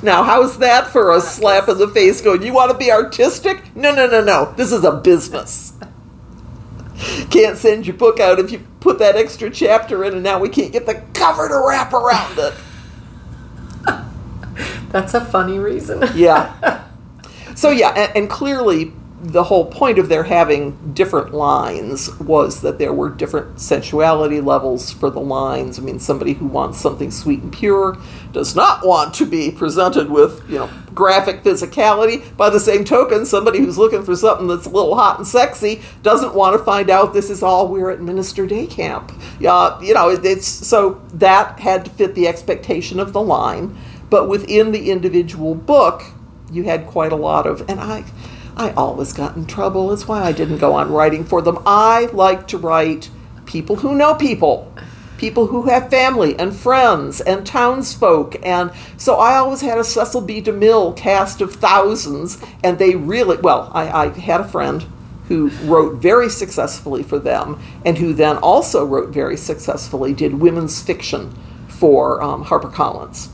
Now 0.03 0.23
how's 0.23 0.59
that 0.59 0.87
for 0.87 1.11
a 1.11 1.21
slap 1.21 1.67
in 1.69 1.77
the 1.77 1.87
face 1.87 2.21
going 2.21 2.43
you 2.43 2.53
want 2.53 2.71
to 2.71 2.77
be 2.77 2.91
artistic? 2.91 3.75
No 3.75 3.93
no 3.93 4.07
no 4.07 4.23
no. 4.23 4.53
This 4.55 4.71
is 4.71 4.83
a 4.83 4.91
business. 4.91 5.73
Can't 7.29 7.57
send 7.57 7.85
your 7.85 7.95
book 7.95 8.19
out 8.19 8.39
if 8.39 8.51
you 8.51 8.59
put 8.79 8.99
that 8.99 9.15
extra 9.15 9.49
chapter 9.49 10.03
in 10.03 10.13
and 10.13 10.23
now 10.23 10.39
we 10.39 10.49
can't 10.49 10.71
get 10.71 10.85
the 10.85 11.03
cover 11.13 11.47
to 11.47 11.63
wrap 11.67 11.93
around 11.93 12.37
it 12.39 12.53
That's 14.89 15.13
a 15.13 15.23
funny 15.23 15.59
reason. 15.59 16.03
yeah. 16.15 16.85
So 17.55 17.69
yeah, 17.69 17.89
and, 17.89 18.15
and 18.15 18.29
clearly 18.29 18.93
the 19.19 19.43
whole 19.43 19.65
point 19.65 19.97
of 19.97 20.09
their 20.09 20.23
having 20.23 20.93
different 20.93 21.33
lines 21.33 22.15
was 22.19 22.61
that 22.61 22.77
there 22.77 22.93
were 22.93 23.09
different 23.09 23.59
sensuality 23.59 24.39
levels 24.39 24.91
for 24.91 25.09
the 25.09 25.19
lines. 25.19 25.79
I 25.79 25.81
mean, 25.81 25.99
somebody 25.99 26.33
who 26.33 26.45
wants 26.45 26.79
something 26.79 27.09
sweet 27.09 27.41
and 27.41 27.51
pure 27.51 27.97
does 28.31 28.55
not 28.55 28.85
want 28.85 29.15
to 29.15 29.25
be 29.25 29.49
presented 29.49 30.11
with, 30.11 30.47
you 30.47 30.59
know, 30.59 30.69
graphic 30.93 31.43
physicality. 31.43 32.35
By 32.37 32.51
the 32.51 32.59
same 32.59 32.85
token, 32.85 33.25
somebody 33.25 33.57
who's 33.57 33.77
looking 33.77 34.03
for 34.03 34.15
something 34.15 34.47
that's 34.47 34.67
a 34.67 34.69
little 34.69 34.95
hot 34.95 35.17
and 35.17 35.27
sexy 35.27 35.81
doesn't 36.03 36.35
want 36.35 36.55
to 36.55 36.63
find 36.63 36.91
out 36.91 37.13
this 37.13 37.31
is 37.31 37.41
all 37.41 37.67
we're 37.67 37.89
at 37.89 38.01
Minister 38.01 38.45
Day 38.45 38.67
Camp. 38.67 39.11
Yeah, 39.39 39.81
you 39.81 39.95
know, 39.95 40.09
it, 40.09 40.23
it's 40.23 40.47
so 40.47 41.01
that 41.13 41.59
had 41.59 41.85
to 41.85 41.91
fit 41.91 42.13
the 42.13 42.27
expectation 42.27 42.99
of 42.99 43.13
the 43.13 43.21
line, 43.21 43.75
but 44.09 44.27
within 44.27 44.71
the 44.71 44.91
individual 44.91 45.55
book, 45.55 46.03
you 46.51 46.63
had 46.63 46.87
quite 46.87 47.11
a 47.11 47.17
lot 47.17 47.45
of, 47.45 47.67
and 47.69 47.79
I. 47.79 48.03
I 48.59 48.71
always 48.71 49.13
got 49.13 49.35
in 49.35 49.45
trouble. 49.45 49.89
That's 49.89 50.07
why 50.07 50.23
I 50.23 50.31
didn't 50.31 50.57
go 50.57 50.73
on 50.73 50.91
writing 50.91 51.23
for 51.23 51.43
them. 51.43 51.59
I 51.67 52.09
like 52.11 52.47
to 52.47 52.57
write 52.57 53.11
people 53.45 53.75
who 53.75 53.93
know 53.93 54.15
people, 54.15 54.73
people 55.19 55.45
who 55.45 55.67
have 55.67 55.91
family 55.91 56.37
and 56.39 56.55
friends 56.55 57.21
and 57.21 57.45
townsfolk. 57.45 58.35
And 58.43 58.71
so 58.97 59.17
I 59.17 59.35
always 59.35 59.61
had 59.61 59.77
a 59.77 59.83
Cecil 59.83 60.21
B. 60.21 60.41
DeMille 60.41 60.97
cast 60.97 61.39
of 61.39 61.53
thousands, 61.53 62.41
and 62.63 62.79
they 62.79 62.95
really, 62.95 63.37
well, 63.37 63.71
I, 63.75 64.05
I 64.05 64.09
had 64.09 64.41
a 64.41 64.47
friend 64.47 64.87
who 65.27 65.49
wrote 65.65 66.01
very 66.01 66.29
successfully 66.29 67.03
for 67.03 67.19
them 67.19 67.59
and 67.85 67.99
who 67.99 68.11
then 68.11 68.37
also 68.37 68.85
wrote 68.85 69.09
very 69.09 69.37
successfully, 69.37 70.13
did 70.13 70.35
women's 70.35 70.81
fiction 70.81 71.37
for 71.67 72.23
um, 72.23 72.45
HarperCollins. 72.45 73.29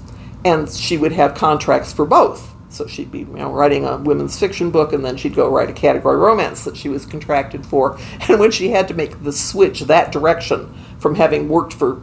And 0.46 0.70
she 0.70 0.98
would 0.98 1.14
have 1.14 1.36
contracts 1.36 1.94
for 1.94 2.06
both. 2.06 2.54
So 2.70 2.88
she'd 2.88 3.12
be, 3.12 3.20
you 3.20 3.26
know, 3.26 3.52
writing 3.52 3.86
a 3.86 3.98
women's 3.98 4.38
fiction 4.38 4.72
book, 4.72 4.94
and 4.94 5.06
then 5.06 5.16
she'd 5.16 5.36
go 5.36 5.48
write 5.48 5.70
a 5.70 5.74
category 5.74 6.18
romance 6.18 6.64
that 6.66 6.76
she 6.76 6.90
was 6.90 7.06
contracted 7.06 7.66
for. 7.66 8.00
And 8.28 8.40
when 8.40 8.52
she 8.52 8.70
had 8.70 8.88
to 8.88 8.94
make 8.94 9.24
the 9.24 9.32
switch 9.32 9.82
that 9.82 10.12
direction 10.12 10.74
from 10.98 11.16
having 11.16 11.50
worked 11.50 11.74
for 11.74 12.02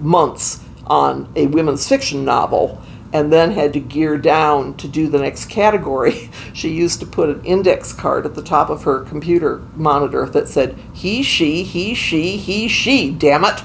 months 0.00 0.64
on 0.86 1.30
a 1.36 1.46
women's 1.46 1.86
fiction 1.86 2.24
novel, 2.24 2.82
and 3.12 3.30
then 3.32 3.52
had 3.52 3.74
to 3.74 3.80
gear 3.80 4.16
down 4.16 4.74
to 4.78 4.88
do 4.88 5.08
the 5.08 5.18
next 5.18 5.46
category, 5.46 6.30
she 6.54 6.70
used 6.70 7.00
to 7.00 7.06
put 7.06 7.28
an 7.28 7.44
index 7.44 7.92
card 7.92 8.24
at 8.24 8.34
the 8.34 8.42
top 8.42 8.70
of 8.70 8.84
her 8.84 9.00
computer 9.04 9.58
monitor 9.76 10.26
that 10.26 10.48
said 10.48 10.76
he, 10.92 11.22
she, 11.22 11.62
he, 11.62 11.94
she, 11.94 12.36
he, 12.38 12.68
she. 12.68 13.10
Damn 13.10 13.44
it! 13.44 13.62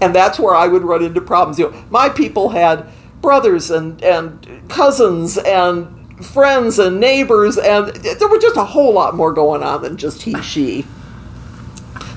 And 0.00 0.14
that's 0.14 0.38
where 0.38 0.54
I 0.54 0.68
would 0.68 0.82
run 0.82 1.02
into 1.02 1.20
problems. 1.20 1.58
You 1.58 1.70
know, 1.70 1.84
my 1.90 2.08
people 2.08 2.50
had 2.50 2.86
brothers 3.20 3.70
and 3.70 4.02
and 4.02 4.68
cousins 4.68 5.38
and 5.38 5.98
friends 6.24 6.78
and 6.78 7.00
neighbors 7.00 7.56
and 7.56 7.88
there 7.88 8.28
were 8.28 8.38
just 8.38 8.56
a 8.56 8.64
whole 8.64 8.92
lot 8.92 9.14
more 9.14 9.32
going 9.32 9.62
on 9.62 9.82
than 9.82 9.96
just 9.96 10.22
he 10.22 10.40
she. 10.42 10.86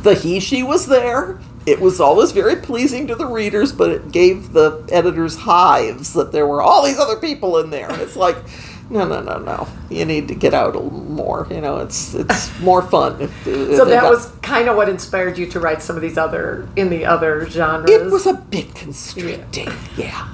The 0.02 0.16
he 0.16 0.40
she 0.40 0.64
was 0.64 0.88
there. 0.88 1.40
It 1.66 1.82
was 1.82 2.00
always 2.00 2.32
very 2.32 2.58
pleasing 2.58 3.08
to 3.08 3.16
the 3.16 3.26
readers 3.26 3.72
but 3.72 3.90
it 3.92 4.12
gave 4.12 4.54
the 4.54 4.88
editors 4.92 5.38
hives 5.38 6.14
that 6.14 6.32
there 6.32 6.46
were 6.46 6.62
all 6.62 6.84
these 6.84 7.00
other 7.00 7.18
people 7.18 7.58
in 7.58 7.70
there. 7.70 7.90
It's 8.02 8.16
like 8.16 8.38
no 8.90 9.06
no 9.08 9.22
no 9.22 9.40
no 9.40 9.68
you 9.90 10.06
need 10.06 10.28
to 10.28 10.36
get 10.36 10.54
out 10.54 10.76
a 10.76 10.80
little 10.80 11.00
more 11.10 11.48
you 11.50 11.60
know 11.60 11.78
it's 11.80 12.14
it's 12.14 12.60
more 12.60 12.82
fun 12.84 13.20
if, 13.20 13.48
if 13.48 13.78
So 13.78 13.86
that 13.86 14.02
got- 14.02 14.12
was 14.12 14.28
kind 14.42 14.70
of 14.70 14.76
what 14.76 14.90
inspired 14.90 15.38
you 15.38 15.48
to 15.48 15.60
write 15.60 15.82
some 15.82 15.96
of 15.96 16.02
these 16.02 16.18
other 16.18 16.68
in 16.76 16.90
the 16.90 17.06
other 17.06 17.50
genres. 17.50 17.90
It 17.90 18.12
was 18.12 18.26
a 18.28 18.34
bit 18.36 18.76
constricting, 18.76 19.70
yeah. 19.98 20.28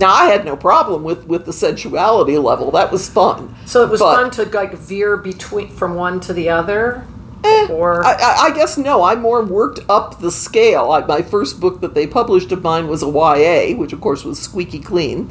Now 0.00 0.12
I 0.12 0.24
had 0.26 0.44
no 0.44 0.56
problem 0.56 1.04
with 1.04 1.26
with 1.26 1.44
the 1.44 1.52
sensuality 1.52 2.38
level. 2.38 2.70
That 2.70 2.90
was 2.90 3.08
fun. 3.08 3.54
so 3.66 3.84
it 3.84 3.90
was 3.90 4.00
but- 4.00 4.14
fun 4.16 4.30
to 4.32 4.44
like 4.56 4.72
veer 4.74 5.16
between 5.16 5.68
from 5.68 5.94
one 5.94 6.20
to 6.20 6.32
the 6.32 6.48
other, 6.48 7.06
Eh, 7.44 7.66
or 7.70 8.04
I, 8.04 8.12
I, 8.14 8.36
I 8.46 8.50
guess 8.54 8.78
no. 8.78 9.02
I 9.02 9.14
more 9.14 9.44
worked 9.44 9.80
up 9.90 10.20
the 10.20 10.30
scale. 10.32 10.90
I, 10.90 11.00
my 11.04 11.20
first 11.20 11.60
book 11.60 11.80
that 11.82 11.92
they 11.94 12.06
published 12.06 12.50
of 12.52 12.62
mine 12.62 12.88
was 12.88 13.02
a 13.02 13.06
YA, 13.06 13.76
which 13.76 13.92
of 13.92 14.00
course 14.00 14.24
was 14.24 14.38
squeaky 14.40 14.80
clean. 14.80 15.30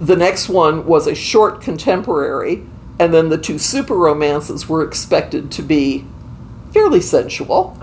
The 0.00 0.16
next 0.16 0.48
one 0.48 0.86
was 0.86 1.06
a 1.06 1.14
short 1.14 1.60
contemporary, 1.60 2.64
and 2.98 3.14
then 3.14 3.28
the 3.28 3.38
two 3.38 3.58
super 3.58 3.94
romances 3.94 4.68
were 4.68 4.82
expected 4.82 5.50
to 5.52 5.62
be 5.62 6.04
fairly 6.72 7.00
sensual. 7.00 7.78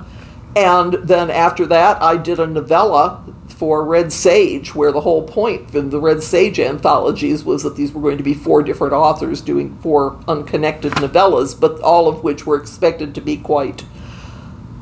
And 0.56 0.94
then 0.96 1.30
after 1.32 1.66
that, 1.68 2.02
I 2.02 2.18
did 2.18 2.40
a 2.40 2.46
novella 2.48 3.24
for 3.48 3.86
Red 3.86 4.12
Sage, 4.12 4.76
where 4.76 4.92
the 4.92 5.02
whole 5.02 5.24
point 5.24 5.74
in 5.74 5.92
the 5.92 6.00
Red 6.00 6.22
Sage 6.24 6.60
anthologies 6.60 7.44
was 7.46 7.64
that 7.64 7.76
these 7.76 7.92
were 7.94 8.02
going 8.02 8.18
to 8.18 8.24
be 8.24 8.34
four 8.34 8.62
different 8.64 8.94
authors 8.94 9.40
doing 9.40 9.78
four 9.78 10.20
unconnected 10.28 10.94
novellas, 10.94 11.58
but 11.58 11.80
all 11.80 12.08
of 12.10 12.24
which 12.24 12.46
were 12.46 12.58
expected 12.60 13.16
to 13.16 13.22
be 13.22 13.38
quite 13.38 13.86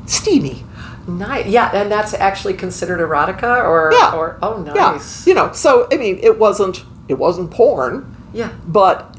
steamy. 0.06 0.64
Nice. 1.06 1.46
Yeah, 1.46 1.70
and 1.74 1.90
that's 1.90 2.14
actually 2.14 2.54
considered 2.54 3.00
erotica, 3.00 3.64
or 3.64 3.90
Yeah. 3.92 4.14
or 4.16 4.38
oh, 4.42 4.64
Yeah, 4.66 4.72
nice. 4.92 5.26
you 5.26 5.34
know. 5.34 5.52
So 5.52 5.86
I 5.92 5.96
mean, 5.96 6.18
it 6.22 6.38
wasn't 6.38 6.84
it 7.10 7.18
wasn't 7.18 7.50
porn, 7.50 8.14
Yeah. 8.32 8.50
but 8.66 9.16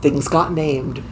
things 0.00 0.28
got 0.28 0.52
named. 0.52 1.02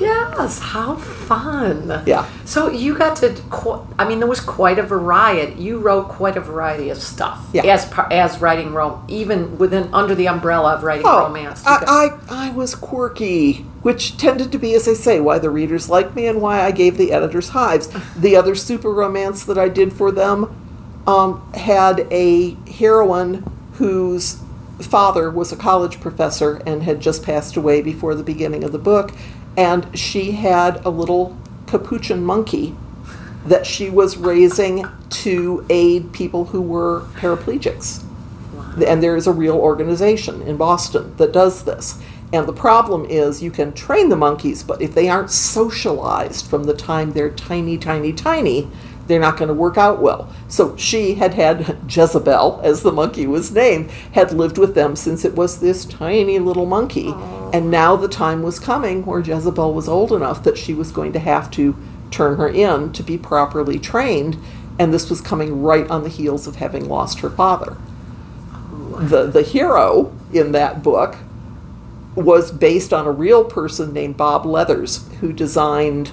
Yes. 0.00 0.58
How 0.60 0.94
fun. 0.96 2.02
Yeah. 2.06 2.26
So 2.44 2.70
you 2.70 2.96
got 2.96 3.16
to. 3.16 3.34
qu- 3.50 3.80
I 3.98 4.06
mean, 4.08 4.20
there 4.20 4.28
was 4.28 4.40
quite 4.40 4.78
a 4.78 4.82
variety. 4.82 5.60
You 5.60 5.78
wrote 5.78 6.08
quite 6.08 6.36
a 6.36 6.40
variety 6.40 6.88
of 6.90 6.98
stuff. 6.98 7.46
Yeah. 7.52 7.64
As 7.64 7.84
par- 7.86 8.08
as 8.10 8.40
writing 8.40 8.72
rom, 8.72 9.04
even 9.08 9.58
within 9.58 9.92
under 9.92 10.14
the 10.14 10.28
umbrella 10.28 10.74
of 10.74 10.82
writing 10.82 11.04
romance. 11.06 11.60
you 11.60 11.66
got- 11.66 11.84
Oh, 11.88 12.20
I, 12.30 12.44
I, 12.46 12.48
I 12.48 12.50
was 12.52 12.74
quirky, 12.74 13.64
which 13.82 14.16
tended 14.16 14.52
to 14.52 14.58
be, 14.58 14.74
as 14.74 14.86
I 14.86 14.94
say, 14.94 15.20
why 15.20 15.38
the 15.38 15.50
readers 15.50 15.90
liked 15.90 16.14
me 16.14 16.26
and 16.26 16.40
why 16.40 16.60
I 16.62 16.70
gave 16.70 16.96
the 16.98 17.12
editors 17.12 17.50
hives. 17.50 17.88
The 18.16 18.36
other 18.36 18.54
super 18.54 18.90
romance 18.92 19.44
that 19.44 19.58
I 19.58 19.68
did 19.68 19.92
for 19.92 20.10
them 20.12 20.54
um, 21.06 21.42
had 21.54 22.06
a 22.10 22.52
heroine 22.70 23.44
whose 23.74 24.38
father 24.84 25.30
was 25.30 25.52
a 25.52 25.56
college 25.56 26.00
professor 26.00 26.62
and 26.66 26.82
had 26.82 27.00
just 27.00 27.22
passed 27.22 27.56
away 27.56 27.82
before 27.82 28.14
the 28.14 28.22
beginning 28.22 28.64
of 28.64 28.72
the 28.72 28.78
book, 28.78 29.12
and 29.56 29.98
she 29.98 30.32
had 30.32 30.84
a 30.84 30.90
little 30.90 31.36
capuchin 31.66 32.24
monkey 32.24 32.76
that 33.46 33.66
she 33.66 33.88
was 33.88 34.16
raising 34.16 34.86
to 35.08 35.64
aid 35.70 36.12
people 36.12 36.46
who 36.46 36.60
were 36.60 37.02
paraplegics. 37.14 38.02
And 38.86 39.02
there 39.02 39.16
is 39.16 39.26
a 39.26 39.32
real 39.32 39.56
organization 39.56 40.42
in 40.42 40.56
Boston 40.56 41.16
that 41.16 41.32
does 41.32 41.64
this. 41.64 42.02
And 42.32 42.46
the 42.46 42.52
problem 42.52 43.04
is 43.04 43.42
you 43.42 43.52
can 43.52 43.72
train 43.72 44.08
the 44.08 44.16
monkeys, 44.16 44.62
but 44.62 44.82
if 44.82 44.94
they 44.94 45.08
aren't 45.08 45.30
socialized 45.30 46.46
from 46.46 46.64
the 46.64 46.74
time 46.74 47.12
they're 47.12 47.30
tiny, 47.30 47.78
tiny, 47.78 48.12
tiny, 48.12 48.68
they're 49.06 49.20
not 49.20 49.36
going 49.36 49.48
to 49.48 49.54
work 49.54 49.76
out 49.76 50.00
well. 50.00 50.32
So 50.48 50.76
she 50.76 51.14
had 51.14 51.34
had 51.34 51.78
Jezebel, 51.88 52.60
as 52.62 52.82
the 52.82 52.92
monkey 52.92 53.26
was 53.26 53.52
named, 53.52 53.90
had 54.12 54.32
lived 54.32 54.58
with 54.58 54.74
them 54.74 54.96
since 54.96 55.24
it 55.24 55.34
was 55.34 55.60
this 55.60 55.84
tiny 55.84 56.38
little 56.38 56.66
monkey. 56.66 57.12
And 57.52 57.70
now 57.70 57.96
the 57.96 58.08
time 58.08 58.42
was 58.42 58.58
coming 58.58 59.04
where 59.04 59.20
Jezebel 59.20 59.72
was 59.72 59.88
old 59.88 60.12
enough 60.12 60.42
that 60.44 60.58
she 60.58 60.74
was 60.74 60.90
going 60.90 61.12
to 61.12 61.18
have 61.18 61.50
to 61.52 61.76
turn 62.10 62.36
her 62.36 62.48
in 62.48 62.92
to 62.92 63.02
be 63.02 63.18
properly 63.18 63.78
trained. 63.78 64.36
And 64.78 64.92
this 64.92 65.08
was 65.08 65.20
coming 65.20 65.62
right 65.62 65.88
on 65.88 66.02
the 66.02 66.08
heels 66.08 66.46
of 66.46 66.56
having 66.56 66.88
lost 66.88 67.20
her 67.20 67.30
father 67.30 67.76
the 68.98 69.26
the 69.26 69.42
hero 69.42 70.12
in 70.32 70.52
that 70.52 70.82
book 70.82 71.16
was 72.14 72.50
based 72.50 72.92
on 72.92 73.06
a 73.06 73.10
real 73.10 73.44
person 73.44 73.92
named 73.92 74.16
Bob 74.16 74.46
Leathers 74.46 75.06
who 75.20 75.32
designed 75.32 76.10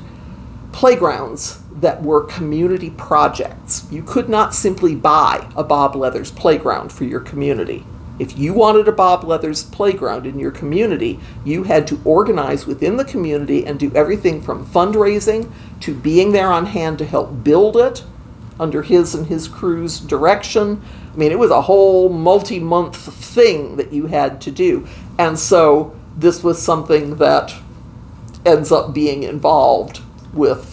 playgrounds 0.73 1.61
that 1.75 2.03
were 2.03 2.23
community 2.23 2.91
projects. 2.91 3.87
You 3.91 4.03
could 4.03 4.29
not 4.29 4.53
simply 4.53 4.95
buy 4.95 5.47
a 5.55 5.63
Bob 5.63 5.95
Leathers 5.95 6.31
playground 6.31 6.91
for 6.91 7.03
your 7.03 7.19
community. 7.19 7.85
If 8.19 8.37
you 8.37 8.53
wanted 8.53 8.87
a 8.87 8.91
Bob 8.91 9.23
Leathers 9.23 9.63
playground 9.63 10.27
in 10.27 10.37
your 10.37 10.51
community, 10.51 11.19
you 11.43 11.63
had 11.63 11.87
to 11.87 11.99
organize 12.05 12.67
within 12.67 12.97
the 12.97 13.05
community 13.05 13.65
and 13.65 13.79
do 13.79 13.91
everything 13.95 14.41
from 14.41 14.65
fundraising 14.65 15.51
to 15.81 15.95
being 15.95 16.31
there 16.31 16.51
on 16.51 16.67
hand 16.67 16.99
to 16.99 17.05
help 17.05 17.43
build 17.43 17.75
it 17.75 18.03
under 18.59 18.83
his 18.83 19.15
and 19.15 19.27
his 19.27 19.47
crew's 19.47 19.99
direction. 19.99 20.81
I 21.13 21.17
mean, 21.17 21.31
it 21.31 21.39
was 21.39 21.51
a 21.51 21.63
whole 21.63 22.09
multi 22.09 22.59
month 22.59 22.95
thing 22.95 23.77
that 23.77 23.91
you 23.91 24.07
had 24.07 24.39
to 24.41 24.51
do. 24.51 24.87
And 25.17 25.37
so 25.37 25.95
this 26.15 26.43
was 26.43 26.61
something 26.61 27.15
that 27.15 27.53
ends 28.45 28.71
up 28.71 28.93
being 28.93 29.23
involved 29.23 30.01
with, 30.33 30.72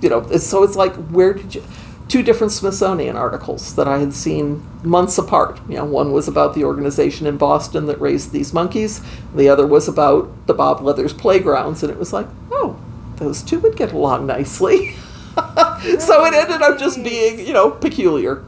you 0.00 0.08
know, 0.08 0.26
so 0.36 0.62
it's 0.62 0.76
like, 0.76 0.94
where 1.08 1.32
did 1.34 1.54
you. 1.54 1.62
Two 2.08 2.22
different 2.22 2.52
Smithsonian 2.54 3.16
articles 3.16 3.74
that 3.74 3.86
I 3.86 3.98
had 3.98 4.14
seen 4.14 4.66
months 4.82 5.18
apart. 5.18 5.60
You 5.68 5.76
know, 5.76 5.84
one 5.84 6.10
was 6.10 6.26
about 6.26 6.54
the 6.54 6.64
organization 6.64 7.26
in 7.26 7.36
Boston 7.36 7.84
that 7.84 8.00
raised 8.00 8.32
these 8.32 8.54
monkeys. 8.54 9.02
The 9.34 9.50
other 9.50 9.66
was 9.66 9.88
about 9.88 10.46
the 10.46 10.54
Bob 10.54 10.80
Leathers 10.80 11.12
playgrounds, 11.12 11.82
and 11.82 11.92
it 11.92 11.98
was 11.98 12.14
like, 12.14 12.26
oh, 12.50 12.80
those 13.16 13.42
two 13.42 13.58
would 13.60 13.76
get 13.76 13.92
along 13.92 14.24
nicely. 14.26 14.94
so 15.36 16.24
it 16.24 16.32
ended 16.32 16.62
up 16.62 16.78
just 16.78 17.04
being, 17.04 17.46
you 17.46 17.52
know, 17.52 17.70
peculiar. 17.72 18.42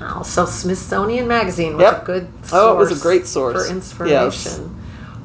Wow. 0.00 0.22
So 0.22 0.46
Smithsonian 0.46 1.28
Magazine 1.28 1.74
was 1.76 1.82
Yep. 1.82 2.02
a 2.02 2.06
good 2.06 2.28
source 2.46 2.52
Oh, 2.54 2.72
it 2.72 2.78
was 2.78 2.98
a 2.98 3.02
great 3.02 3.26
source. 3.26 3.66
for 3.66 3.70
inspiration. 3.70 4.74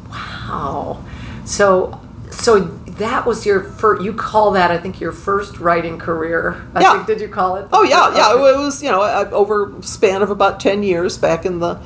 Wow. 0.09 1.03
So 1.45 1.99
so 2.31 2.78
that 2.99 3.25
was 3.25 3.45
your 3.45 3.61
first 3.63 4.03
you 4.03 4.13
call 4.13 4.51
that 4.51 4.71
I 4.71 4.77
think 4.77 4.99
your 5.01 5.11
first 5.11 5.59
writing 5.59 5.97
career. 5.97 6.61
I 6.75 6.81
Yeah. 6.81 6.93
think 6.93 7.07
did 7.07 7.21
you 7.21 7.27
call 7.27 7.55
it? 7.57 7.67
Oh 7.73 7.83
yeah, 7.83 8.15
yeah. 8.15 8.31
Okay. 8.33 8.53
It 8.53 8.57
was 8.57 8.83
you 8.83 8.91
know 8.91 9.01
uh, 9.01 9.29
over 9.31 9.73
span 9.81 10.21
of 10.21 10.29
about 10.29 10.59
ten 10.59 10.83
years 10.83 11.17
back 11.17 11.45
in 11.45 11.59
the 11.59 11.79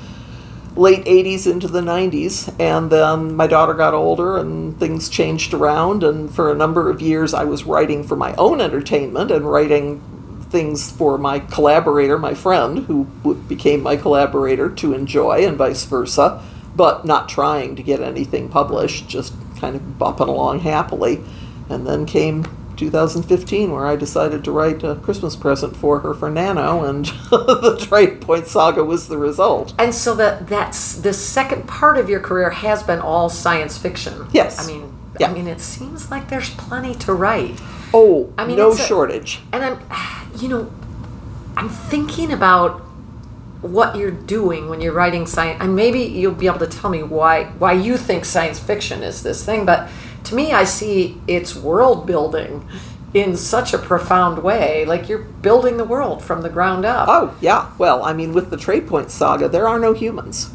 late 0.76 1.05
'80s 1.05 1.49
into 1.49 1.68
the 1.68 1.82
'90s, 1.82 2.51
and 2.59 2.89
then 2.91 3.36
my 3.36 3.47
daughter 3.47 3.74
got 3.74 3.93
older 3.93 4.38
and 4.38 4.78
things 4.80 5.07
changed 5.09 5.53
around. 5.53 6.03
And 6.03 6.34
for 6.34 6.51
a 6.51 6.55
number 6.55 6.89
of 6.89 7.01
years, 7.01 7.34
I 7.34 7.43
was 7.45 7.64
writing 7.64 8.03
for 8.03 8.16
my 8.16 8.34
own 8.36 8.59
entertainment 8.59 9.32
and 9.32 9.49
writing 9.49 10.01
things 10.49 10.91
for 10.91 11.18
my 11.18 11.39
collaborator, 11.39 12.20
my 12.20 12.34
friend, 12.36 12.80
who 12.86 13.05
became 13.47 13.82
my 13.82 13.95
collaborator 13.95 14.70
to 14.70 14.93
enjoy, 14.93 15.45
and 15.47 15.57
vice 15.57 15.86
versa. 15.86 16.41
But 16.76 17.05
not 17.05 17.30
trying 17.30 17.76
to 17.76 17.84
get 17.84 18.01
anything 18.01 18.49
published, 18.49 19.07
just 19.07 19.32
kind 19.64 19.78
of 19.78 19.82
bopping 19.97 20.28
along 20.28 20.59
happily. 20.59 21.24
And 21.70 21.88
then 21.88 22.05
came 22.05 22.45
2015, 22.76 23.72
where 23.72 23.86
I 23.86 23.95
decided 23.95 24.43
to 24.43 24.51
write 24.51 24.84
a 24.84 24.95
Christmas 24.95 25.38
present 25.38 25.78
for 25.78 25.99
her 26.01 26.14
for 26.14 26.30
Nano, 26.30 26.84
and 26.84 27.05
the 27.32 27.78
Tradepoint 27.80 28.45
Saga 28.47 28.84
was 28.84 29.07
the 29.07 29.18
result. 29.18 29.74
And 29.80 29.95
so 29.95 30.14
that 30.16 30.47
that's 30.47 30.95
the 30.95 31.14
second 31.14 31.66
part 31.68 31.97
of 31.97 32.09
your 32.09 32.20
career 32.20 32.49
has 32.49 32.84
been 32.84 32.99
all 32.99 33.30
science 33.30 33.78
fiction. 33.78 34.28
Yes. 34.34 34.59
I 34.61 34.68
mean 34.72 34.93
Yeah. 35.20 35.30
I 35.30 35.34
mean 35.34 35.47
it 35.47 35.61
seems 35.61 36.11
like 36.11 36.30
there's 36.30 36.49
plenty 36.55 36.93
to 36.95 37.14
write. 37.14 37.61
Oh, 37.93 38.34
I 38.38 38.45
mean, 38.45 38.57
no 38.57 38.72
a- 38.72 38.78
shortage. 38.78 39.39
And 39.53 39.64
I'm, 39.64 39.80
you 40.41 40.49
know, 40.49 40.72
I'm 41.55 41.70
thinking 41.70 42.34
about 42.34 42.82
what 43.64 43.95
you're 43.95 44.11
doing 44.11 44.70
when 44.70 44.82
you're 44.82 44.93
writing 44.93 45.26
science. 45.26 45.57
And 45.61 45.76
maybe 45.76 45.99
you'll 46.01 46.34
be 46.34 46.47
able 46.47 46.59
to 46.59 46.68
tell 46.68 46.89
me 46.89 47.01
why 47.01 47.45
why 47.57 47.74
you 47.74 47.97
think 47.97 48.26
science 48.26 48.59
fiction 48.59 49.03
is 49.03 49.24
this 49.24 49.43
thing. 49.43 49.66
But 49.66 49.89
to 50.26 50.36
me, 50.36 50.53
I 50.53 50.64
see 50.64 51.20
it's 51.28 51.55
world 51.55 52.05
building 52.05 52.68
in 53.14 53.38
such 53.38 53.74
a 53.74 53.78
profound 53.78 54.43
way. 54.43 54.86
Like 54.86 55.07
you're 55.09 55.20
building 55.20 55.78
the 55.78 55.86
world 55.86 56.24
from 56.24 56.41
the 56.41 56.49
ground 56.49 56.86
up. 56.86 57.07
Oh, 57.09 57.36
yeah. 57.41 57.70
Well, 57.78 58.03
I 58.03 58.14
mean, 58.14 58.34
with 58.34 58.49
the 58.49 58.57
Tradepoint 58.57 59.09
Saga, 59.09 59.47
there 59.47 59.68
are 59.68 59.80
no 59.80 59.93
humans. 59.93 60.49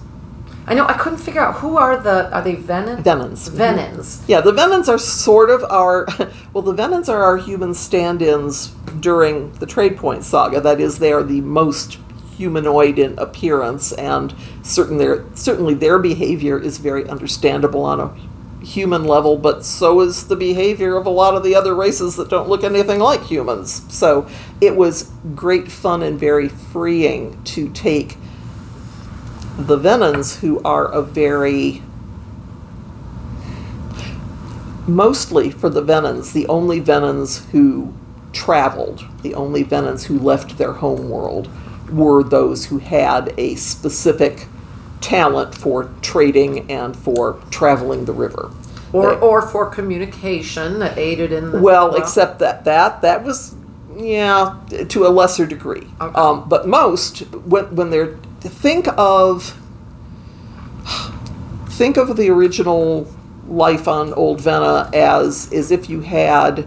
I 0.66 0.74
know. 0.74 0.84
I 0.86 0.92
couldn't 0.94 1.18
figure 1.18 1.40
out 1.40 1.54
who 1.56 1.78
are 1.78 1.96
the 1.96 2.30
are 2.30 2.42
they 2.42 2.54
Venin? 2.56 3.02
Venons. 3.02 3.48
Venons. 3.48 4.18
Mhm. 4.18 4.24
Yeah, 4.28 4.42
the 4.42 4.52
Venons 4.52 4.86
are 4.88 4.98
sort 4.98 5.48
of 5.50 5.64
our. 5.64 6.06
Well, 6.52 6.62
the 6.62 6.74
Venons 6.74 7.08
are 7.08 7.22
our 7.22 7.36
human 7.36 7.72
stand 7.74 8.20
ins 8.20 8.68
during 9.00 9.52
the 9.60 9.66
Tradepoint 9.66 10.24
saga. 10.24 10.60
That 10.60 10.80
is, 10.80 10.98
they 10.98 11.12
are 11.12 11.22
the 11.22 11.40
most 11.42 11.98
humanoid 12.38 12.98
in 12.98 13.18
appearance, 13.18 13.92
and 13.92 14.34
certain 14.62 14.96
their, 14.96 15.24
certainly 15.34 15.74
their 15.74 15.98
behavior 15.98 16.58
is 16.58 16.78
very 16.78 17.06
understandable 17.08 17.84
on 17.84 18.00
a 18.00 18.64
human 18.64 19.04
level, 19.04 19.36
but 19.36 19.64
so 19.64 20.00
is 20.00 20.28
the 20.28 20.36
behavior 20.36 20.96
of 20.96 21.04
a 21.06 21.10
lot 21.10 21.34
of 21.34 21.42
the 21.42 21.54
other 21.54 21.74
races 21.74 22.16
that 22.16 22.28
don't 22.28 22.48
look 22.48 22.64
anything 22.64 23.00
like 23.00 23.24
humans. 23.24 23.84
So 23.92 24.28
it 24.60 24.76
was 24.76 25.10
great 25.34 25.70
fun 25.70 26.02
and 26.02 26.18
very 26.18 26.48
freeing 26.48 27.42
to 27.44 27.68
take 27.70 28.16
the 29.58 29.76
Venons, 29.76 30.38
who 30.38 30.62
are 30.62 30.86
a 30.86 31.02
very 31.02 31.82
mostly 34.86 35.50
for 35.50 35.68
the 35.68 35.82
Venons, 35.82 36.32
the 36.32 36.46
only 36.46 36.80
Venons 36.80 37.50
who 37.50 37.92
traveled, 38.32 39.04
the 39.22 39.34
only 39.34 39.64
Venons 39.64 40.04
who 40.06 40.18
left 40.18 40.58
their 40.58 40.74
home 40.74 41.10
world, 41.10 41.48
were 41.90 42.22
those 42.22 42.66
who 42.66 42.78
had 42.78 43.32
a 43.38 43.54
specific 43.56 44.46
talent 45.00 45.54
for 45.54 45.90
trading 46.02 46.70
and 46.70 46.96
for 46.96 47.38
traveling 47.50 48.04
the 48.04 48.12
river. 48.12 48.50
Or 48.92 49.14
They- 49.14 49.20
or 49.20 49.42
for 49.42 49.66
communication 49.66 50.78
that 50.78 50.96
aided 50.98 51.32
in 51.32 51.52
the 51.52 51.60
well, 51.60 51.94
except 51.94 52.38
that 52.40 52.64
that 52.64 53.02
that 53.02 53.24
was 53.24 53.54
yeah 53.96 54.54
to 54.88 55.06
a 55.06 55.08
lesser 55.08 55.44
degree. 55.46 55.86
Okay. 56.00 56.14
Um, 56.14 56.44
but 56.48 56.66
most 56.66 57.18
when 57.44 57.64
when 57.74 57.90
they're 57.90 58.16
think 58.40 58.88
of 58.96 59.54
think 61.68 61.96
of 61.96 62.16
the 62.16 62.30
original 62.30 63.06
life 63.48 63.86
on 63.86 64.12
Old 64.14 64.40
Vena 64.40 64.90
as 64.94 65.52
as 65.52 65.70
if 65.70 65.88
you 65.90 66.00
had 66.00 66.66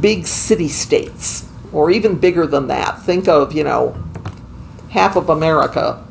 big 0.00 0.26
city 0.26 0.68
states, 0.68 1.46
or 1.74 1.90
even 1.90 2.16
bigger 2.16 2.46
than 2.46 2.68
that. 2.68 3.02
Think 3.02 3.28
of, 3.28 3.52
you 3.52 3.64
know, 3.64 3.94
half 4.90 5.16
of 5.16 5.28
America. 5.28 6.02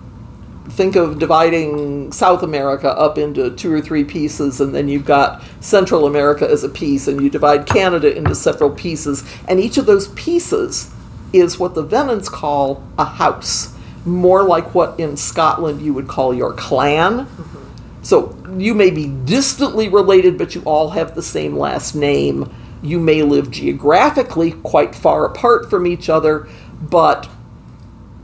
Think 0.69 0.95
of 0.95 1.19
dividing 1.19 2.11
South 2.11 2.43
America 2.43 2.89
up 2.89 3.17
into 3.17 3.55
two 3.55 3.71
or 3.71 3.81
three 3.81 4.03
pieces, 4.03 4.61
and 4.61 4.75
then 4.75 4.87
you've 4.87 5.05
got 5.05 5.41
Central 5.61 6.05
America 6.05 6.49
as 6.49 6.63
a 6.63 6.69
piece, 6.69 7.07
and 7.07 7.21
you 7.21 7.29
divide 7.29 7.65
Canada 7.65 8.15
into 8.15 8.35
several 8.35 8.69
pieces. 8.69 9.23
And 9.47 9.59
each 9.59 9.77
of 9.77 9.85
those 9.85 10.09
pieces 10.09 10.91
is 11.31 11.57
what 11.59 11.75
the 11.75 11.83
Venons 11.83 12.29
call 12.29 12.83
a 12.97 13.05
house, 13.05 13.73
more 14.05 14.43
like 14.43 14.75
what 14.75 14.99
in 14.99 15.17
Scotland 15.17 15.81
you 15.81 15.93
would 15.93 16.07
call 16.07 16.33
your 16.33 16.53
clan. 16.53 17.25
Mm-hmm. 17.25 18.03
So 18.03 18.37
you 18.57 18.73
may 18.73 18.89
be 18.89 19.07
distantly 19.25 19.87
related, 19.89 20.37
but 20.37 20.55
you 20.55 20.61
all 20.65 20.89
have 20.91 21.15
the 21.15 21.23
same 21.23 21.57
last 21.57 21.95
name. 21.95 22.53
You 22.83 22.99
may 22.99 23.23
live 23.23 23.49
geographically 23.49 24.51
quite 24.51 24.93
far 24.93 25.25
apart 25.25 25.69
from 25.69 25.87
each 25.87 26.09
other, 26.09 26.47
but 26.81 27.29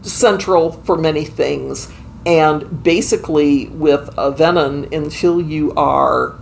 central 0.01 0.73
for 0.83 0.97
many 0.97 1.23
things. 1.25 1.91
And 2.25 2.83
basically, 2.83 3.67
with 3.67 4.09
a 4.17 4.31
Venon, 4.31 4.91
until 4.93 5.41
you 5.41 5.73
are 5.75 6.35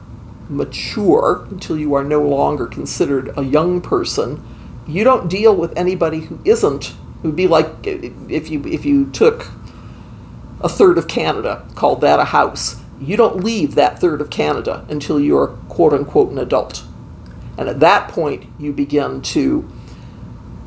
mature, 0.49 1.45
until 1.51 1.77
you 1.77 1.93
are 1.93 2.03
no 2.03 2.21
longer 2.21 2.65
considered 2.65 3.31
a 3.37 3.43
young 3.43 3.81
person, 3.81 4.43
you 4.87 5.03
don't 5.03 5.29
deal 5.29 5.55
with 5.55 5.77
anybody 5.77 6.21
who 6.21 6.39
isn't. 6.43 6.89
It 7.23 7.23
would 7.23 7.35
be 7.35 7.47
like 7.47 7.67
if 7.85 8.49
you 8.49 8.65
if 8.65 8.85
you 8.85 9.11
took 9.11 9.47
a 10.61 10.69
third 10.69 10.97
of 10.97 11.07
Canada, 11.07 11.67
called 11.75 12.01
that 12.01 12.19
a 12.19 12.25
house. 12.25 12.81
You 12.99 13.15
don't 13.15 13.43
leave 13.43 13.75
that 13.75 13.99
third 13.99 14.21
of 14.21 14.31
Canada 14.31 14.85
until 14.89 15.19
you're 15.19 15.47
quote 15.69 15.93
unquote 15.93 16.31
an 16.31 16.39
adult. 16.39 16.83
And 17.57 17.67
at 17.69 17.79
that 17.79 18.09
point, 18.09 18.45
you 18.59 18.71
begin 18.73 19.21
to 19.23 19.67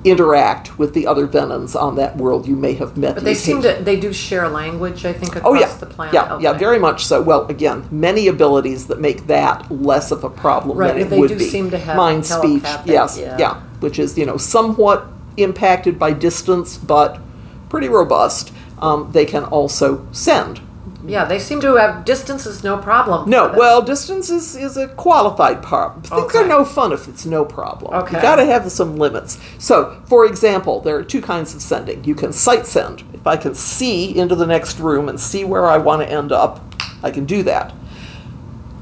interact 0.02 0.78
with 0.78 0.94
the 0.94 1.06
other 1.06 1.26
Venons 1.26 1.80
on 1.80 1.94
that 1.96 2.16
world 2.16 2.48
you 2.48 2.56
may 2.56 2.72
have 2.74 2.96
met. 2.96 3.16
But 3.16 3.24
they 3.24 3.34
seem 3.34 3.60
to, 3.62 3.74
they 3.74 4.00
do 4.00 4.12
share 4.14 4.48
language, 4.48 5.04
I 5.04 5.12
think, 5.12 5.36
across 5.36 5.44
Oh 5.50 5.54
yeah, 5.60 5.74
the 5.76 5.86
planet. 5.86 6.14
yeah, 6.14 6.38
yeah, 6.38 6.52
very 6.54 6.78
much 6.78 7.04
so. 7.04 7.20
Well, 7.20 7.46
again, 7.48 7.86
many 7.90 8.26
abilities 8.26 8.86
that 8.86 8.98
make 8.98 9.26
that 9.26 9.70
less 9.70 10.10
of 10.10 10.24
a 10.24 10.30
problem 10.30 10.78
Right, 10.78 10.94
than 10.94 11.02
it 11.02 11.10
they 11.10 11.18
would 11.18 11.28
do 11.28 11.38
be. 11.38 11.44
seem 11.44 11.70
to 11.70 11.78
have 11.78 11.96
mind 11.96 12.24
speech, 12.24 12.62
yes, 12.86 13.18
yeah. 13.18 13.36
yeah, 13.38 13.60
which 13.80 13.98
is 13.98 14.16
you 14.16 14.24
know 14.24 14.38
somewhat 14.38 15.06
impacted 15.36 15.98
by 15.98 16.12
distance, 16.14 16.78
but 16.78 17.20
pretty 17.68 17.88
robust. 17.88 18.52
Um, 18.78 19.10
they 19.12 19.26
can 19.26 19.44
also 19.44 20.06
send. 20.12 20.60
Yeah, 21.06 21.24
they 21.24 21.38
seem 21.38 21.60
to 21.62 21.76
have 21.76 22.04
distance 22.04 22.44
is 22.46 22.62
no 22.62 22.76
problem. 22.76 23.28
No, 23.30 23.54
well, 23.56 23.80
distance 23.82 24.28
is, 24.28 24.54
is 24.54 24.76
a 24.76 24.88
qualified 24.88 25.62
part. 25.62 25.94
Things 26.06 26.12
Okay. 26.12 26.40
are 26.40 26.46
no 26.46 26.64
fun 26.64 26.92
if 26.92 27.08
it's 27.08 27.24
no 27.24 27.44
problem. 27.44 27.94
Okay. 27.94 28.16
You 28.16 28.22
got 28.22 28.36
to 28.36 28.44
have 28.44 28.70
some 28.70 28.96
limits. 28.96 29.38
So, 29.58 30.00
for 30.06 30.26
example, 30.26 30.80
there 30.80 30.96
are 30.96 31.02
two 31.02 31.22
kinds 31.22 31.54
of 31.54 31.62
sending. 31.62 32.04
You 32.04 32.14
can 32.14 32.32
sight 32.32 32.66
send. 32.66 33.02
If 33.14 33.26
I 33.26 33.36
can 33.36 33.54
see 33.54 34.16
into 34.16 34.34
the 34.34 34.46
next 34.46 34.78
room 34.78 35.08
and 35.08 35.18
see 35.18 35.44
where 35.44 35.66
I 35.66 35.78
want 35.78 36.02
to 36.02 36.10
end 36.10 36.32
up, 36.32 36.60
I 37.02 37.10
can 37.10 37.24
do 37.24 37.42
that. 37.44 37.72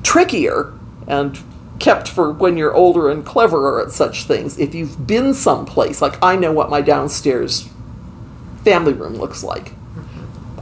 Trickier 0.02 0.72
and 1.06 1.38
kept 1.78 2.08
for 2.08 2.32
when 2.32 2.56
you're 2.56 2.74
older 2.74 3.08
and 3.08 3.24
cleverer 3.24 3.80
at 3.80 3.92
such 3.92 4.24
things. 4.24 4.58
If 4.58 4.74
you've 4.74 5.06
been 5.06 5.34
someplace, 5.34 6.02
like 6.02 6.18
I 6.22 6.34
know 6.36 6.50
what 6.52 6.70
my 6.70 6.80
downstairs 6.80 7.68
family 8.64 8.92
room 8.92 9.14
looks 9.14 9.44
like. 9.44 9.72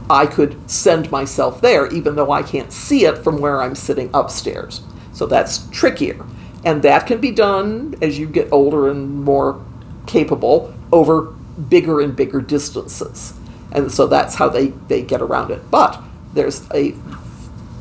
I 0.09 0.25
could 0.25 0.69
send 0.69 1.11
myself 1.11 1.61
there 1.61 1.87
even 1.87 2.15
though 2.15 2.31
I 2.31 2.43
can't 2.43 2.71
see 2.71 3.05
it 3.05 3.17
from 3.17 3.39
where 3.39 3.61
I'm 3.61 3.75
sitting 3.75 4.09
upstairs. 4.13 4.81
So 5.13 5.25
that's 5.25 5.67
trickier. 5.69 6.25
And 6.63 6.81
that 6.83 7.07
can 7.07 7.19
be 7.19 7.31
done 7.31 7.95
as 8.01 8.19
you 8.19 8.27
get 8.27 8.51
older 8.51 8.89
and 8.89 9.23
more 9.23 9.63
capable 10.05 10.73
over 10.91 11.33
bigger 11.69 12.01
and 12.01 12.15
bigger 12.15 12.41
distances. 12.41 13.33
And 13.71 13.91
so 13.91 14.07
that's 14.07 14.35
how 14.35 14.49
they, 14.49 14.67
they 14.87 15.01
get 15.01 15.21
around 15.21 15.51
it. 15.51 15.69
But 15.69 16.01
there's 16.33 16.69
a 16.73 16.95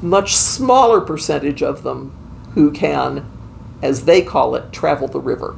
much 0.03 0.35
smaller 0.35 1.01
percentage 1.01 1.62
of 1.62 1.83
them 1.83 2.12
who 2.55 2.70
can, 2.70 3.31
as 3.83 4.05
they 4.05 4.22
call 4.22 4.55
it, 4.55 4.72
travel 4.72 5.09
the 5.09 5.20
river. 5.20 5.57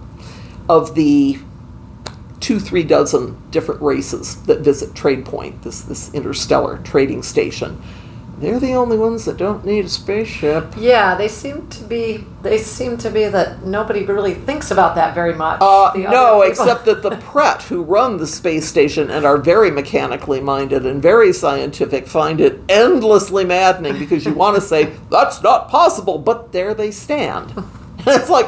Of 0.68 0.94
the 0.94 1.38
two, 2.40 2.60
three 2.60 2.84
dozen 2.84 3.36
different 3.50 3.80
races 3.80 4.42
that 4.42 4.60
visit 4.60 4.90
Tradepoint, 4.90 5.62
this, 5.62 5.82
this 5.82 6.12
interstellar 6.14 6.78
trading 6.78 7.22
station, 7.22 7.80
they're 8.40 8.60
the 8.60 8.74
only 8.74 8.96
ones 8.96 9.24
that 9.24 9.36
don't 9.36 9.64
need 9.64 9.86
a 9.86 9.88
spaceship. 9.88 10.72
Yeah, 10.76 11.16
they 11.16 11.26
seem 11.26 11.66
to 11.70 11.82
be. 11.84 12.24
They 12.42 12.58
seem 12.58 12.96
to 12.98 13.10
be 13.10 13.24
that 13.24 13.64
nobody 13.64 14.04
really 14.04 14.34
thinks 14.34 14.70
about 14.70 14.94
that 14.94 15.12
very 15.12 15.34
much. 15.34 15.60
Uh, 15.60 15.92
no, 15.96 16.42
except 16.42 16.84
that 16.84 17.02
the 17.02 17.10
Pret, 17.20 17.62
who 17.62 17.82
run 17.82 18.16
the 18.16 18.28
space 18.28 18.68
station 18.68 19.10
and 19.10 19.26
are 19.26 19.38
very 19.38 19.72
mechanically 19.72 20.40
minded 20.40 20.86
and 20.86 21.02
very 21.02 21.32
scientific, 21.32 22.06
find 22.06 22.40
it 22.40 22.60
endlessly 22.68 23.44
maddening 23.44 23.98
because 23.98 24.24
you 24.24 24.32
want 24.32 24.54
to 24.54 24.60
say, 24.60 24.92
that's 25.10 25.42
not 25.42 25.68
possible, 25.68 26.18
but 26.18 26.52
there 26.52 26.74
they 26.74 26.92
stand. 26.92 27.50
And 27.56 27.66
it's 28.06 28.30
like, 28.30 28.46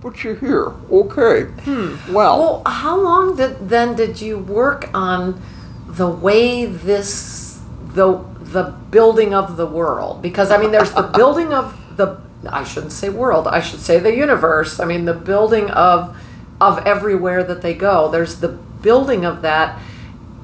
but 0.00 0.22
you're 0.22 0.34
here. 0.36 0.72
Okay. 0.90 1.44
Hmm. 1.64 1.96
Well, 2.12 2.38
Well, 2.38 2.62
how 2.66 3.00
long 3.00 3.36
did 3.36 3.68
then 3.68 3.96
did 3.96 4.20
you 4.20 4.38
work 4.38 4.88
on 4.94 5.40
the 5.86 6.08
way 6.08 6.66
this 6.66 7.60
the 7.94 8.18
the 8.40 8.74
building 8.90 9.34
of 9.34 9.56
the 9.56 9.66
world? 9.66 10.22
Because 10.22 10.50
I 10.50 10.58
mean, 10.58 10.70
there's 10.70 10.92
the 10.92 11.02
building 11.20 11.52
of 11.52 11.76
the 11.96 12.20
I 12.48 12.62
shouldn't 12.64 12.92
say 12.92 13.08
world. 13.08 13.48
I 13.48 13.60
should 13.60 13.80
say 13.80 13.98
the 13.98 14.14
universe. 14.14 14.78
I 14.80 14.84
mean, 14.84 15.04
the 15.04 15.14
building 15.14 15.70
of 15.70 16.16
of 16.60 16.86
everywhere 16.86 17.42
that 17.44 17.62
they 17.62 17.74
go. 17.74 18.08
There's 18.10 18.36
the 18.40 18.48
building 18.48 19.24
of 19.24 19.42
that, 19.42 19.80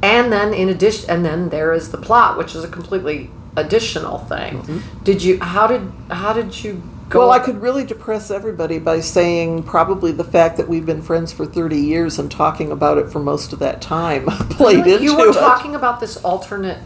and 0.03 0.33
then 0.33 0.53
in 0.53 0.69
addition, 0.69 1.09
and 1.11 1.25
then 1.25 1.49
there 1.51 1.73
is 1.73 1.91
the 1.93 1.99
plot, 1.99 2.37
which 2.37 2.55
is 2.57 2.65
a 2.65 2.69
completely 2.69 3.31
additional 3.57 4.19
thing. 4.19 4.83
Did 5.05 5.23
you? 5.23 5.39
How 5.41 5.67
did 5.69 5.93
how 6.11 6.33
did 6.33 6.65
you? 6.65 6.83
Well, 7.13 7.31
I 7.31 7.39
could 7.39 7.61
really 7.63 7.85
depress 7.85 8.31
everybody 8.31 8.79
by 8.79 9.01
saying 9.01 9.65
probably 9.65 10.11
the 10.11 10.25
fact 10.25 10.57
that 10.57 10.69
we've 10.69 10.87
been 10.87 11.03
friends 11.03 11.33
for 11.33 11.47
30 11.47 11.77
years 11.77 12.19
and 12.19 12.31
talking 12.31 12.73
about 12.73 12.99
it 12.99 13.13
for 13.13 13.21
most 13.21 13.53
of 13.53 13.61
that 13.61 13.81
time 13.81 14.27
played 14.51 14.87
into 14.87 15.05
You 15.05 15.17
were 15.17 15.31
it. 15.31 15.35
talking 15.35 15.75
about 15.77 16.01
this 16.01 16.17
alternate 16.25 16.79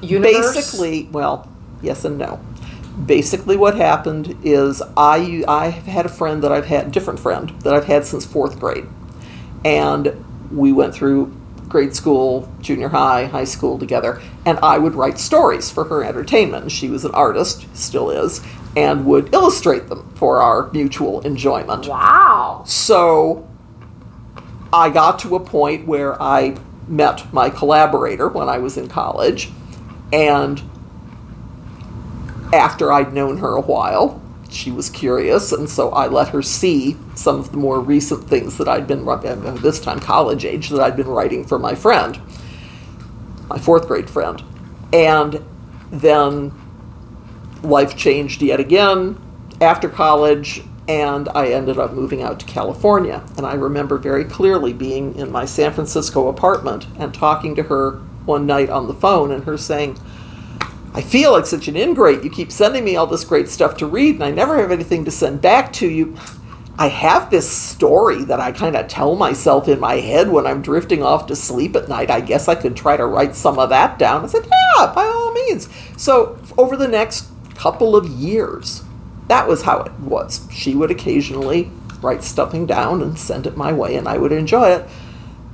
universe. 0.00 0.54
Basically, 0.54 1.08
well, 1.10 1.48
yes 1.82 2.04
and 2.04 2.16
no. 2.18 2.40
Basically, 3.06 3.56
what 3.56 3.74
happened 3.74 4.36
is 4.44 4.82
I 4.96 5.42
I 5.48 5.70
have 5.70 5.86
had 5.86 6.04
a 6.06 6.10
friend 6.10 6.42
that 6.44 6.52
I've 6.52 6.66
had 6.66 6.88
a 6.88 6.90
different 6.90 7.18
friend 7.18 7.48
that 7.62 7.72
I've 7.72 7.86
had 7.86 8.04
since 8.04 8.26
fourth 8.26 8.60
grade, 8.60 8.86
and 9.64 10.24
we 10.52 10.72
went 10.72 10.94
through 10.94 11.34
grade 11.68 11.96
school, 11.96 12.52
junior 12.60 12.90
high, 12.90 13.24
high 13.24 13.44
school 13.44 13.78
together, 13.78 14.20
and 14.44 14.58
I 14.58 14.76
would 14.76 14.94
write 14.94 15.18
stories 15.18 15.70
for 15.70 15.84
her 15.84 16.04
entertainment. 16.04 16.70
She 16.70 16.90
was 16.90 17.06
an 17.06 17.12
artist, 17.12 17.66
still 17.74 18.10
is, 18.10 18.42
and 18.76 19.04
would 19.04 19.32
illustrate 19.34 19.88
them 19.88 20.10
for 20.14 20.40
our 20.40 20.70
mutual 20.72 21.20
enjoyment. 21.20 21.86
Wow. 21.86 22.64
So 22.66 23.48
I 24.72 24.90
got 24.90 25.18
to 25.20 25.36
a 25.36 25.40
point 25.40 25.86
where 25.86 26.20
I 26.20 26.56
met 26.88 27.32
my 27.32 27.50
collaborator 27.50 28.28
when 28.28 28.48
I 28.48 28.58
was 28.58 28.76
in 28.76 28.88
college, 28.88 29.50
and 30.12 30.62
after 32.52 32.92
I'd 32.92 33.12
known 33.12 33.38
her 33.38 33.54
a 33.54 33.60
while, 33.60 34.20
she 34.50 34.70
was 34.70 34.90
curious, 34.90 35.52
and 35.52 35.68
so 35.68 35.90
I 35.90 36.06
let 36.08 36.28
her 36.28 36.42
see 36.42 36.96
some 37.14 37.38
of 37.38 37.52
the 37.52 37.56
more 37.56 37.80
recent 37.80 38.28
things 38.28 38.58
that 38.58 38.68
I'd 38.68 38.86
been, 38.86 39.08
uh, 39.08 39.56
this 39.60 39.80
time 39.80 39.98
college 39.98 40.44
age, 40.44 40.68
that 40.68 40.80
I'd 40.80 40.96
been 40.96 41.08
writing 41.08 41.46
for 41.46 41.58
my 41.58 41.74
friend, 41.74 42.20
my 43.48 43.58
fourth 43.58 43.88
grade 43.88 44.10
friend. 44.10 44.42
And 44.92 45.42
then 45.90 46.52
life 47.62 47.96
changed 47.96 48.42
yet 48.42 48.60
again 48.60 49.20
after 49.60 49.88
college, 49.88 50.62
and 50.88 51.28
I 51.28 51.48
ended 51.48 51.78
up 51.78 51.92
moving 51.92 52.22
out 52.22 52.40
to 52.40 52.46
California. 52.46 53.22
And 53.36 53.46
I 53.46 53.54
remember 53.54 53.98
very 53.98 54.24
clearly 54.24 54.72
being 54.72 55.14
in 55.14 55.30
my 55.30 55.44
San 55.44 55.72
Francisco 55.72 56.28
apartment 56.28 56.86
and 56.98 57.14
talking 57.14 57.54
to 57.56 57.62
her 57.64 57.92
one 58.24 58.46
night 58.46 58.70
on 58.70 58.86
the 58.86 58.94
phone, 58.94 59.30
and 59.32 59.44
her 59.44 59.56
saying, 59.56 59.98
I 60.94 61.00
feel 61.00 61.32
like 61.32 61.46
such 61.46 61.68
an 61.68 61.76
ingrate. 61.76 62.22
You 62.22 62.30
keep 62.30 62.52
sending 62.52 62.84
me 62.84 62.96
all 62.96 63.06
this 63.06 63.24
great 63.24 63.48
stuff 63.48 63.76
to 63.78 63.86
read, 63.86 64.16
and 64.16 64.24
I 64.24 64.30
never 64.30 64.58
have 64.58 64.70
anything 64.70 65.04
to 65.06 65.10
send 65.10 65.40
back 65.40 65.72
to 65.74 65.88
you. 65.88 66.16
I 66.78 66.88
have 66.88 67.30
this 67.30 67.50
story 67.50 68.24
that 68.24 68.40
I 68.40 68.52
kind 68.52 68.76
of 68.76 68.88
tell 68.88 69.14
myself 69.14 69.68
in 69.68 69.78
my 69.78 69.96
head 69.96 70.28
when 70.28 70.46
I'm 70.46 70.62
drifting 70.62 71.02
off 71.02 71.26
to 71.26 71.36
sleep 71.36 71.76
at 71.76 71.88
night. 71.88 72.10
I 72.10 72.20
guess 72.20 72.48
I 72.48 72.54
could 72.54 72.76
try 72.76 72.96
to 72.96 73.06
write 73.06 73.34
some 73.34 73.58
of 73.58 73.70
that 73.70 73.98
down. 73.98 74.24
I 74.24 74.26
said, 74.26 74.44
Yeah, 74.44 74.92
by 74.94 75.04
all 75.04 75.32
means. 75.32 75.68
So, 75.96 76.38
over 76.56 76.76
the 76.76 76.88
next 76.88 77.28
couple 77.62 77.94
of 77.94 78.06
years, 78.08 78.82
that 79.28 79.46
was 79.46 79.62
how 79.62 79.82
it 79.82 79.92
was. 80.00 80.48
She 80.50 80.74
would 80.74 80.90
occasionally 80.90 81.70
write 82.00 82.24
stuffing 82.24 82.66
down 82.66 83.00
and 83.00 83.16
send 83.16 83.46
it 83.46 83.56
my 83.56 83.72
way, 83.72 83.94
and 83.94 84.08
I 84.08 84.18
would 84.18 84.32
enjoy 84.32 84.70
it. 84.70 84.88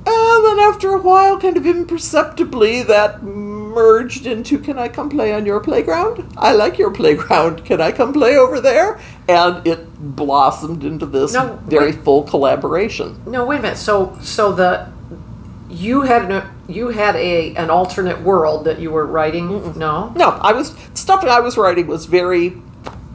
And 0.07 0.45
then 0.45 0.59
after 0.59 0.89
a 0.95 1.01
while, 1.01 1.37
kind 1.39 1.55
of 1.55 1.67
imperceptibly, 1.67 2.81
that 2.83 3.21
merged 3.21 4.25
into 4.25 4.57
can 4.57 4.79
I 4.79 4.87
come 4.89 5.09
play 5.09 5.33
on 5.33 5.45
your 5.45 5.59
playground? 5.59 6.25
I 6.35 6.53
like 6.53 6.79
your 6.79 6.89
playground. 6.89 7.63
Can 7.65 7.79
I 7.79 7.91
come 7.91 8.11
play 8.13 8.35
over 8.35 8.59
there? 8.59 8.99
And 9.27 9.65
it 9.67 10.15
blossomed 10.15 10.83
into 10.83 11.05
this 11.05 11.33
No, 11.33 11.59
very 11.67 11.91
wait. 11.91 12.03
full 12.03 12.23
collaboration. 12.23 13.21
No, 13.27 13.45
wait 13.45 13.59
a 13.59 13.61
minute. 13.61 13.77
So, 13.77 14.17
so 14.21 14.51
the 14.51 14.87
you 15.69 16.01
had 16.01 16.31
an, 16.31 16.43
you 16.67 16.89
had 16.89 17.15
a 17.15 17.55
an 17.55 17.69
alternate 17.69 18.21
world 18.21 18.65
that 18.65 18.79
you 18.79 18.91
were 18.91 19.05
writing. 19.05 19.77
No. 19.77 20.11
No, 20.15 20.29
I 20.41 20.53
was 20.53 20.75
stuff 20.93 21.21
that 21.21 21.29
I 21.29 21.39
was 21.39 21.57
writing 21.57 21.87
was 21.87 22.05
very 22.05 22.57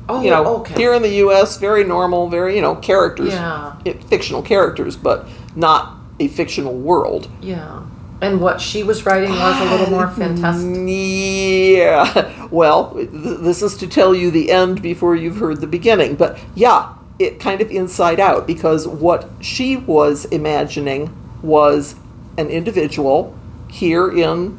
Oh, 0.07 0.21
you 0.23 0.29
know, 0.29 0.59
okay. 0.59 0.75
here 0.75 0.93
in 0.93 1.01
the 1.01 1.15
U.S., 1.25 1.57
very 1.57 1.83
normal, 1.83 2.29
very 2.29 2.55
you 2.57 2.61
know 2.63 2.75
characters, 2.77 3.33
Yeah. 3.33 3.75
fictional 4.09 4.43
characters, 4.43 4.97
but 4.97 5.27
not 5.57 5.97
a 6.21 6.29
fictional 6.29 6.75
world. 6.75 7.29
Yeah. 7.41 7.83
And 8.21 8.41
what 8.41 8.61
she 8.61 8.83
was 8.83 9.05
writing 9.07 9.31
was 9.31 9.61
a 9.61 9.65
little 9.71 9.91
more 9.91 10.09
fantastic. 10.17 10.77
Yeah. 10.87 12.47
Well, 12.51 12.95
th- 12.95 13.09
this 13.13 13.63
is 13.63 13.77
to 13.79 13.87
tell 13.87 14.15
you 14.15 14.31
the 14.31 14.51
end 14.51 14.83
before 14.83 15.17
you've 15.17 15.39
heard 15.39 15.61
the 15.61 15.67
beginning, 15.67 16.17
but 16.17 16.39
yeah, 16.55 16.95
it 17.19 17.41
kind 17.41 17.61
of 17.61 17.71
inside 17.71 18.21
out 18.21 18.47
because 18.47 18.87
what 18.87 19.29
she 19.41 19.77
was 19.77 20.25
imagining 20.27 21.11
was 21.43 21.95
an 22.37 22.49
individual 22.49 23.37
here 23.71 24.11
in 24.11 24.59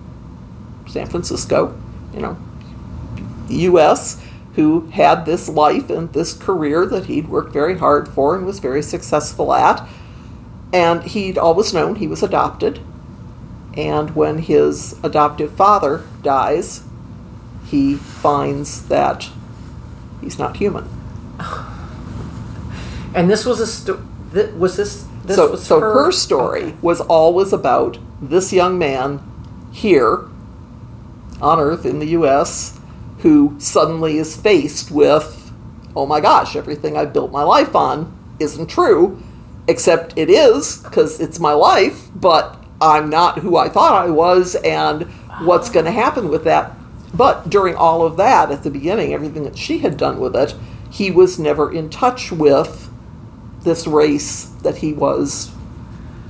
San 0.88 1.08
Francisco, 1.08 1.80
you 2.14 2.20
know, 2.20 2.38
U.S., 3.50 4.22
who 4.56 4.88
had 4.92 5.26
this 5.26 5.50
life 5.50 5.90
and 5.90 6.12
this 6.14 6.34
career 6.34 6.86
that 6.86 7.06
he'd 7.06 7.28
worked 7.28 7.52
very 7.52 7.78
hard 7.78 8.08
for 8.08 8.36
and 8.36 8.46
was 8.46 8.60
very 8.60 8.82
successful 8.82 9.54
at. 9.54 9.88
And 10.72 11.04
he'd 11.04 11.38
always 11.38 11.74
known 11.74 11.96
he 11.96 12.08
was 12.08 12.24
adopted. 12.24 12.80
And 13.76 14.16
when 14.16 14.40
his 14.40 14.98
adoptive 15.04 15.52
father 15.54 16.06
dies, 16.22 16.84
he 17.66 17.96
finds 17.96 18.88
that 18.88 19.30
he's 20.22 20.40
not 20.40 20.58
human. 20.58 20.88
And 23.14 23.30
this 23.30 23.46
was 23.46 23.62
a 23.62 23.68
sto- 23.68 24.06
th- 24.34 24.52
was 24.56 24.76
this 24.76 25.06
this 25.28 25.36
so 25.36 25.56
so 25.56 25.80
her, 25.80 26.12
story 26.12 26.64
okay. 26.64 26.78
was 26.82 27.02
always 27.02 27.54
about 27.54 27.98
this 28.22 28.52
young 28.54 28.78
man 28.78 29.22
here 29.72 30.28
on 31.42 31.60
earth 31.60 31.86
in 31.86 32.00
the 32.00 32.08
US 32.08 32.80
who 33.20 33.56
suddenly 33.60 34.18
is 34.18 34.36
faced 34.36 34.92
with 34.92 35.52
oh 35.96 36.06
my 36.06 36.20
gosh 36.20 36.56
everything 36.56 36.98
I've 36.98 37.14
built 37.14 37.32
my 37.32 37.44
life 37.44 37.76
on 37.76 38.12
isn't 38.40 38.68
true 38.68 39.22
except 39.68 40.18
it 40.18 40.30
is 40.30 40.78
because 40.78 41.20
it's 41.20 41.40
my 41.40 41.54
life 41.54 42.08
but 42.16 42.58
I'm 42.82 43.10
not 43.10 43.40
who 43.40 43.58
I 43.58 43.70
thought 43.70 44.06
I 44.06 44.10
was 44.10 44.56
and 44.56 45.04
what's 45.42 45.70
going 45.70 45.86
to 45.86 45.92
ah. 45.92 45.94
happen 45.94 46.30
with 46.30 46.44
that 46.44 46.74
but 47.14 47.50
during 47.50 47.76
all 47.76 48.06
of 48.06 48.18
that 48.18 48.52
at 48.52 48.64
the 48.64 48.70
beginning 48.70 49.14
everything 49.14 49.44
that 49.44 49.58
she 49.58 49.80
had 49.80 49.98
done 49.98 50.20
with 50.20 50.36
it 50.36 50.54
he 50.90 51.12
was 51.12 51.40
never 51.40 51.72
in 51.72 51.90
touch 51.90 52.32
with 52.32 52.90
this 53.66 53.86
race 53.86 54.45
that 54.63 54.78
he 54.78 54.93
was 54.93 55.51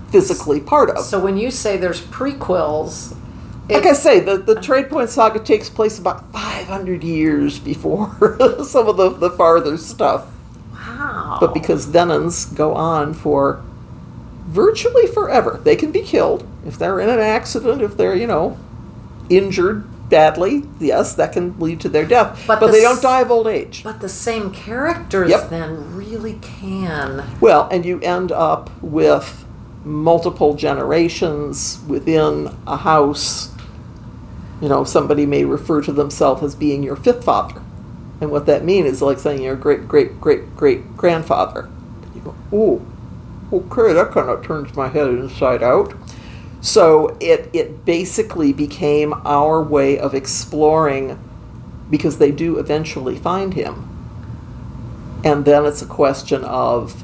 physically 0.10 0.60
part 0.60 0.90
of. 0.90 1.04
So 1.04 1.20
when 1.20 1.38
you 1.38 1.52
say 1.52 1.78
there's 1.78 2.02
prequels, 2.02 3.16
like 3.70 3.86
I 3.86 3.94
say, 3.94 4.20
the, 4.20 4.38
the 4.38 4.56
Tradepoint 4.56 5.10
saga 5.10 5.40
takes 5.40 5.70
place 5.70 6.00
about 6.00 6.32
500 6.32 7.04
years 7.04 7.60
before 7.60 8.16
some 8.64 8.88
of 8.88 8.98
the, 8.98 9.10
the 9.10 9.30
farther 9.32 9.78
stuff. 9.78 10.28
wow. 10.72 11.38
But 11.40 11.54
because 11.54 11.86
Venons 11.86 12.56
go 12.56 12.74
on 12.74 13.14
for 13.14 13.64
virtually 14.46 15.08
forever, 15.08 15.60
they 15.64 15.76
can 15.76 15.92
be 15.92 16.02
killed 16.02 16.48
if 16.66 16.78
they're 16.78 17.00
in 17.00 17.10
an 17.10 17.20
accident, 17.20 17.82
if 17.82 17.98
they're, 17.98 18.16
you 18.16 18.28
know, 18.28 18.58
injured 19.30 19.88
badly. 20.10 20.64
Yes, 20.80 21.16
that 21.16 21.34
can 21.34 21.60
lead 21.60 21.80
to 21.82 21.90
their 21.90 22.06
death. 22.06 22.44
But 22.48 22.60
But, 22.60 22.68
the 22.68 22.72
they 22.74 22.82
don't 22.82 23.02
die 23.02 23.22
of 23.22 23.32
old 23.32 23.48
age. 23.48 23.82
But 23.84 24.02
the 24.02 24.10
same 24.10 24.52
characters 24.52 25.30
Yep. 25.30 25.50
then 25.50 25.96
really 25.96 26.40
can. 26.42 27.24
Well, 27.42 27.68
and 27.72 27.86
you 27.86 28.00
end 28.02 28.32
up 28.32 28.70
with 28.82 29.46
multiple 29.84 30.56
generations 30.56 31.80
within 31.88 32.56
a 32.66 32.78
house. 32.78 33.50
You 34.62 34.70
know, 34.70 34.84
somebody 34.84 35.26
may 35.26 35.44
refer 35.46 35.82
to 35.82 35.92
themselves 35.92 36.42
as 36.44 36.56
being 36.56 36.82
your 36.84 36.96
fifth 36.96 37.24
father. 37.24 37.62
And 38.22 38.32
what 38.32 38.46
that 38.46 38.64
means 38.64 38.88
is 38.88 39.02
like 39.02 39.20
saying 39.20 39.42
your 39.44 39.56
great, 39.56 39.88
great, 39.88 40.22
great, 40.22 40.56
great 40.56 40.96
grandfather. 40.96 41.70
You 42.16 42.22
go, 42.22 42.36
ooh, 42.56 42.86
okay, 43.52 43.94
that 43.94 44.12
kind 44.12 44.30
of 44.30 44.44
turns 44.46 44.76
my 44.76 44.88
head 44.88 45.10
inside 45.10 45.62
out. 45.62 45.94
So 46.66 47.16
it, 47.20 47.52
it 47.54 47.86
basically 47.86 48.52
became 48.52 49.14
our 49.24 49.62
way 49.62 50.00
of 50.00 50.16
exploring 50.16 51.20
because 51.92 52.18
they 52.18 52.32
do 52.32 52.58
eventually 52.58 53.16
find 53.18 53.54
him. 53.54 53.88
And 55.24 55.46
then 55.46 55.64
it's 55.68 55.84
a 55.84 55.86
question 55.86 56.44
of 56.44 57.04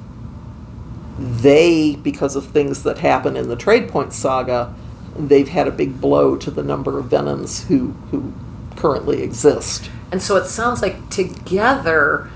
they, 1.20 1.96
because 1.96 2.36
of 2.36 2.48
things 2.48 2.82
that 2.82 2.98
happen 2.98 3.38
in 3.38 3.50
the 3.50 3.56
Tradepoint 3.56 4.14
saga, 4.14 4.74
they've 5.16 5.50
had 5.50 5.68
a 5.68 5.72
big 5.72 6.02
blow 6.02 6.36
to 6.38 6.50
the 6.50 6.64
number 6.64 6.98
of 6.98 7.06
Venons 7.06 7.68
who, 7.68 7.90
who 8.10 8.34
currently 8.76 9.22
exist. 9.22 9.92
And 10.12 10.24
so 10.24 10.38
it 10.38 10.46
sounds 10.46 10.82
like 10.82 11.12
together 11.12 12.32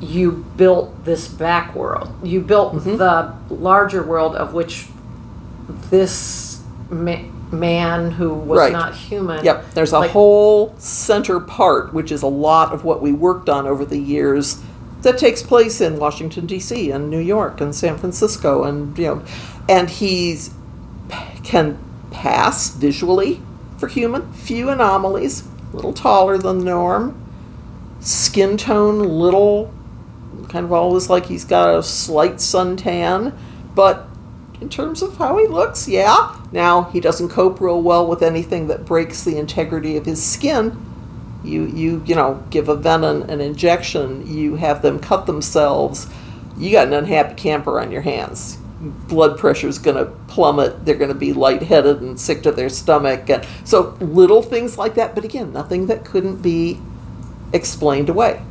you 0.00 0.44
built 0.56 1.04
this 1.04 1.28
back 1.28 1.72
world. 1.76 2.12
You 2.24 2.40
built 2.40 2.74
Mm-hmm. 2.74 2.96
the 2.96 3.32
larger 3.54 4.02
world 4.02 4.34
of 4.34 4.52
which 4.52 4.88
this 5.90 6.60
ma- 6.90 7.16
man 7.52 8.12
who 8.12 8.32
was 8.32 8.58
Right. 8.58 8.72
not 8.72 8.94
human. 8.94 9.44
Yep, 9.44 9.74
there's 9.74 9.92
a 9.92 10.00
like- 10.00 10.10
whole 10.10 10.74
center 10.78 11.40
part, 11.40 11.92
which 11.92 12.12
is 12.12 12.22
a 12.22 12.26
lot 12.28 12.72
of 12.72 12.84
what 12.84 13.02
we 13.02 13.12
worked 13.12 13.48
on 13.48 13.66
over 13.66 13.84
the 13.84 13.98
years, 13.98 14.58
that 15.02 15.18
takes 15.18 15.42
place 15.42 15.80
in 15.80 15.98
Washington 15.98 16.46
D.C. 16.46 16.90
and 16.90 17.08
New 17.10 17.18
York 17.18 17.60
and 17.60 17.74
San 17.74 17.96
Francisco, 17.96 18.64
and 18.64 18.96
you 18.98 19.04
know, 19.06 19.22
and 19.68 19.88
he's 19.90 20.50
can 21.42 21.78
pass 22.10 22.68
visually 22.70 23.40
for 23.78 23.88
human, 23.88 24.30
few 24.32 24.68
anomalies, 24.68 25.42
a 25.72 25.76
little 25.76 25.92
taller 25.92 26.36
than 26.38 26.58
the 26.58 26.64
norm, 26.66 27.14
skin 28.00 28.56
tone 28.56 28.98
little, 29.00 29.72
kind 30.48 30.64
of 30.66 30.72
always 30.72 31.08
like 31.10 31.26
he's 31.26 31.44
got 31.44 31.74
a 31.74 31.82
slight 31.82 32.34
suntan, 32.36 33.32
but 33.74 34.06
in 34.60 34.68
terms 34.68 35.02
of 35.02 35.16
how 35.16 35.38
he 35.38 35.46
looks, 35.46 35.88
yeah. 35.88 36.36
Now 36.52 36.84
he 36.84 37.00
doesn't 37.00 37.30
cope 37.30 37.60
real 37.60 37.80
well 37.80 38.06
with 38.06 38.22
anything 38.22 38.66
that 38.68 38.84
breaks 38.84 39.24
the 39.24 39.38
integrity 39.38 39.96
of 39.96 40.06
his 40.06 40.22
skin. 40.22 40.86
You 41.42 41.64
you 41.64 42.02
you 42.04 42.14
know 42.14 42.44
give 42.50 42.68
a 42.68 42.76
Venon 42.76 43.28
an 43.28 43.40
injection, 43.40 44.26
you 44.26 44.56
have 44.56 44.82
them 44.82 44.98
cut 44.98 45.26
themselves. 45.26 46.08
You 46.58 46.72
got 46.72 46.88
an 46.88 46.92
unhappy 46.92 47.34
camper 47.34 47.80
on 47.80 47.90
your 47.90 48.02
hands. 48.02 48.58
Blood 49.08 49.38
pressure's 49.38 49.78
going 49.78 49.96
to 49.96 50.10
plummet. 50.26 50.84
They're 50.84 50.94
going 50.94 51.12
to 51.12 51.14
be 51.14 51.32
lightheaded 51.32 52.00
and 52.00 52.20
sick 52.20 52.42
to 52.42 52.52
their 52.52 52.68
stomach, 52.68 53.30
and 53.30 53.46
so 53.64 53.96
little 54.00 54.42
things 54.42 54.76
like 54.76 54.94
that. 54.94 55.14
But 55.14 55.24
again, 55.24 55.52
nothing 55.52 55.86
that 55.86 56.04
couldn't 56.04 56.42
be 56.42 56.78
explained 57.52 58.08
away. 58.08 58.42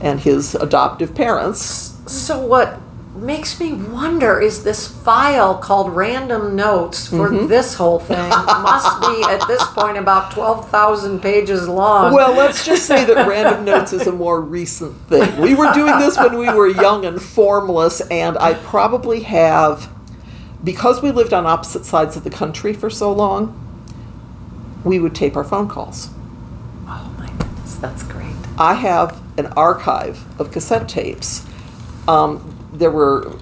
And 0.00 0.18
his 0.20 0.56
adoptive 0.56 1.14
parents 1.14 1.92
So 2.06 2.44
what 2.44 2.80
makes 3.14 3.60
me 3.60 3.74
wonder 3.74 4.40
is 4.40 4.64
this 4.64 4.88
file 4.88 5.58
called 5.58 5.94
random 5.94 6.56
notes 6.56 7.06
for 7.08 7.28
Mm-hmm. 7.28 7.46
this 7.46 7.74
whole 7.74 7.98
thing 7.98 8.28
must 8.30 9.00
be 9.02 9.22
at 9.24 9.46
this 9.46 9.62
point 9.72 9.98
about 9.98 10.32
12,000 10.32 11.20
pages 11.20 11.68
long. 11.68 12.14
Well, 12.14 12.32
let's 12.34 12.64
just 12.64 12.86
say 12.86 13.04
that 13.04 13.26
random 13.28 13.64
notes 13.66 13.92
is 13.92 14.06
a 14.06 14.12
more 14.12 14.40
recent 14.40 14.96
thing. 15.08 15.40
We 15.40 15.54
were 15.54 15.70
doing 15.74 15.98
this 15.98 16.16
when 16.16 16.38
we 16.38 16.48
were 16.52 16.68
young 16.68 17.04
and 17.04 17.20
formless, 17.20 18.00
and 18.02 18.38
I 18.38 18.54
probably 18.54 19.20
have, 19.24 19.90
because 20.64 21.02
we 21.02 21.10
lived 21.10 21.34
on 21.34 21.44
opposite 21.44 21.84
sides 21.84 22.16
of 22.16 22.24
the 22.24 22.30
country 22.30 22.72
for 22.72 22.88
so 22.88 23.12
long, 23.12 23.58
we 24.84 24.98
would 24.98 25.14
tape 25.14 25.36
our 25.36 25.44
phone 25.44 25.68
calls. 25.68 26.08
oh 26.86 27.14
my 27.18 27.28
goodness, 27.28 27.74
that's 27.76 28.02
great. 28.04 28.34
I 28.58 28.74
have 28.74 29.20
an 29.38 29.46
archive 29.48 30.24
of 30.40 30.50
cassette 30.50 30.88
tapes. 30.88 31.46
Um, 32.08 32.51
there 32.72 32.90
were 32.90 33.32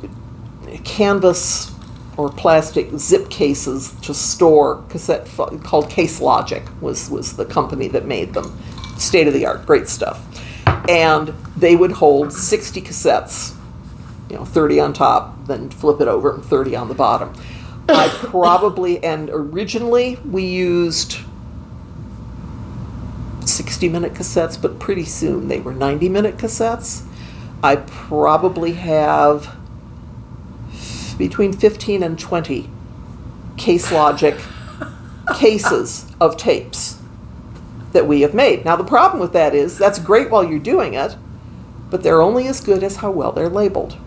canvas 0.85 1.72
or 2.16 2.31
plastic 2.31 2.91
zip 2.99 3.31
cases 3.31 3.93
to 4.03 4.12
store 4.12 4.85
cassette 4.89 5.26
called 5.62 5.89
Case 5.89 6.20
Logic 6.20 6.62
was 6.81 7.09
was 7.11 7.37
the 7.37 7.45
company 7.45 7.89
that 7.89 8.05
made 8.05 8.35
them. 8.35 8.59
State 8.99 9.26
of 9.26 9.33
the 9.33 9.47
art, 9.47 9.64
great 9.64 9.89
stuff. 9.89 10.26
And 10.89 11.28
they 11.57 11.76
would 11.76 11.93
hold 11.93 12.33
60 12.33 12.83
cassettes, 12.83 13.55
you 14.28 14.37
know, 14.37 14.45
30 14.45 14.81
on 14.81 14.93
top, 14.93 15.47
then 15.47 15.70
flip 15.70 16.01
it 16.01 16.09
over 16.09 16.35
and 16.35 16.45
30 16.45 16.76
on 16.76 16.89
the 16.89 16.95
bottom. 16.95 17.33
I 17.89 18.09
probably 18.18 19.03
and 19.03 19.31
originally 19.33 20.16
we 20.24 20.45
used 20.45 21.18
60 23.47 23.89
minute 23.89 24.12
cassettes, 24.12 24.61
but 24.61 24.78
pretty 24.78 25.05
soon 25.05 25.49
they 25.49 25.61
were 25.61 25.72
90 25.72 26.09
minute 26.09 26.37
cassettes. 26.37 27.07
I 27.62 27.76
probably 27.76 28.72
have 28.74 29.56
between 31.18 31.52
15 31.52 32.02
and 32.02 32.18
20 32.18 32.70
Case 33.56 33.92
Logic 33.92 34.36
cases 35.36 36.06
of 36.20 36.36
tapes 36.36 36.98
that 37.92 38.06
we 38.06 38.22
have 38.22 38.32
made. 38.32 38.64
Now, 38.64 38.76
the 38.76 38.84
problem 38.84 39.20
with 39.20 39.32
that 39.34 39.54
is 39.54 39.76
that's 39.76 39.98
great 39.98 40.30
while 40.30 40.42
you're 40.44 40.58
doing 40.58 40.94
it, 40.94 41.16
but 41.90 42.02
they're 42.02 42.22
only 42.22 42.46
as 42.46 42.61
good 42.61 42.82
as 42.82 42.96
how 42.96 43.11
well 43.11 43.32
they're 43.32 43.48
labeled. 43.50 43.98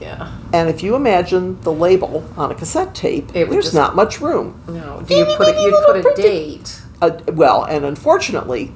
Yeah. 0.00 0.32
And 0.52 0.68
if 0.68 0.82
you 0.82 0.96
imagine 0.96 1.60
the 1.60 1.72
label 1.72 2.28
on 2.36 2.50
a 2.50 2.54
cassette 2.56 2.92
tape, 2.94 3.28
there's 3.28 3.50
just- 3.66 3.74
not 3.74 3.94
much 3.94 4.20
room. 4.20 4.60
No. 4.66 5.02
Do 5.06 5.14
you 5.14 5.24
put 5.36 5.48
it? 5.48 5.60
You 5.60 5.70
put 5.86 5.96
a 5.96 6.14
date. 6.20 6.82
Uh, 7.00 7.10
well, 7.32 7.62
and 7.64 7.84
unfortunately, 7.84 8.72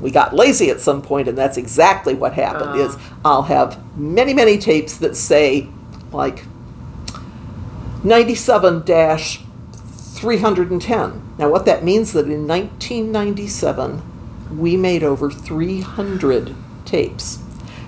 we 0.00 0.10
got 0.10 0.34
lazy 0.34 0.70
at 0.70 0.80
some 0.80 1.02
point, 1.02 1.28
and 1.28 1.36
that's 1.36 1.56
exactly 1.56 2.14
what 2.14 2.32
happened. 2.32 2.70
Oh. 2.74 2.86
Is 2.86 2.96
ah. 2.96 3.16
I'll 3.24 3.42
have 3.42 3.78
many, 3.98 4.34
many 4.34 4.58
tapes 4.58 4.96
that 4.98 5.16
say, 5.16 5.68
like, 6.12 6.44
ninety-seven 8.02 8.84
dash 8.84 9.40
three 9.72 10.38
hundred 10.38 10.70
and 10.70 10.80
ten. 10.80 11.22
Now, 11.38 11.48
what 11.50 11.64
that 11.66 11.84
means 11.84 12.08
is 12.08 12.14
that 12.14 12.28
in 12.28 12.46
nineteen 12.46 13.12
ninety-seven, 13.12 14.02
we 14.58 14.76
made 14.76 15.02
over 15.02 15.30
three 15.30 15.80
hundred 15.80 16.54
tapes. 16.84 17.38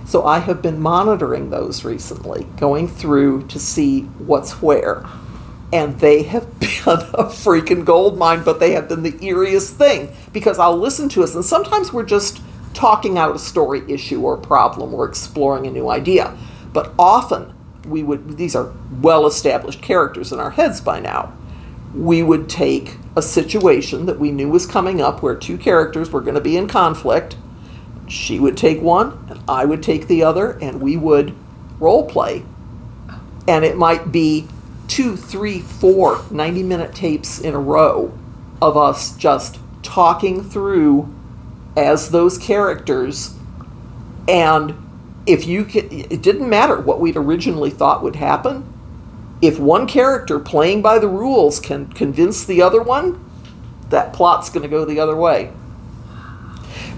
So 0.04 0.24
I 0.26 0.40
have 0.40 0.60
been 0.60 0.78
monitoring 0.78 1.48
those 1.48 1.84
recently, 1.84 2.44
going 2.58 2.86
through 2.86 3.46
to 3.48 3.58
see 3.58 4.02
what's 4.02 4.60
where 4.60 5.06
and 5.72 5.98
they 6.00 6.22
have 6.24 6.58
been 6.60 6.68
a 6.88 7.24
freaking 7.24 7.84
gold 7.84 8.18
mine, 8.18 8.42
but 8.44 8.60
they 8.60 8.72
have 8.72 8.88
been 8.88 9.02
the 9.02 9.12
eeriest 9.12 9.70
thing 9.70 10.14
because 10.32 10.58
I'll 10.58 10.76
listen 10.76 11.08
to 11.10 11.22
us, 11.22 11.34
and 11.34 11.44
sometimes 11.44 11.92
we're 11.92 12.04
just 12.04 12.40
talking 12.74 13.18
out 13.18 13.34
a 13.34 13.38
story 13.38 13.82
issue 13.88 14.22
or 14.22 14.36
problem 14.36 14.94
or 14.94 15.06
exploring 15.06 15.66
a 15.66 15.70
new 15.70 15.88
idea. 15.88 16.36
But 16.72 16.92
often 16.98 17.54
we 17.86 18.02
would, 18.02 18.36
these 18.36 18.54
are 18.54 18.72
well 19.00 19.26
established 19.26 19.82
characters 19.82 20.32
in 20.32 20.38
our 20.38 20.50
heads 20.50 20.80
by 20.80 21.00
now. 21.00 21.36
We 21.94 22.22
would 22.22 22.48
take 22.48 22.96
a 23.16 23.22
situation 23.22 24.06
that 24.06 24.18
we 24.18 24.30
knew 24.30 24.48
was 24.48 24.64
coming 24.64 25.02
up 25.02 25.22
where 25.22 25.34
two 25.34 25.58
characters 25.58 26.10
were 26.10 26.22
going 26.22 26.34
to 26.34 26.40
be 26.40 26.56
in 26.56 26.68
conflict. 26.68 27.36
She 28.08 28.40
would 28.40 28.56
take 28.56 28.80
one, 28.80 29.26
and 29.28 29.40
I 29.46 29.66
would 29.66 29.82
take 29.82 30.06
the 30.06 30.22
other, 30.22 30.58
and 30.60 30.80
we 30.80 30.96
would 30.96 31.34
role 31.78 32.06
play 32.06 32.44
and 33.48 33.64
it 33.64 33.76
might 33.76 34.12
be 34.12 34.46
two, 34.92 35.16
three, 35.16 35.58
four 35.58 36.22
90 36.30 36.62
minute 36.64 36.94
tapes 36.94 37.40
in 37.40 37.54
a 37.54 37.58
row 37.58 38.12
of 38.60 38.76
us 38.76 39.16
just 39.16 39.58
talking 39.82 40.44
through 40.44 41.12
as 41.74 42.10
those 42.10 42.36
characters. 42.36 43.34
And 44.28 44.76
if 45.26 45.46
you 45.46 45.64
could, 45.64 45.90
it 45.90 46.20
didn't 46.20 46.46
matter 46.46 46.78
what 46.78 47.00
we'd 47.00 47.16
originally 47.16 47.70
thought 47.70 48.02
would 48.02 48.16
happen. 48.16 48.70
If 49.40 49.58
one 49.58 49.86
character 49.86 50.38
playing 50.38 50.82
by 50.82 50.98
the 50.98 51.08
rules 51.08 51.58
can 51.58 51.90
convince 51.94 52.44
the 52.44 52.60
other 52.60 52.82
one, 52.82 53.24
that 53.88 54.12
plot's 54.12 54.50
going 54.50 54.62
to 54.62 54.68
go 54.68 54.84
the 54.84 55.00
other 55.00 55.16
way. 55.16 55.52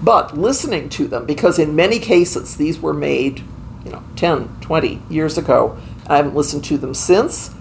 But 0.03 0.37
listening 0.37 0.89
to 0.89 1.07
them, 1.07 1.25
because 1.25 1.57
in 1.57 1.77
many 1.77 1.99
cases 1.99 2.57
these 2.57 2.77
were 2.77 2.93
made, 2.93 3.41
you 3.85 3.91
know, 3.91 4.03
10, 4.17 4.57
20 4.59 5.01
years 5.09 5.37
ago, 5.37 5.77
I 6.07 6.17
haven't 6.17 6.35
listened 6.35 6.65
to 6.65 6.77
them 6.77 6.93
since. 6.93 7.54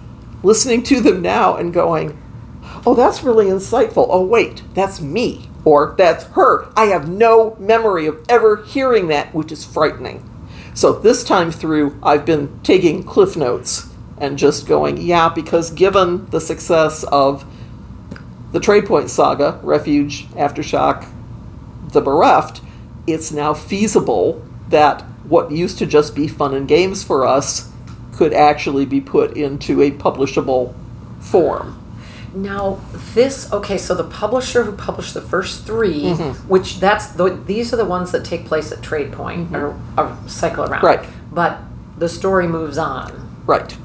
Listening 0.44 0.82
to 0.84 1.00
them 1.00 1.22
now 1.22 1.56
and 1.56 1.72
going, 1.72 2.20
oh, 2.86 2.94
that's 2.94 3.24
really 3.24 3.46
insightful. 3.46 4.06
Oh, 4.10 4.24
wait, 4.24 4.62
that's 4.74 5.00
me. 5.00 5.48
Or 5.64 5.94
that's 5.96 6.24
her. 6.24 6.68
I 6.76 6.84
have 6.86 7.08
no 7.08 7.56
memory 7.58 8.06
of 8.06 8.22
ever 8.28 8.62
hearing 8.62 9.08
that, 9.08 9.34
which 9.34 9.50
is 9.50 9.64
frightening. 9.64 10.30
So 10.74 10.92
this 10.92 11.24
time 11.24 11.50
through, 11.50 11.98
I've 12.02 12.26
been 12.26 12.60
taking 12.62 13.04
cliff 13.04 13.36
notes 13.36 13.88
and 14.18 14.38
just 14.38 14.66
going, 14.66 14.98
yeah, 14.98 15.30
because 15.30 15.70
given 15.70 16.26
the 16.26 16.40
success 16.40 17.04
of 17.04 17.46
the 18.52 18.60
Tradepoint 18.60 19.08
saga, 19.08 19.58
Refuge, 19.62 20.28
Aftershock, 20.32 21.08
The 21.92 22.02
Bereft, 22.02 22.60
it's 23.06 23.32
now 23.32 23.54
feasible 23.54 24.44
that 24.68 25.00
what 25.24 25.50
used 25.50 25.78
to 25.78 25.86
just 25.86 26.14
be 26.14 26.28
fun 26.28 26.54
and 26.54 26.68
games 26.68 27.02
for 27.02 27.26
us 27.26 27.70
could 28.14 28.32
actually 28.32 28.86
be 28.86 29.00
put 29.00 29.36
into 29.36 29.82
a 29.82 29.90
publishable 29.90 30.74
form. 31.20 31.80
Now 32.34 32.80
this 33.14 33.52
okay, 33.52 33.78
so 33.78 33.94
the 33.94 34.04
publisher 34.04 34.64
who 34.64 34.72
published 34.72 35.14
the 35.14 35.20
first 35.20 35.64
3 35.66 36.02
Mm-hmm. 36.02 36.48
which 36.48 36.80
that's 36.80 37.06
the 37.08 37.30
these 37.46 37.72
are 37.72 37.76
the 37.76 37.84
ones 37.84 38.10
that 38.12 38.24
take 38.24 38.44
place 38.46 38.72
at 38.72 38.80
Tradepoint 38.80 39.52
or, 39.52 39.78
or 39.96 40.16
cycle 40.26 40.64
around. 40.64 40.82
Mm-hmm. 40.82 40.86
Right. 40.86 41.08
But 41.32 41.60
the 41.96 42.08
story 42.08 42.48
moves 42.48 42.78
on. 42.78 43.42
Right. 43.46 43.76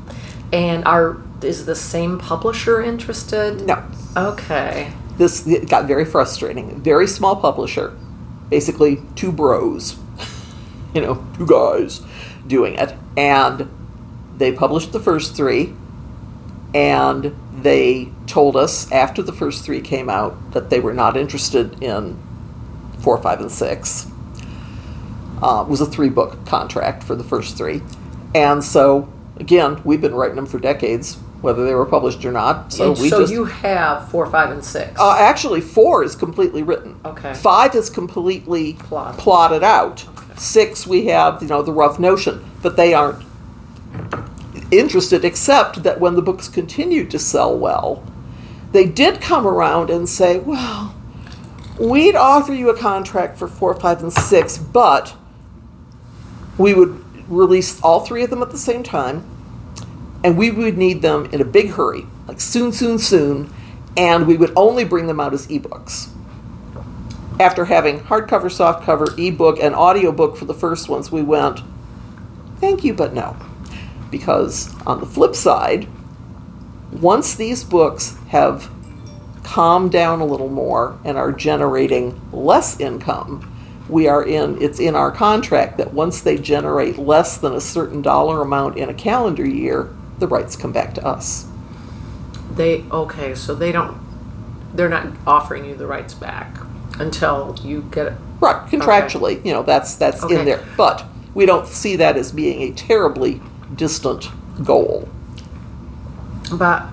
And 0.51 0.83
are 0.85 1.17
is 1.43 1.65
the 1.65 1.75
same 1.75 2.17
publisher 2.17 2.81
interested? 2.81 3.65
No. 3.65 3.83
Okay. 4.17 4.91
This 5.17 5.45
it 5.47 5.69
got 5.69 5.85
very 5.85 6.05
frustrating. 6.05 6.81
Very 6.81 7.07
small 7.07 7.35
publisher, 7.35 7.95
basically 8.49 9.01
two 9.15 9.31
bros, 9.31 9.97
you 10.93 11.01
know, 11.01 11.25
two 11.37 11.45
guys 11.45 12.01
doing 12.47 12.75
it. 12.75 12.95
And 13.15 13.69
they 14.39 14.51
published 14.51 14.91
the 14.91 14.99
first 14.99 15.35
three, 15.35 15.73
and 16.73 17.35
they 17.53 18.09
told 18.25 18.55
us 18.55 18.91
after 18.91 19.21
the 19.21 19.33
first 19.33 19.63
three 19.63 19.81
came 19.81 20.09
out 20.09 20.51
that 20.53 20.69
they 20.69 20.79
were 20.79 20.93
not 20.93 21.15
interested 21.17 21.81
in 21.83 22.17
four, 22.99 23.17
five, 23.21 23.39
and 23.41 23.51
six. 23.51 24.07
Uh, 25.41 25.63
it 25.65 25.69
was 25.69 25.81
a 25.81 25.85
three 25.85 26.09
book 26.09 26.45
contract 26.45 27.03
for 27.03 27.15
the 27.15 27.23
first 27.23 27.57
three. 27.57 27.81
And 28.35 28.63
so, 28.63 29.11
again, 29.37 29.81
we've 29.83 30.01
been 30.01 30.13
writing 30.15 30.35
them 30.35 30.45
for 30.45 30.59
decades, 30.59 31.15
whether 31.41 31.65
they 31.65 31.73
were 31.73 31.85
published 31.85 32.23
or 32.25 32.31
not. 32.31 32.71
So 32.73 32.91
And 32.93 33.01
we 33.01 33.09
so 33.09 33.21
just. 33.21 33.33
you 33.33 33.45
have 33.45 34.09
four, 34.09 34.25
five, 34.27 34.51
and 34.51 34.63
six. 34.63 34.99
Uh, 34.99 35.15
actually, 35.17 35.61
four 35.61 36.03
is 36.03 36.15
completely 36.15 36.61
written. 36.63 36.99
Okay. 37.05 37.33
Five 37.33 37.75
is 37.75 37.89
completely 37.89 38.73
Plotted. 38.73 39.19
plotted 39.19 39.63
out. 39.63 40.05
Six, 40.37 40.85
we 40.87 41.07
have 41.07 41.41
you 41.41 41.47
know 41.49 41.61
the 41.61 41.73
rough 41.73 41.99
notion, 41.99 42.45
but 42.61 42.75
they 42.77 42.93
aren't 42.93 43.23
interested. 44.71 45.25
Except 45.25 45.83
that 45.83 45.99
when 45.99 46.15
the 46.15 46.21
books 46.21 46.47
continued 46.47 47.11
to 47.11 47.19
sell 47.19 47.57
well, 47.57 48.03
they 48.71 48.85
did 48.85 49.21
come 49.21 49.47
around 49.47 49.89
and 49.89 50.07
say, 50.07 50.39
"Well, 50.39 50.95
we'd 51.79 52.15
offer 52.15 52.53
you 52.53 52.69
a 52.69 52.77
contract 52.77 53.37
for 53.37 53.47
four, 53.47 53.73
five, 53.73 54.01
and 54.01 54.13
six, 54.13 54.57
but 54.57 55.15
we 56.57 56.73
would 56.73 57.03
release 57.29 57.81
all 57.81 58.01
three 58.01 58.23
of 58.23 58.29
them 58.29 58.41
at 58.41 58.51
the 58.51 58.57
same 58.57 58.83
time, 58.83 59.23
and 60.23 60.37
we 60.37 60.51
would 60.51 60.77
need 60.77 61.01
them 61.01 61.25
in 61.31 61.41
a 61.41 61.45
big 61.45 61.71
hurry, 61.71 62.05
like 62.27 62.41
soon, 62.41 62.71
soon, 62.71 62.99
soon, 62.99 63.53
and 63.95 64.27
we 64.27 64.35
would 64.35 64.51
only 64.55 64.83
bring 64.83 65.07
them 65.07 65.19
out 65.19 65.33
as 65.33 65.47
ebooks. 65.47 66.09
After 67.39 67.65
having 67.65 68.01
hardcover, 68.01 68.49
softcover, 68.49 69.17
ebook, 69.17 69.59
and 69.61 69.73
audiobook 69.73 70.35
for 70.35 70.45
the 70.45 70.53
first 70.53 70.89
ones, 70.89 71.11
we 71.11 71.21
went, 71.21 71.61
thank 72.59 72.83
you, 72.83 72.93
but 72.93 73.13
no. 73.13 73.37
Because 74.11 74.75
on 74.85 74.99
the 74.99 75.05
flip 75.05 75.35
side, 75.35 75.87
once 76.91 77.35
these 77.35 77.63
books 77.63 78.17
have 78.29 78.69
calmed 79.43 79.91
down 79.91 80.19
a 80.21 80.25
little 80.25 80.49
more 80.49 80.99
and 81.03 81.17
are 81.17 81.31
generating 81.31 82.19
less 82.31 82.79
income, 82.79 83.45
we 83.87 84.07
are 84.07 84.23
in 84.23 84.61
it's 84.61 84.79
in 84.79 84.95
our 84.95 85.11
contract 85.11 85.77
that 85.77 85.93
once 85.93 86.21
they 86.21 86.37
generate 86.37 86.97
less 86.97 87.37
than 87.37 87.53
a 87.53 87.61
certain 87.61 88.01
dollar 88.01 88.41
amount 88.41 88.77
in 88.77 88.89
a 88.89 88.93
calendar 88.93 89.45
year, 89.45 89.89
the 90.19 90.27
rights 90.27 90.55
come 90.55 90.71
back 90.71 90.93
to 90.95 91.05
us. 91.05 91.47
They 92.55 92.83
okay, 92.91 93.33
so 93.35 93.55
they 93.55 93.71
don't 93.71 93.99
they're 94.73 94.89
not 94.89 95.07
offering 95.25 95.65
you 95.65 95.75
the 95.75 95.87
rights 95.87 96.13
back 96.13 96.57
until 96.99 97.57
you 97.63 97.81
get 97.91 98.07
it. 98.07 98.13
Right, 98.39 98.65
contractually, 98.67 99.43
you 99.43 99.51
know, 99.51 99.63
that's 99.63 99.95
that's 99.95 100.23
Okay. 100.23 100.39
in 100.39 100.45
there. 100.45 100.63
But 100.77 101.05
we 101.33 101.45
don't 101.45 101.67
see 101.67 101.95
that 101.95 102.17
as 102.17 102.31
being 102.31 102.61
a 102.61 102.71
terribly 102.73 103.41
distant 103.75 104.29
goal. 104.63 105.07
But 106.51 106.87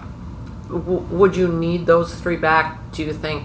w- 0.68 1.00
would 1.10 1.36
you 1.36 1.48
need 1.48 1.86
those 1.86 2.14
three 2.14 2.36
back? 2.36 2.92
Do 2.92 3.02
you 3.02 3.12
think 3.12 3.44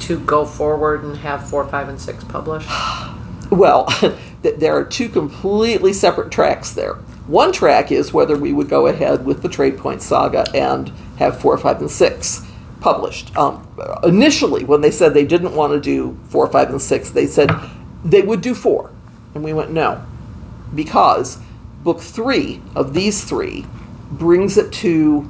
to 0.00 0.18
go 0.18 0.44
forward 0.44 1.04
and 1.04 1.16
have 1.18 1.48
four, 1.48 1.66
five, 1.66 1.88
and 1.88 2.00
six 2.00 2.24
published? 2.24 2.68
Well, 3.50 3.86
there 4.40 4.74
are 4.74 4.82
two 4.82 5.10
completely 5.10 5.92
separate 5.92 6.30
tracks 6.32 6.72
there. 6.72 6.94
One 7.26 7.52
track 7.52 7.92
is 7.92 8.10
whether 8.10 8.34
we 8.34 8.50
would 8.50 8.70
go 8.70 8.86
ahead 8.86 9.26
with 9.26 9.42
the 9.42 9.48
Tradepoint 9.50 10.00
saga 10.00 10.46
and 10.54 10.90
have 11.18 11.38
four, 11.38 11.58
five, 11.58 11.78
and 11.80 11.90
six 11.90 12.46
published. 12.80 13.36
Um, 13.36 13.68
initially, 14.02 14.64
when 14.64 14.80
they 14.80 14.90
said 14.90 15.12
they 15.12 15.26
didn't 15.26 15.54
want 15.54 15.74
to 15.74 15.80
do 15.80 16.18
four, 16.30 16.46
five, 16.48 16.70
and 16.70 16.80
six, 16.80 17.10
they 17.10 17.26
said 17.26 17.50
they 18.02 18.22
would 18.22 18.40
do 18.40 18.54
four. 18.54 18.90
And 19.34 19.44
we 19.44 19.52
went, 19.52 19.70
no, 19.70 20.04
because 20.74 21.38
book 21.82 22.00
three 22.00 22.62
of 22.74 22.94
these 22.94 23.24
three 23.24 23.66
brings 24.10 24.56
it 24.56 24.72
to 24.72 25.28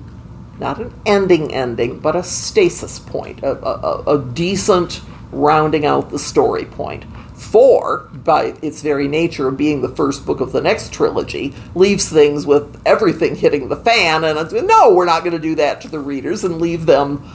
not 0.59 0.80
an 0.80 0.92
ending 1.07 1.53
ending, 1.53 1.98
but 1.98 2.14
a 2.14 2.22
stasis 2.22 2.98
point, 2.98 3.42
a, 3.42 3.53
a, 3.64 4.03
a- 4.14 4.22
decent 4.22 5.00
rounding 5.32 5.86
out 5.86 6.11
the 6.11 6.18
story 6.18 6.64
point. 6.64 7.05
Four, 7.34 8.09
by 8.12 8.55
its 8.62 8.82
very 8.82 9.09
nature 9.09 9.48
of 9.48 9.57
being 9.57 9.82
the 9.82 9.88
first 9.88 10.24
book 10.24 10.40
of 10.40 10.53
the 10.53 10.61
next 10.61 10.92
trilogy, 10.92 11.55
leaves 11.74 12.09
things 12.09 12.46
with 12.46 12.80
everything 12.86 13.34
hitting 13.34 13.68
the 13.68 13.76
fan, 13.76 14.24
and 14.24 14.38
it's, 14.38 14.53
no, 14.53 14.94
we're 14.94 15.07
not 15.07 15.24
going 15.24 15.32
to 15.32 15.38
do 15.40 15.55
that 15.57 15.80
to 15.80 15.88
the 15.88 15.98
readers 15.98 16.44
and 16.44 16.61
leave 16.61 16.86
them 16.86 17.28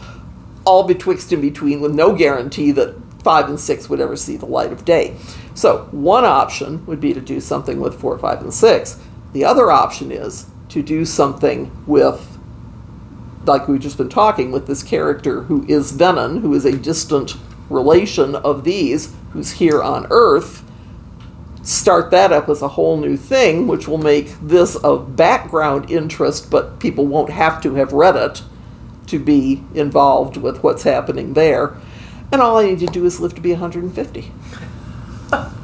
all 0.65 0.83
betwixt 0.83 1.31
and 1.31 1.41
between 1.41 1.81
with 1.81 1.93
no 1.93 2.13
guarantee 2.15 2.71
that 2.71 2.95
five 3.23 3.49
and 3.49 3.59
six 3.59 3.89
would 3.89 3.99
ever 3.99 4.15
see 4.15 4.37
the 4.37 4.45
light 4.45 4.71
of 4.71 4.85
day. 4.85 5.15
So, 5.53 5.87
one 5.91 6.23
option 6.23 6.85
would 6.85 7.01
be 7.01 7.13
to 7.13 7.19
do 7.19 7.41
something 7.41 7.79
with 7.79 7.99
four, 7.99 8.17
five, 8.17 8.41
and 8.41 8.53
six. 8.53 8.99
The 9.33 9.45
other 9.45 9.71
option 9.71 10.11
is 10.11 10.47
to 10.69 10.81
do 10.81 11.05
something 11.05 11.71
with, 11.85 12.37
like 13.45 13.67
we've 13.67 13.79
just 13.79 13.97
been 13.97 14.09
talking, 14.09 14.51
with 14.51 14.67
this 14.67 14.83
character 14.83 15.43
who 15.43 15.65
is 15.67 15.91
Venon, 15.91 16.41
who 16.41 16.53
is 16.53 16.65
a 16.65 16.77
distant 16.77 17.35
relation 17.69 18.35
of 18.35 18.63
these, 18.63 19.13
who's 19.31 19.53
here 19.53 19.81
on 19.81 20.07
Earth. 20.09 20.63
Start 21.63 22.11
that 22.11 22.31
up 22.31 22.47
as 22.47 22.61
a 22.61 22.69
whole 22.69 22.97
new 22.97 23.17
thing, 23.17 23.67
which 23.67 23.87
will 23.87 23.97
make 23.97 24.35
this 24.41 24.75
of 24.77 25.15
background 25.15 25.91
interest, 25.91 26.49
but 26.49 26.79
people 26.79 27.05
won't 27.05 27.29
have 27.29 27.61
to 27.61 27.75
have 27.75 27.91
read 27.91 28.15
it 28.15 28.41
to 29.07 29.19
be 29.19 29.63
involved 29.73 30.37
with 30.37 30.63
what's 30.63 30.83
happening 30.83 31.33
there. 31.33 31.75
And 32.31 32.41
all 32.41 32.57
I 32.57 32.65
need 32.65 32.79
to 32.79 32.87
do 32.87 33.05
is 33.05 33.19
live 33.19 33.35
to 33.35 33.41
be 33.41 33.51
150. 33.51 34.31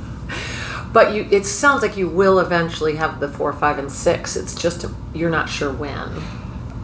But 0.94 1.16
you, 1.16 1.28
it 1.32 1.46
sounds 1.48 1.82
like 1.82 1.98
you 1.98 2.08
will 2.08 2.40
eventually 2.40 2.96
have 2.98 3.20
the 3.20 3.28
four, 3.28 3.52
five, 3.52 3.80
and 3.80 3.92
six. 3.92 4.36
It's 4.36 4.54
just 4.54 4.86
you're 5.14 5.32
not 5.32 5.50
sure 5.50 5.74
when. 5.74 6.22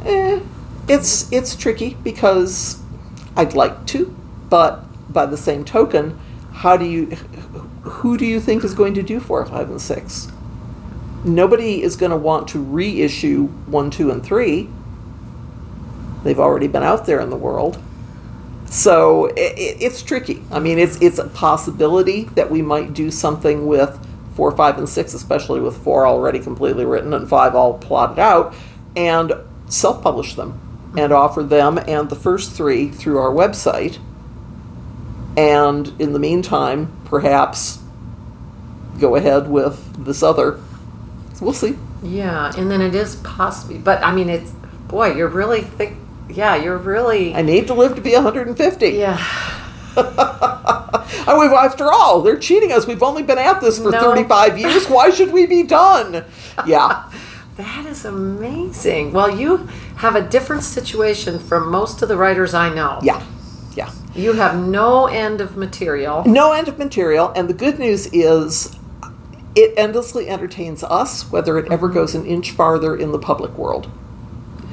Eh, 0.03 0.39
it's 0.88 1.32
it's 1.32 1.55
tricky 1.55 1.95
because 2.03 2.82
I'd 3.36 3.53
like 3.53 3.86
to, 3.88 4.16
but 4.49 4.84
by 5.14 5.28
the 5.28 5.38
same 5.38 5.64
token, 5.64 6.20
how 6.51 6.76
do 6.76 6.86
you 6.86 7.05
who 7.84 8.18
do 8.18 8.26
you 8.26 8.39
think 8.39 8.64
is 8.64 8.74
going 8.74 8.95
to 8.95 9.03
do 9.03 9.20
four, 9.20 9.45
five, 9.45 9.70
and 9.70 9.80
six? 9.80 10.32
Nobody 11.24 11.84
is 11.84 11.95
going 11.95 12.12
to 12.12 12.18
want 12.18 12.47
to 12.49 12.60
reissue 12.60 13.47
one, 13.68 13.91
two, 13.91 14.10
and 14.10 14.24
three. 14.24 14.70
They've 16.24 16.39
already 16.39 16.68
been 16.68 16.84
out 16.84 17.05
there 17.05 17.20
in 17.20 17.30
the 17.30 17.36
world. 17.36 17.82
So 18.70 19.26
it, 19.26 19.55
it's 19.57 20.03
tricky. 20.03 20.43
I 20.51 20.59
mean, 20.59 20.78
it's 20.80 21.01
it's 21.01 21.17
a 21.17 21.28
possibility 21.28 22.26
that 22.36 22.49
we 22.49 22.61
might 22.61 22.93
do 22.93 23.09
something 23.11 23.67
with 23.67 23.99
four, 24.36 24.51
five, 24.55 24.78
and 24.78 24.88
six, 24.88 25.13
especially 25.13 25.59
with 25.59 25.78
four 25.84 26.07
already 26.07 26.39
completely 26.39 26.86
written 26.86 27.13
and 27.13 27.28
five 27.28 27.55
all 27.55 27.78
plotted 27.78 28.20
out, 28.20 28.55
and 28.95 29.34
self-publish 29.67 30.36
them 30.36 30.59
and 30.97 31.11
offer 31.11 31.43
them 31.43 31.78
and 31.78 32.09
the 32.09 32.15
first 32.15 32.51
three 32.51 32.89
through 32.89 33.17
our 33.17 33.32
website. 33.32 33.99
And 35.38 35.93
in 35.99 36.13
the 36.13 36.20
meantime, 36.20 36.91
perhaps 37.05 37.80
go 38.99 39.15
ahead 39.15 39.49
with 39.49 40.05
this 40.05 40.24
other. 40.24 40.59
We'll 41.39 41.53
see. 41.53 41.78
Yeah, 42.03 42.51
and 42.57 42.70
then 42.70 42.82
it 42.82 42.95
is 42.95 43.17
possibly, 43.17 43.78
but 43.78 44.03
I 44.03 44.13
mean, 44.13 44.30
it's 44.30 44.51
boy, 44.88 45.13
you're 45.15 45.28
really 45.28 45.61
think. 45.61 45.97
Yeah, 46.30 46.55
you're 46.55 46.77
really. 46.77 47.34
I 47.34 47.41
need 47.41 47.67
to 47.67 47.73
live 47.73 47.95
to 47.95 48.01
be 48.01 48.13
150. 48.13 48.89
yeah. 48.89 49.17
I 49.97 51.38
mean, 51.38 51.51
after 51.51 51.91
all, 51.91 52.21
they're 52.21 52.38
cheating 52.38 52.71
us. 52.71 52.88
We've 52.88 53.03
only 53.03 53.23
been 53.23 53.38
at 53.38 53.59
this 53.59 53.80
for 53.80 53.91
No. 53.91 53.99
35 53.99 54.57
years. 54.57 54.88
Why 54.88 55.09
should 55.09 55.32
we 55.32 55.45
be 55.45 55.63
done? 55.63 56.25
Yeah. 56.67 57.09
That 57.55 57.86
is 57.86 58.03
amazing. 58.03 59.13
Well, 59.13 59.38
you 59.38 59.67
have 59.97 60.15
a 60.15 60.21
different 60.21 60.63
situation 60.63 61.39
from 61.39 61.69
most 61.69 62.01
of 62.01 62.09
the 62.09 62.17
writers 62.17 62.53
I 62.53 62.73
know. 62.73 62.99
Yeah. 63.01 63.25
Yeah. 63.75 63.91
You 64.13 64.34
have 64.34 64.57
no 64.57 65.07
end 65.07 65.39
of 65.39 65.55
material. 65.55 66.23
No 66.25 66.51
end 66.51 66.67
of 66.67 66.77
material. 66.77 67.32
And 67.36 67.49
the 67.49 67.53
good 67.53 67.80
news 67.80 68.07
is 68.07 68.77
it 69.55 69.73
endlessly 69.77 70.30
entertains 70.30 70.84
us, 70.84 71.32
whether 71.32 71.57
it 71.57 71.71
ever 71.71 71.88
mm-hmm. 71.88 71.95
goes 71.95 72.15
an 72.15 72.25
inch 72.25 72.51
farther 72.51 72.95
in 72.95 73.11
the 73.11 73.19
public 73.19 73.57
world. 73.57 73.89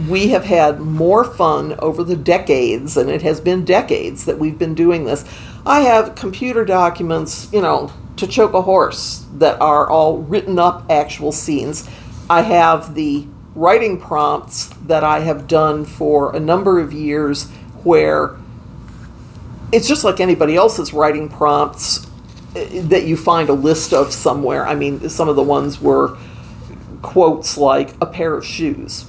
We 0.05 0.29
have 0.29 0.45
had 0.45 0.79
more 0.79 1.25
fun 1.25 1.75
over 1.79 2.05
the 2.05 2.17
decades, 2.17 2.99
and 2.99 3.09
it 3.09 3.23
has 3.23 3.41
been 3.41 3.65
decades 3.65 4.27
that 4.27 4.39
we've 4.39 4.59
been 4.59 4.75
doing 4.75 5.05
this. 5.05 5.25
I 5.65 5.81
have 5.81 6.15
computer 6.15 6.67
documents, 6.67 7.51
you 7.51 7.63
know, 7.63 7.91
to 8.17 8.27
choke 8.27 8.53
a 8.53 8.63
horse 8.63 9.25
that 9.35 9.59
are 9.61 9.89
all 9.89 10.19
written 10.19 10.59
up 10.59 10.85
actual 10.91 11.33
scenes. 11.33 11.89
I 12.29 12.43
have 12.43 12.95
the 12.95 13.27
writing 13.55 13.99
prompts 13.99 14.69
that 14.87 15.03
I 15.03 15.21
have 15.21 15.49
done 15.49 15.87
for 15.87 16.37
a 16.37 16.41
number 16.41 16.79
of 16.79 16.93
years 16.93 17.49
where 17.83 18.37
it's 19.73 19.89
just 19.89 20.05
like 20.05 20.21
anybody 20.21 20.57
else's 20.57 20.93
writing 20.93 21.31
prompts 21.31 22.07
eh, 22.55 22.83
that 22.83 23.07
you 23.07 23.17
find 23.17 23.49
a 23.49 23.55
list 23.55 23.95
of 23.95 24.13
somewhere. 24.13 24.67
I 24.67 24.75
mean, 24.75 25.09
some 25.09 25.29
of 25.29 25.37
the 25.37 25.43
ones 25.43 25.81
were 25.81 26.19
quotes 27.01 27.57
like 27.57 27.95
a 28.01 28.07
pair 28.07 28.35
of 28.35 28.45
shoes 28.45 29.07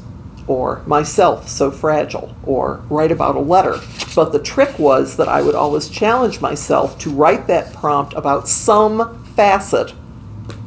or 0.48 0.82
myself 0.86 1.48
so 1.48 1.70
fragile 1.70 2.36
or 2.43 2.82
write 2.89 3.12
about 3.12 3.36
a 3.36 3.39
letter. 3.39 3.80
But 4.16 4.32
the 4.32 4.39
trick 4.39 4.80
was 4.80 5.18
that 5.18 5.28
I 5.28 5.41
would 5.41 5.56
always 5.56 5.89
challenge 5.89 6.41
myself 6.41 6.98
to 7.00 7.10
write 7.10 7.48
that 7.48 7.74
prompt 7.74 8.14
about 8.14 8.48
some 8.48 9.24
facet 9.36 9.93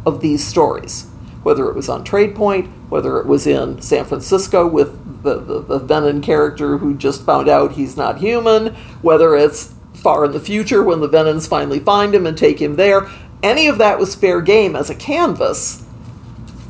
of 0.06 0.20
these 0.20 0.46
stories, 0.46 1.06
whether 1.42 1.68
it 1.68 1.74
was 1.74 1.88
on 1.88 2.04
Tradepoint, 2.04 2.68
whether 2.90 3.18
it 3.18 3.26
was 3.26 3.46
in 3.46 3.80
San 3.80 4.04
Francisco 4.04 4.66
with 4.66 5.22
the, 5.22 5.38
the, 5.38 5.60
the 5.60 5.80
Venon 5.80 6.22
character 6.22 6.78
who 6.78 6.94
just 6.94 7.24
found 7.24 7.48
out 7.48 7.72
he's 7.72 7.96
not 7.96 8.18
human, 8.18 8.74
whether 9.02 9.34
it's 9.36 9.74
far 9.94 10.24
in 10.24 10.32
the 10.32 10.40
future 10.40 10.82
when 10.82 11.00
the 11.00 11.08
Venons 11.08 11.48
finally 11.48 11.78
find 11.78 12.14
him 12.14 12.26
and 12.26 12.36
take 12.36 12.60
him 12.60 12.76
there. 12.76 13.08
Any 13.42 13.68
of 13.68 13.78
that 13.78 13.98
was 13.98 14.14
fair 14.14 14.40
game 14.40 14.76
as 14.76 14.90
a 14.90 14.94
canvas 14.94 15.84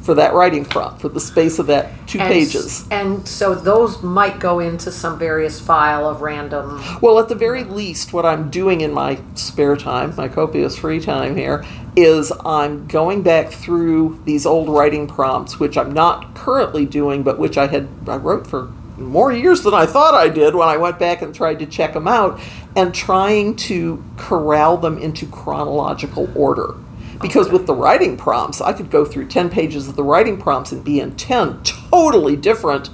for 0.01 0.15
that 0.15 0.33
writing 0.33 0.65
prompt, 0.65 1.01
for 1.01 1.09
the 1.09 1.21
space 1.21 1.59
of 1.59 1.67
that 1.67 1.91
two 2.07 2.19
And 2.19 2.33
s- 2.33 2.35
pages. 2.53 2.85
And 2.91 3.29
so 3.29 3.55
those 3.55 4.03
might 4.03 4.39
go 4.41 4.59
into 4.59 4.91
some 4.91 5.19
various 5.19 5.61
file 5.61 6.09
of 6.09 6.23
random. 6.23 6.83
Well, 7.01 7.19
at 7.19 7.29
the 7.29 7.35
very 7.35 7.65
least, 7.65 8.13
what 8.13 8.25
I'm 8.25 8.49
doing 8.51 8.81
in 8.81 8.93
my 8.93 9.19
spare 9.35 9.77
time, 9.77 10.15
my 10.17 10.29
copious 10.29 10.77
free 10.79 11.01
time 11.01 11.37
here, 11.37 11.65
is 11.97 12.33
I'm 12.45 12.87
going 12.87 13.23
back 13.23 13.51
through 13.51 14.21
these 14.25 14.47
old 14.47 14.69
writing 14.69 15.07
prompts, 15.07 15.61
which 15.61 15.77
I'm 15.77 15.93
not 15.93 16.35
currently 16.35 16.87
doing, 16.87 17.23
but 17.23 17.39
which 17.39 17.59
I 17.59 17.67
had 17.67 17.89
I 18.07 18.17
wrote 18.17 18.47
for 18.47 18.71
more 18.97 19.33
years 19.33 19.63
than 19.63 19.73
I 19.75 19.87
thought 19.87 20.13
I 20.15 20.29
did 20.29 20.55
when 20.55 20.69
I 20.69 20.77
went 20.77 20.99
back 20.99 21.23
and 21.23 21.35
tried 21.35 21.59
to 21.61 21.67
check 21.67 21.95
them 21.95 22.07
out, 22.07 22.39
and 22.77 22.95
trying 22.95 23.57
to 23.57 24.03
corral 24.17 24.77
them 24.77 24.99
into 24.99 25.27
chronological 25.27 26.29
order. 26.35 26.75
Because 27.21 27.51
with 27.51 27.67
the 27.67 27.75
writing 27.75 28.17
prompts, 28.17 28.61
I 28.61 28.73
could 28.73 28.91
go 28.91 29.05
through 29.05 29.29
10 29.29 29.51
pages 29.51 29.89
of 29.89 29.97
the 29.97 30.03
writing 30.03 30.41
prompts 30.41 30.73
and 30.73 30.83
be 30.83 31.01
in 31.01 31.17
10 31.17 31.63
totally 31.63 32.35
different 32.37 32.91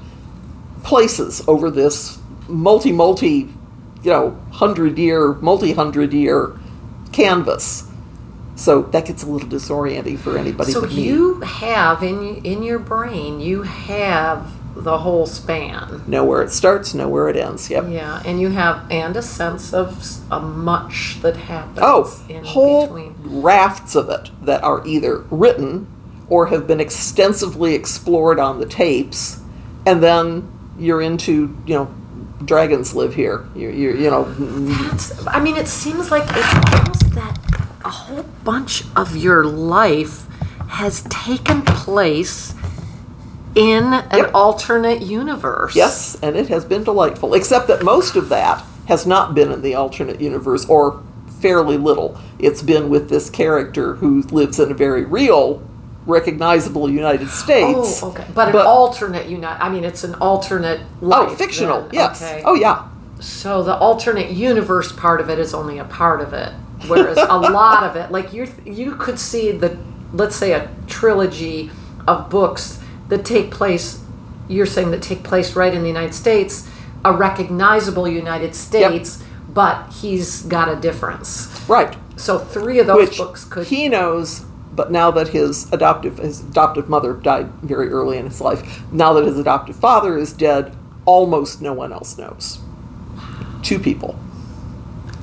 places 0.83 1.43
over 1.49 1.71
this 1.71 2.19
multi 2.49 2.93
multi 2.93 3.49
you 4.03 4.13
know 4.13 4.41
hundred 4.53 4.97
year 4.99 5.35
multi 5.35 5.73
hundred 5.73 6.13
year 6.13 6.59
canvas. 7.13 7.91
So 8.55 8.83
that 8.83 9.05
gets 9.05 9.23
a 9.23 9.27
little 9.27 9.49
disorienting 9.49 10.19
for 10.19 10.39
anybody 10.39 10.73
So 10.73 10.81
but 10.81 10.91
me. 10.91 11.03
you 11.03 11.41
have 11.41 12.03
in 12.03 12.37
in 12.45 12.63
your 12.63 12.79
brain, 12.79 13.41
you 13.41 13.63
have 13.63 14.51
the 14.77 14.99
whole 14.99 15.27
span. 15.27 16.03
know 16.07 16.25
where 16.25 16.43
it 16.43 16.51
starts 16.51 16.95
know 16.95 17.09
where 17.09 17.29
it 17.29 17.37
ends 17.37 17.71
yep 17.71 17.85
Yeah, 17.89 18.23
and 18.27 18.41
you 18.41 18.51
have 18.51 18.91
and 18.91 19.17
a 19.17 19.23
sense 19.23 19.73
of 19.73 20.05
a 20.31 20.39
much 20.41 21.19
that 21.23 21.37
happens 21.37 21.79
oh 21.81 22.25
in 22.29 22.45
whole 22.45 22.87
between. 22.87 23.15
rafts 23.43 23.95
of 23.97 24.09
it 24.11 24.31
that 24.43 24.63
are 24.63 24.87
either 24.87 25.19
written 25.31 25.87
or 26.29 26.47
have 26.49 26.67
been 26.67 26.81
extensively 26.81 27.75
explored 27.75 28.39
on 28.39 28.61
the 28.61 28.67
tapes 28.67 29.41
and 29.87 30.03
then 30.03 30.47
you're 30.79 31.01
into 31.01 31.57
you 31.67 31.75
know 31.75 31.95
dragons 32.45 32.95
live 32.95 33.15
here 33.15 33.47
you 33.55 33.71
you 33.71 33.93
you 33.97 34.11
know 34.11 34.25
That's, 34.35 35.27
I 35.27 35.41
mean, 35.41 35.57
it 35.57 35.69
seems 35.69 36.11
like 36.11 36.25
it's 36.29 36.55
almost 36.75 37.15
that 37.15 37.39
a 37.85 37.89
whole 37.91 38.25
bunch 38.45 38.85
of 38.95 39.17
your 39.17 39.45
life 39.45 40.27
has 40.69 41.03
taken 41.09 41.63
place 41.63 42.53
in 43.57 43.95
an 43.95 44.05
Yep. 44.13 44.31
alternate 44.35 45.01
universe. 45.01 45.75
Yes, 45.75 46.17
and 46.23 46.37
it 46.37 46.49
has 46.49 46.65
been 46.65 46.85
delightful, 46.85 47.33
except 47.35 47.67
that 47.69 47.83
most 47.83 48.15
of 48.15 48.29
that 48.29 48.63
has 48.85 49.07
not 49.07 49.35
been 49.35 49.51
in 49.51 49.63
the 49.63 49.75
alternate 49.75 50.21
universe, 50.21 50.67
or 50.69 51.01
fairly 51.41 51.79
little. 51.79 52.17
It's 52.39 52.63
been 52.63 52.91
with 52.91 53.09
this 53.09 53.31
character 53.31 53.95
who 53.95 54.23
lives 54.31 54.61
in 54.61 54.71
a 54.71 54.75
very 54.75 55.05
real, 55.05 55.63
recognizable 56.07 56.89
United 56.91 57.31
States. 57.31 58.03
Oh, 58.03 58.11
okay. 58.11 58.27
But 58.35 58.51
an 58.51 58.57
alternate 58.57 59.27
unit. 59.27 59.57
I 59.59 59.71
mean, 59.71 59.85
it's 59.85 60.05
an 60.05 60.15
alternate 60.17 60.81
oh, 61.03 61.07
life. 61.07 61.31
Oh, 61.31 61.35
fictional, 61.35 61.83
then. 61.83 61.95
yes. 61.95 62.23
Okay. 62.23 62.43
Oh, 62.45 62.55
yeah. 62.55 62.89
So 63.21 63.63
the 63.63 63.75
alternate 63.75 64.31
universe 64.31 64.93
part 64.93 65.23
of 65.23 65.31
it 65.31 65.39
is 65.39 65.55
only 65.55 65.79
a 65.79 65.85
part 65.85 66.21
of 66.21 66.35
it, 66.35 66.53
whereas 66.87 67.17
a 67.17 67.39
lot 67.51 67.85
of 67.85 67.97
it, 67.97 68.13
like 68.13 68.35
you, 68.35 68.47
you 68.67 68.97
could 68.97 69.19
see 69.19 69.51
the, 69.51 69.79
let's 70.13 70.37
say, 70.37 70.53
a 70.53 70.69
trilogy 70.87 71.71
of 72.07 72.29
books 72.29 72.81
that 73.09 73.25
take 73.25 73.51
place. 73.51 74.03
You're 74.49 74.67
saying 74.67 74.91
that 74.93 75.03
take 75.03 75.23
place 75.23 75.57
right 75.57 75.75
in 75.75 75.83
the 75.83 75.89
United 75.89 76.15
States, 76.15 76.69
a 77.05 77.13
recognizable 77.13 78.07
United 78.07 78.55
States, 78.55 79.23
but 79.49 79.93
he's 79.93 80.43
got 80.43 80.69
a 80.69 80.77
difference. 80.77 81.65
Right. 81.69 81.97
So 82.17 82.39
three 82.39 82.79
of 82.79 82.87
those 82.87 83.09
Which 83.09 83.19
books 83.19 83.45
could. 83.45 83.67
he 83.67 83.89
knows, 83.89 84.41
but 84.75 84.91
now 84.93 85.11
that 85.11 85.29
his 85.29 85.71
adoptive 85.73 86.19
his 86.19 86.41
adoptive 86.41 86.89
mother 86.89 87.13
died 87.15 87.51
very 87.63 87.89
early 87.89 88.19
in 88.19 88.27
his 88.27 88.41
life, 88.41 88.83
now 88.93 89.13
that 89.15 89.25
his 89.25 89.39
adoptive 89.39 89.77
father 89.77 90.17
is 90.17 90.33
dead, 90.33 90.75
almost 91.05 91.61
no 91.61 91.73
one 91.73 91.93
else 91.93 92.17
knows. 92.19 92.59
two 93.63 93.79
people 93.79 94.19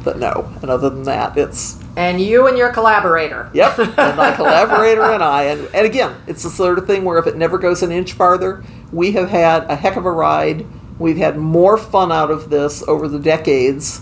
that 0.03 0.17
no. 0.17 0.51
and 0.61 0.69
other 0.69 0.89
than 0.89 1.03
that, 1.03 1.37
it's 1.37 1.79
And 1.95 2.19
you 2.19 2.47
and 2.47 2.57
your 2.57 2.71
collaborator. 2.71 3.49
Yep, 3.53 3.79
and 3.79 4.17
my 4.17 4.31
collaborator 4.35 5.03
and 5.03 5.23
I. 5.23 5.43
And, 5.43 5.67
and 5.73 5.85
again, 5.85 6.15
it's 6.27 6.43
the 6.43 6.49
sort 6.49 6.77
of 6.77 6.87
thing 6.87 7.03
where 7.03 7.17
if 7.17 7.27
it 7.27 7.35
never 7.35 7.57
goes 7.57 7.83
an 7.83 7.91
inch 7.91 8.13
farther, 8.13 8.63
we 8.91 9.11
have 9.13 9.29
had 9.29 9.63
a 9.65 9.75
heck 9.75 9.95
of 9.95 10.05
a 10.05 10.11
ride. 10.11 10.65
We've 10.99 11.17
had 11.17 11.37
more 11.37 11.77
fun 11.77 12.11
out 12.11 12.31
of 12.31 12.49
this 12.49 12.83
over 12.87 13.07
the 13.07 13.19
decades. 13.19 14.01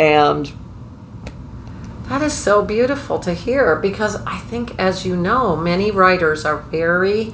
And 0.00 0.52
That 2.08 2.22
is 2.22 2.32
so 2.32 2.64
beautiful 2.64 3.18
to 3.20 3.34
hear 3.34 3.76
because 3.76 4.16
I 4.26 4.38
think, 4.38 4.78
as 4.78 5.06
you 5.06 5.16
know, 5.16 5.56
many 5.56 5.90
writers 5.90 6.44
are 6.44 6.58
very 6.58 7.32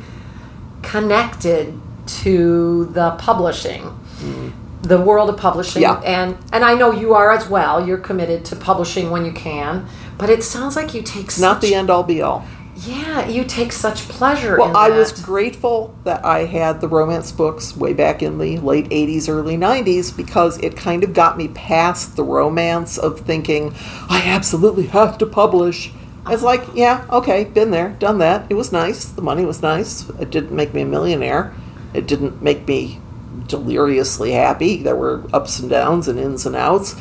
connected 0.83 1.81
to 2.07 2.87
the 2.87 3.11
publishing, 3.13 3.83
mm. 4.19 4.53
The 4.83 5.01
world 5.01 5.29
of 5.29 5.37
publishing. 5.37 5.83
Yeah. 5.83 6.01
and 6.01 6.37
and 6.53 6.65
I 6.65 6.75
know 6.75 6.93
you 6.93 7.15
are 7.15 7.31
as 7.33 7.49
well. 7.49 7.87
You're 7.87 7.99
committed 7.99 8.45
to 8.47 8.57
publishing 8.57 9.11
when 9.11 9.25
you 9.25 9.33
can, 9.33 9.87
but 10.17 10.31
it 10.31 10.43
sounds 10.43 10.77
like 10.77 10.95
you 10.95 11.03
take 11.03 11.39
not 11.39 11.61
the 11.61 11.75
end 11.75 11.91
all 11.91 12.03
be 12.03 12.23
all. 12.23 12.45
Yeah, 12.87 13.27
you 13.27 13.43
take 13.43 13.73
such 13.73 14.09
pleasure. 14.09 14.57
Well, 14.57 14.71
in 14.71 14.77
I 14.77 14.91
was 14.91 15.11
grateful 15.21 15.97
that 16.05 16.25
I 16.25 16.45
had 16.45 16.81
the 16.81 16.87
romance 16.87 17.33
books 17.33 17.77
way 17.77 17.93
back 17.93 18.23
in 18.23 18.39
the 18.39 18.59
late 18.59 18.89
80s, 18.91 19.29
early 19.29 19.57
90s 19.57 20.17
because 20.17 20.59
it 20.59 20.77
kind 20.77 21.03
of 21.03 21.13
got 21.13 21.37
me 21.37 21.49
past 21.49 22.15
the 22.15 22.23
romance 22.23 22.97
of 22.97 23.21
thinking, 23.21 23.75
I 24.09 24.23
absolutely 24.25 24.87
have 24.87 25.19
to 25.19 25.27
publish. 25.27 25.91
It's 26.29 26.45
like, 26.45 26.61
uh-huh. 26.61 26.73
yeah, 26.77 27.07
okay, 27.11 27.45
been 27.45 27.73
there, 27.73 27.97
done 27.99 28.19
that. 28.19 28.47
It 28.49 28.55
was 28.55 28.71
nice. 28.71 29.07
The 29.07 29.23
money 29.23 29.45
was 29.45 29.61
nice. 29.61 30.09
It 30.11 30.31
didn't 30.31 30.53
make 30.53 30.73
me 30.73 30.83
a 30.83 30.87
millionaire. 30.87 31.53
It 31.95 32.07
didn't 32.07 32.41
make 32.43 32.69
me 32.69 33.01
deliriously 33.49 34.33
happy. 34.33 34.83
There 34.83 34.97
were 34.97 35.25
ups 35.33 35.59
and 35.59 35.69
downs 35.69 36.07
and 36.07 36.19
ins 36.19 36.47
and 36.47 36.55
outs. 36.55 36.95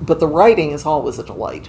But 0.00 0.20
the 0.20 0.28
writing 0.28 0.70
is 0.70 0.86
always 0.86 1.18
a 1.18 1.24
delight. 1.24 1.68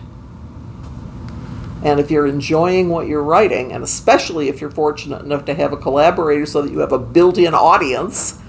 And 1.83 1.99
if 1.99 2.09
you're 2.09 2.25
enjoying 2.25 2.89
what 2.89 3.07
you're 3.07 3.23
writing, 3.23 3.71
and 3.71 3.83
especially 3.83 4.49
if 4.49 4.59
you're 4.59 4.71
fortunate 4.71 5.21
enough 5.21 5.45
to 5.45 5.53
have 5.53 5.71
a 5.71 5.77
collaborator 5.77 6.45
so 6.45 6.61
that 6.63 6.71
you 6.71 6.79
have 6.79 6.91
a 6.91 6.99
built 6.99 7.37
in 7.37 7.53
audience 7.53 8.39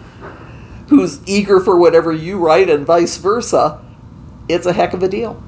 who's 0.89 1.27
eager 1.29 1.61
for 1.61 1.77
whatever 1.77 2.13
you 2.13 2.39
write 2.39 2.71
and 2.71 2.87
vice 2.87 3.17
versa, 3.19 3.83
it's 4.49 4.67
a 4.67 4.73
heck 4.73 4.95
of 4.95 5.03
a 5.03 5.09
deal. 5.09 5.43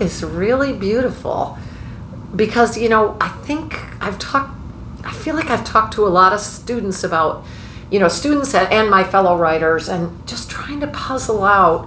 is 0.00 0.24
really 0.24 0.72
beautiful 0.72 1.58
because 2.34 2.78
you 2.78 2.88
know 2.88 3.16
I 3.20 3.28
think 3.28 3.78
I've 4.00 4.18
talked 4.18 4.54
I 5.04 5.12
feel 5.12 5.34
like 5.34 5.50
I've 5.50 5.64
talked 5.64 5.94
to 5.94 6.06
a 6.06 6.08
lot 6.08 6.32
of 6.32 6.40
students 6.40 7.04
about 7.04 7.44
you 7.90 7.98
know 7.98 8.08
students 8.08 8.54
and- 8.54 8.90
my 8.90 9.04
fellow 9.04 9.36
writers 9.36 9.88
and 9.88 10.26
just 10.26 10.50
trying 10.50 10.80
to 10.80 10.86
puzzle 10.86 11.44
out 11.44 11.86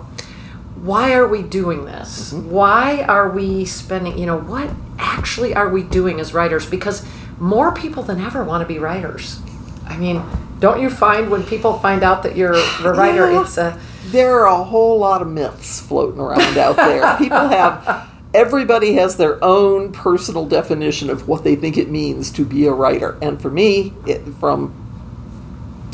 why 0.76 1.14
are 1.14 1.28
we 1.28 1.41
doing 1.41 1.86
this 1.86 2.34
mm-hmm. 2.34 2.50
why 2.50 3.02
are 3.04 3.30
we 3.30 3.66
spending 3.66 4.18
you 4.18 4.26
know 4.26 4.38
what 4.39 4.70
actually 5.00 5.54
are 5.54 5.70
we 5.70 5.84
doing 5.84 6.20
as 6.20 6.34
writers 6.34 6.66
because 6.66 7.06
more 7.39 7.72
people 7.72 8.04
than 8.04 8.20
ever 8.22 8.43
want 8.43 8.62
to 8.62 8.68
be 8.68 8.80
writers 8.80 9.39
I 9.86 9.98
mean 9.98 10.24
don't 10.60 10.82
you 10.82 10.89
find 10.89 11.30
when 11.30 11.43
people 11.43 11.78
find 11.80 12.04
out 12.04 12.24
that 12.24 12.36
you're 12.36 12.54
a 12.54 12.93
writer 12.93 13.32
Yeah. 13.32 13.41
it's 13.41 13.58
a 13.58 13.80
There 14.08 14.39
are 14.39 14.48
a 14.48 14.64
whole 14.64 15.00
lot 15.00 15.22
of 15.22 15.28
myths 15.28 15.82
floating 15.82 16.20
around 16.20 16.58
out 16.58 16.78
there. 16.78 17.18
People 17.18 17.50
have, 17.50 18.10
everybody 18.34 18.93
has 18.93 19.18
their 19.18 19.43
own 19.43 19.91
personal 19.91 20.45
definition 20.45 21.10
of 21.10 21.28
what 21.28 21.43
they 21.43 21.58
think 21.58 21.78
it 21.78 21.89
means 21.89 22.32
to 22.32 22.45
be 22.45 22.66
a 22.68 22.72
writer. 22.72 23.18
And 23.22 23.41
for 23.41 23.52
me, 23.52 23.93
it, 24.06 24.24
from 24.39 24.74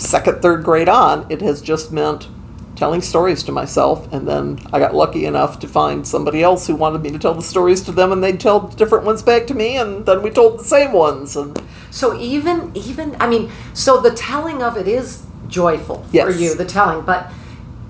second, 0.04 0.42
third 0.42 0.64
grade 0.64 0.90
on, 0.90 1.26
it 1.30 1.42
has 1.42 1.62
just 1.62 1.92
meant 1.92 2.28
telling 2.76 3.02
stories 3.02 3.44
to 3.44 3.52
myself. 3.52 4.12
And 4.12 4.28
then 4.28 4.60
I 4.74 4.80
got 4.80 4.96
lucky 4.96 5.26
enough 5.26 5.60
to 5.60 5.68
find 5.68 6.08
somebody 6.08 6.42
else 6.44 6.68
who 6.68 6.76
wanted 6.76 7.02
me 7.02 7.12
to 7.12 7.20
tell 7.20 7.34
the 7.34 7.42
stories 7.42 7.82
to 7.84 7.92
them, 7.92 8.12
and 8.12 8.24
they'd 8.24 8.40
tell 8.40 8.62
different 8.68 9.06
ones 9.06 9.22
back 9.22 9.48
to 9.48 9.54
me, 9.54 9.78
and 9.78 10.06
then 10.06 10.22
we 10.22 10.30
told 10.30 10.60
the 10.60 10.64
same 10.64 10.92
ones. 10.92 11.36
And 11.36 11.62
So 11.92 12.20
even 12.20 12.72
even 12.74 13.16
I 13.20 13.28
mean, 13.28 13.52
so 13.74 14.00
the 14.02 14.12
telling 14.12 14.62
of 14.64 14.76
it 14.78 14.88
is 14.88 15.24
joyful 15.48 16.04
for 16.04 16.16
Yes. 16.16 16.40
you, 16.40 16.56
the 16.56 16.66
telling. 16.66 17.06
But 17.06 17.32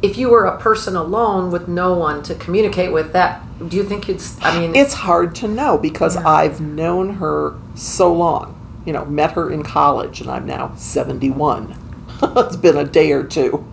if 0.02 0.18
you 0.18 0.30
were 0.30 0.44
a 0.46 0.60
person 0.60 0.98
alone 0.98 1.50
with 1.50 1.70
no 1.70 1.94
one 1.94 2.22
to 2.24 2.36
communicate 2.36 2.92
with, 2.92 3.14
that 3.14 3.42
do 3.70 3.78
you 3.78 3.84
think 3.86 4.10
you'd? 4.10 4.22
I 4.42 4.60
mean, 4.60 4.76
It's 4.76 4.94
hard 4.94 5.34
to 5.36 5.48
know 5.48 5.78
because 5.78 6.16
Yeah. 6.16 6.28
I've 6.30 6.60
known 6.60 7.16
her 7.16 7.54
so 7.76 8.12
long. 8.14 8.56
You 8.86 8.92
know, 8.92 9.06
met 9.06 9.32
her 9.32 9.50
in 9.50 9.64
college 9.64 10.20
and 10.20 10.30
I'm 10.30 10.46
now 10.46 10.74
71. 10.76 11.76
it's 12.38 12.56
been 12.56 12.78
a 12.78 12.86
day 12.86 13.12
or 13.12 13.24
two. 13.24 13.66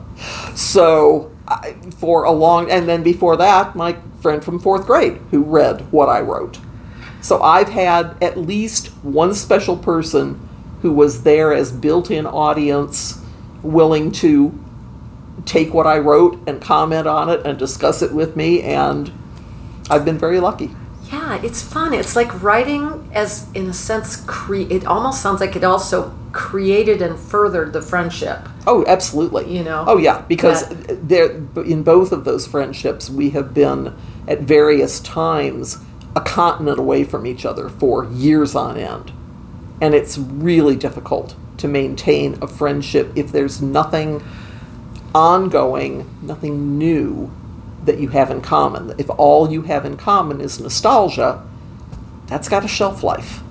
so, 0.54 1.30
I, 1.46 1.76
for 1.98 2.24
a 2.24 2.32
long, 2.32 2.70
and 2.70 2.88
then 2.88 3.02
before 3.02 3.36
that, 3.36 3.76
my 3.76 3.96
friend 4.20 4.44
from 4.44 4.58
fourth 4.58 4.86
grade 4.86 5.20
who 5.30 5.42
read 5.42 5.90
what 5.92 6.08
I 6.08 6.20
wrote. 6.20 6.58
So 7.20 7.42
I've 7.42 7.68
had 7.68 8.16
at 8.22 8.38
least 8.38 8.88
one 9.02 9.34
special 9.34 9.76
person 9.76 10.48
who 10.82 10.92
was 10.92 11.22
there 11.22 11.52
as 11.52 11.70
built 11.70 12.10
in 12.10 12.26
audience, 12.26 13.20
willing 13.62 14.10
to 14.12 14.58
take 15.44 15.74
what 15.74 15.86
I 15.86 15.98
wrote 15.98 16.40
and 16.46 16.60
comment 16.60 17.06
on 17.06 17.28
it 17.28 17.44
and 17.44 17.58
discuss 17.58 18.02
it 18.02 18.12
with 18.12 18.36
me, 18.36 18.62
and 18.62 19.12
I've 19.90 20.04
been 20.04 20.18
very 20.18 20.40
lucky. 20.40 20.74
Yeah, 21.12 21.40
it's 21.42 21.62
fun. 21.62 21.92
It's 21.94 22.14
like 22.16 22.42
writing, 22.42 23.10
as 23.12 23.46
in 23.54 23.68
a 23.68 23.72
sense, 23.72 24.16
cre- 24.26 24.66
It 24.70 24.86
almost 24.86 25.20
sounds 25.22 25.40
like 25.40 25.56
it 25.56 25.64
also 25.64 26.12
created 26.32 27.02
and 27.02 27.18
furthered 27.18 27.72
the 27.72 27.82
friendship. 27.82 28.38
Oh, 28.66 28.84
absolutely. 28.86 29.56
You 29.56 29.64
know? 29.64 29.84
Oh, 29.86 29.96
yeah, 29.98 30.22
because 30.28 30.70
Yeah. 30.70 30.96
there 31.02 31.30
in 31.64 31.82
both 31.82 32.12
of 32.12 32.24
those 32.24 32.46
friendships, 32.46 33.10
we 33.10 33.30
have 33.30 33.52
been 33.52 33.92
at 34.28 34.42
various 34.42 35.00
times 35.00 35.78
a 36.14 36.20
continent 36.20 36.78
away 36.78 37.04
from 37.04 37.26
each 37.26 37.44
other 37.44 37.68
for 37.68 38.04
years 38.04 38.54
on 38.54 38.76
end, 38.76 39.12
and 39.80 39.94
it's 39.94 40.16
really 40.18 40.76
difficult 40.76 41.34
to 41.56 41.68
maintain 41.68 42.38
a 42.40 42.46
friendship 42.46 43.10
if 43.16 43.32
there's 43.32 43.60
nothing 43.60 44.22
ongoing, 45.14 46.08
nothing 46.22 46.78
new 46.78 47.30
that 47.84 47.98
you 47.98 48.08
have 48.08 48.30
in 48.30 48.40
common. 48.40 48.94
If 48.98 49.08
all 49.10 49.50
you 49.50 49.62
have 49.62 49.84
in 49.84 49.96
common 49.96 50.40
is 50.40 50.60
nostalgia, 50.60 51.42
that's 52.26 52.48
got 52.48 52.64
a 52.64 52.68
shelf 52.68 53.02
life. 53.02 53.42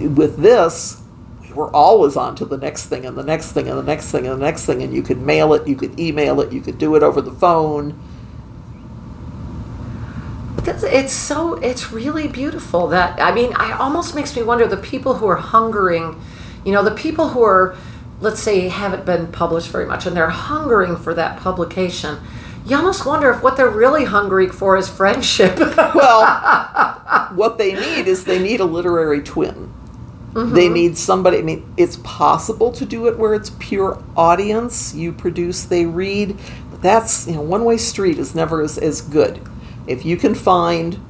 With 0.00 0.38
this, 0.38 1.00
we 1.40 1.52
were 1.52 1.74
always 1.74 2.16
on 2.16 2.36
to 2.36 2.44
the 2.44 2.58
next 2.58 2.86
thing 2.86 3.06
and 3.06 3.16
the 3.16 3.22
next 3.22 3.52
thing 3.52 3.68
and 3.68 3.78
the 3.78 3.82
next 3.82 4.10
thing 4.10 4.26
and 4.26 4.40
the 4.40 4.44
next 4.44 4.66
thing, 4.66 4.82
and 4.82 4.94
you 4.94 5.02
could 5.02 5.20
mail 5.20 5.54
it, 5.54 5.66
you 5.66 5.76
could 5.76 5.98
email 5.98 6.40
it, 6.40 6.52
you 6.52 6.60
could 6.60 6.78
do 6.78 6.94
it 6.94 7.02
over 7.02 7.20
the 7.20 7.32
phone. 7.32 7.98
It's 10.66 11.12
so 11.12 11.54
it's 11.54 11.92
really 11.92 12.28
beautiful 12.28 12.88
that 12.88 13.18
I 13.20 13.32
mean 13.32 13.52
it 13.52 13.80
almost 13.80 14.14
makes 14.14 14.36
me 14.36 14.42
wonder 14.42 14.66
the 14.66 14.76
people 14.76 15.14
who 15.14 15.26
are 15.26 15.36
hungering, 15.36 16.20
you 16.64 16.72
know, 16.72 16.82
the 16.82 16.94
people 16.94 17.30
who 17.30 17.42
are 17.42 17.74
let's 18.20 18.40
say 18.40 18.68
haven't 18.68 19.06
been 19.06 19.28
published 19.28 19.70
very 19.70 19.86
much 19.86 20.04
and 20.04 20.16
they're 20.16 20.28
hungering 20.28 20.96
for 20.96 21.14
that 21.14 21.38
publication. 21.38 22.18
You 22.68 22.76
almost 22.76 23.06
wonder 23.06 23.30
if 23.30 23.42
what 23.42 23.56
they're 23.56 23.70
really 23.70 24.04
hungry 24.04 24.48
for 24.48 24.76
is 24.76 24.88
friendship. 24.88 25.58
Well, 25.94 26.26
what 27.34 27.56
they 27.56 27.72
need 27.72 28.06
is 28.06 28.24
they 28.24 28.38
need 28.38 28.60
a 28.60 28.64
literary 28.64 29.22
twin. 29.22 29.72
They 30.34 30.40
mm-hmm. 30.40 30.74
need 30.74 30.98
somebody. 30.98 31.38
I 31.38 31.42
mean, 31.42 31.72
it's 31.78 31.96
possible 32.04 32.70
to 32.72 32.84
do 32.84 33.06
it 33.06 33.18
where 33.18 33.34
it's 33.34 33.50
pure 33.58 34.02
audience. 34.16 34.94
You 34.94 35.12
produce, 35.12 35.64
they 35.64 35.86
read. 35.86 36.38
But 36.70 36.82
that's 36.82 37.26
you 37.26 37.34
know, 37.34 37.40
one 37.40 37.64
way 37.64 37.78
street 37.78 38.18
is 38.18 38.34
never 38.34 38.62
as, 38.62 38.76
as 38.76 39.00
good. 39.00 39.40
If 39.86 40.04
you 40.04 40.18
can 40.18 40.34
find 40.34 41.00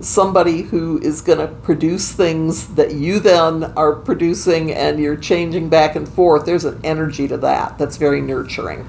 somebody 0.00 0.62
who 0.62 0.98
is 1.00 1.22
going 1.22 1.38
to 1.38 1.48
produce 1.48 2.12
things 2.12 2.74
that 2.74 2.94
you 2.94 3.18
then 3.18 3.64
are 3.76 3.94
producing 3.94 4.72
and 4.72 5.00
you're 5.00 5.16
changing 5.16 5.70
back 5.70 5.96
and 5.96 6.06
forth, 6.06 6.44
there's 6.44 6.66
an 6.66 6.78
energy 6.84 7.26
to 7.28 7.38
that 7.38 7.78
that's 7.78 7.96
very 7.96 8.20
nurturing. 8.20 8.88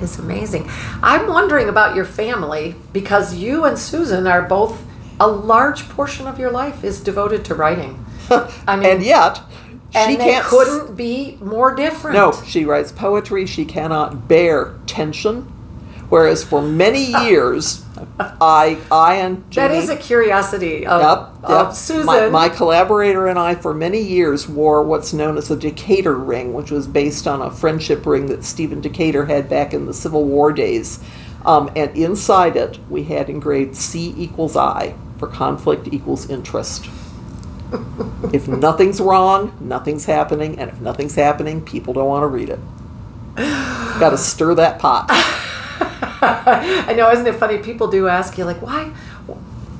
Is 0.00 0.18
amazing. 0.18 0.68
I'm 1.02 1.28
wondering 1.28 1.68
about 1.68 1.94
your 1.94 2.06
family 2.06 2.74
because 2.92 3.34
you 3.34 3.64
and 3.64 3.78
Susan 3.78 4.26
are 4.26 4.40
both 4.40 4.82
a 5.18 5.26
large 5.26 5.88
portion 5.90 6.26
of 6.26 6.38
your 6.38 6.50
life 6.50 6.82
is 6.82 7.02
devoted 7.02 7.44
to 7.46 7.54
writing. 7.54 8.04
I 8.30 8.76
mean, 8.76 8.86
and 8.86 9.02
yet, 9.02 9.42
she 9.92 9.98
and 9.98 10.12
they 10.12 10.24
can't. 10.24 10.46
couldn't 10.46 10.96
be 10.96 11.36
more 11.42 11.74
different. 11.74 12.14
No, 12.14 12.32
she 12.46 12.64
writes 12.64 12.92
poetry. 12.92 13.44
She 13.44 13.66
cannot 13.66 14.26
bear 14.26 14.74
tension. 14.86 15.52
Whereas 16.10 16.44
for 16.44 16.60
many 16.60 17.04
years, 17.24 17.84
I, 18.18 18.78
I 18.90 19.14
and 19.16 19.44
That 19.52 19.70
is 19.70 19.88
a 19.88 19.96
curiosity 19.96 20.86
of, 20.86 21.00
Yep, 21.00 21.44
of 21.44 21.66
yep. 21.68 21.74
Susan. 21.74 22.04
My, 22.04 22.28
my 22.28 22.48
collaborator 22.48 23.26
and 23.28 23.38
I, 23.38 23.54
for 23.54 23.72
many 23.72 24.00
years, 24.02 24.48
wore 24.48 24.82
what's 24.82 25.12
known 25.12 25.38
as 25.38 25.50
a 25.50 25.56
Decatur 25.56 26.16
ring, 26.16 26.52
which 26.52 26.70
was 26.70 26.86
based 26.86 27.26
on 27.26 27.40
a 27.40 27.50
friendship 27.50 28.04
ring 28.04 28.26
that 28.26 28.44
Stephen 28.44 28.80
Decatur 28.80 29.26
had 29.26 29.48
back 29.48 29.72
in 29.72 29.86
the 29.86 29.94
Civil 29.94 30.24
War 30.24 30.52
days. 30.52 30.98
Um, 31.46 31.70
and 31.74 31.96
inside 31.96 32.56
it, 32.56 32.78
we 32.90 33.04
had 33.04 33.30
engraved 33.30 33.76
C 33.76 34.12
equals 34.16 34.56
I 34.56 34.94
for 35.18 35.28
conflict 35.28 35.88
equals 35.92 36.28
interest. 36.28 36.86
if 38.32 38.48
nothing's 38.48 39.00
wrong, 39.00 39.56
nothing's 39.60 40.06
happening, 40.06 40.58
and 40.58 40.70
if 40.70 40.80
nothing's 40.80 41.14
happening, 41.14 41.62
people 41.62 41.94
don't 41.94 42.08
want 42.08 42.24
to 42.24 42.26
read 42.26 42.48
it. 42.48 42.58
Got 43.36 44.10
to 44.10 44.18
stir 44.18 44.56
that 44.56 44.80
pot. 44.80 45.08
I 46.88 46.94
know, 46.96 47.10
isn't 47.10 47.26
it 47.26 47.34
funny? 47.36 47.58
People 47.58 47.88
do 47.88 48.08
ask 48.08 48.36
you, 48.38 48.44
like, 48.44 48.60
why? 48.62 48.92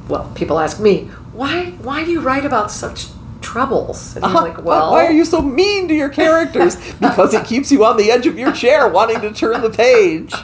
Well, 0.09 0.31
people 0.35 0.59
ask 0.59 0.81
me, 0.81 1.05
why? 1.33 1.71
Why 1.83 2.05
do 2.05 2.11
you 2.11 2.21
write 2.21 2.45
about 2.45 2.71
such 2.71 3.07
troubles? 3.41 4.17
And 4.17 4.25
I'm 4.25 4.35
Uh-huh. 4.37 4.47
like, 4.47 4.65
well, 4.65 4.91
why 4.93 5.07
are 5.07 5.13
you 5.13 5.25
so 5.25 5.41
mean 5.41 5.89
to 5.89 5.95
your 5.95 6.09
characters? 6.09 6.77
because 7.01 7.35
it 7.35 7.45
keeps 7.47 7.71
you 7.71 7.85
on 7.85 7.97
the 7.97 8.11
edge 8.11 8.27
of 8.27 8.39
your 8.39 8.53
chair, 8.53 8.89
wanting 8.89 9.21
to 9.21 9.33
turn 9.33 9.61
the 9.63 9.71
page. 9.71 10.35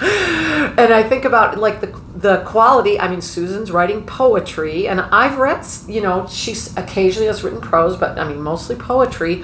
and 0.00 0.92
I 0.92 1.02
think 1.08 1.24
about 1.24 1.58
like 1.58 1.80
the 1.80 1.86
the 2.16 2.38
quality. 2.44 2.98
I 3.00 3.08
mean, 3.08 3.20
Susan's 3.22 3.70
writing 3.70 4.04
poetry, 4.04 4.86
and 4.88 5.00
I've 5.00 5.38
read, 5.38 5.66
you 5.88 6.00
know, 6.02 6.26
she's 6.28 6.76
occasionally 6.76 7.26
has 7.28 7.42
written 7.42 7.60
prose, 7.60 7.96
but 7.96 8.18
I 8.18 8.28
mean, 8.28 8.40
mostly 8.42 8.76
poetry. 8.76 9.42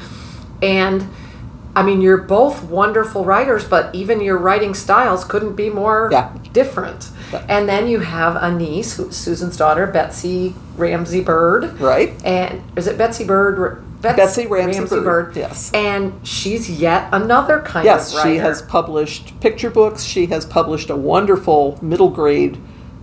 And 0.62 1.08
I 1.74 1.82
mean, 1.82 2.02
you're 2.02 2.18
both 2.18 2.62
wonderful 2.64 3.24
writers, 3.24 3.64
but 3.64 3.94
even 3.94 4.20
your 4.20 4.36
writing 4.36 4.74
styles 4.74 5.24
couldn't 5.24 5.54
be 5.56 5.70
more 5.70 6.08
Yeah. 6.12 6.28
different. 6.52 7.08
Yeah. 7.32 7.42
And 7.48 7.66
then 7.68 7.86
you 7.86 8.00
have 8.00 8.36
a 8.36 8.50
niece, 8.52 9.00
Susan's 9.10 9.56
daughter, 9.56 9.86
Betsy 9.86 10.54
Ramsey 10.76 11.22
Bird. 11.22 11.80
Right? 11.80 12.12
And 12.24 12.62
is 12.76 12.86
it 12.86 12.98
Betsy 12.98 13.24
Bird? 13.24 13.82
Bets- 14.02 14.16
Betsy 14.16 14.46
Ramsey 14.48 15.00
Bird, 15.00 15.34
yes. 15.36 15.70
And 15.72 16.12
she's 16.24 16.68
yet 16.68 17.08
another 17.12 17.60
kind 17.60 17.84
Yes, 17.86 18.10
of 18.12 18.18
writer. 18.18 18.28
Yes, 18.28 18.34
she 18.34 18.38
has 18.40 18.62
published 18.62 19.40
picture 19.40 19.70
books. 19.70 20.02
She 20.02 20.26
has 20.26 20.44
published 20.44 20.90
a 20.90 20.96
wonderful 20.96 21.78
middle 21.80 22.10
grade 22.10 22.58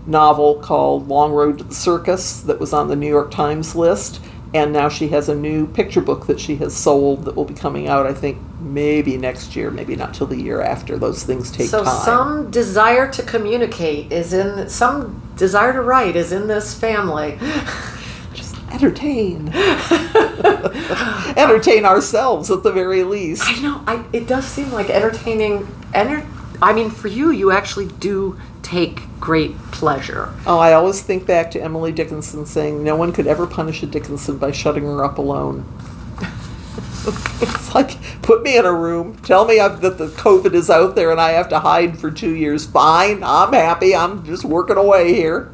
novel 0.05 0.55
called 0.55 1.07
Long 1.07 1.31
Road 1.31 1.57
to 1.59 1.63
the 1.63 1.73
Circus 1.73 2.41
that 2.41 2.59
was 2.59 2.73
on 2.73 2.87
the 2.89 2.95
New 2.95 3.07
York 3.07 3.31
Times 3.31 3.75
list. 3.75 4.19
And 4.53 4.73
now 4.73 4.89
she 4.89 5.09
has 5.09 5.29
a 5.29 5.35
new 5.35 5.67
picture 5.67 6.01
book 6.01 6.25
that 6.25 6.39
she 6.39 6.55
has 6.55 6.75
sold 6.75 7.25
that 7.25 7.35
will 7.35 7.45
be 7.45 7.53
coming 7.53 7.87
out, 7.87 8.07
I 8.07 8.13
think, 8.13 8.39
maybe 8.59 9.15
next 9.15 9.55
year, 9.55 9.69
maybe 9.69 9.95
not 9.95 10.15
till 10.15 10.25
the 10.25 10.41
year 10.41 10.59
after. 10.59 10.97
Those 10.97 11.23
things 11.23 11.51
take 11.51 11.69
so 11.69 11.83
time. 11.83 12.03
some 12.03 12.51
desire 12.51 13.11
to 13.11 13.21
communicate 13.21 14.11
is 14.11 14.33
in 14.33 14.67
some 14.67 15.21
desire 15.35 15.73
to 15.73 15.81
write 15.81 16.15
is 16.15 16.31
in 16.31 16.47
this 16.47 16.73
family. 16.73 17.37
Just 18.33 18.55
entertain. 18.71 19.49
entertain 21.37 21.85
ourselves 21.85 22.49
at 22.49 22.63
the 22.63 22.71
very 22.71 23.03
least. 23.03 23.43
I 23.45 23.61
know. 23.61 23.83
I 23.85 24.03
it 24.13 24.27
does 24.27 24.45
seem 24.45 24.71
like 24.71 24.89
entertaining. 24.89 25.67
Enter. 25.93 26.25
I 26.61 26.73
mean, 26.73 26.89
for 26.89 27.07
you, 27.07 27.31
you 27.31 27.51
actually 27.51 27.87
do 27.87 28.37
take 28.61 29.01
great 29.19 29.57
pleasure. 29.71 30.33
Oh, 30.45 30.59
I 30.59 30.73
always 30.73 31.01
think 31.01 31.25
back 31.25 31.51
to 31.51 31.61
Emily 31.61 31.91
Dickinson 31.91 32.45
saying, 32.45 32.83
No 32.83 32.95
one 32.95 33.11
could 33.11 33.27
ever 33.27 33.47
punish 33.47 33.83
a 33.83 33.85
Dickinson 33.85 34.37
by 34.37 34.51
shutting 34.51 34.83
her 34.83 35.03
up 35.03 35.17
alone. 35.17 35.65
it's 37.41 37.73
like, 37.73 37.97
put 38.21 38.43
me 38.43 38.57
in 38.57 38.65
a 38.65 38.73
room, 38.73 39.17
tell 39.19 39.45
me 39.45 39.59
I've, 39.59 39.81
that 39.81 39.97
the 39.97 40.07
COVID 40.07 40.53
is 40.53 40.69
out 40.69 40.95
there 40.95 41.11
and 41.11 41.19
I 41.19 41.31
have 41.31 41.49
to 41.49 41.59
hide 41.59 41.97
for 41.97 42.11
two 42.11 42.35
years. 42.35 42.65
Fine, 42.65 43.23
I'm 43.23 43.53
happy, 43.53 43.95
I'm 43.95 44.25
just 44.25 44.43
working 44.43 44.77
away 44.77 45.13
here. 45.13 45.53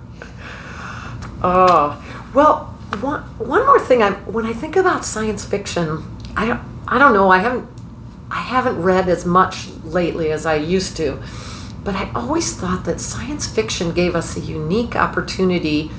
Oh, 1.44 2.04
well, 2.34 2.76
one, 3.02 3.22
one 3.38 3.66
more 3.66 3.80
thing. 3.80 4.02
I 4.02 4.12
when 4.12 4.46
I 4.46 4.54
think 4.54 4.76
about 4.76 5.06
science 5.06 5.46
fiction, 5.46 6.04
I 6.36 6.46
don't 6.46 6.62
I 6.88 6.98
don't 6.98 7.14
know. 7.14 7.30
I 7.30 7.40
haven't 7.40 7.70
I 8.32 8.42
haven't 8.42 8.82
read 8.82 9.08
as 9.08 9.26
much 9.26 9.68
lately 9.84 10.32
as 10.32 10.46
I 10.46 10.56
used 10.56 10.98
to, 10.98 11.22
but 11.86 11.96
I 11.96 12.10
always 12.14 12.54
thought 12.54 12.84
that 12.86 13.00
science 13.00 13.48
fiction 13.48 13.94
gave 13.94 14.16
us 14.16 14.36
a 14.36 14.40
unique 14.42 14.96
opportunity 14.96 15.92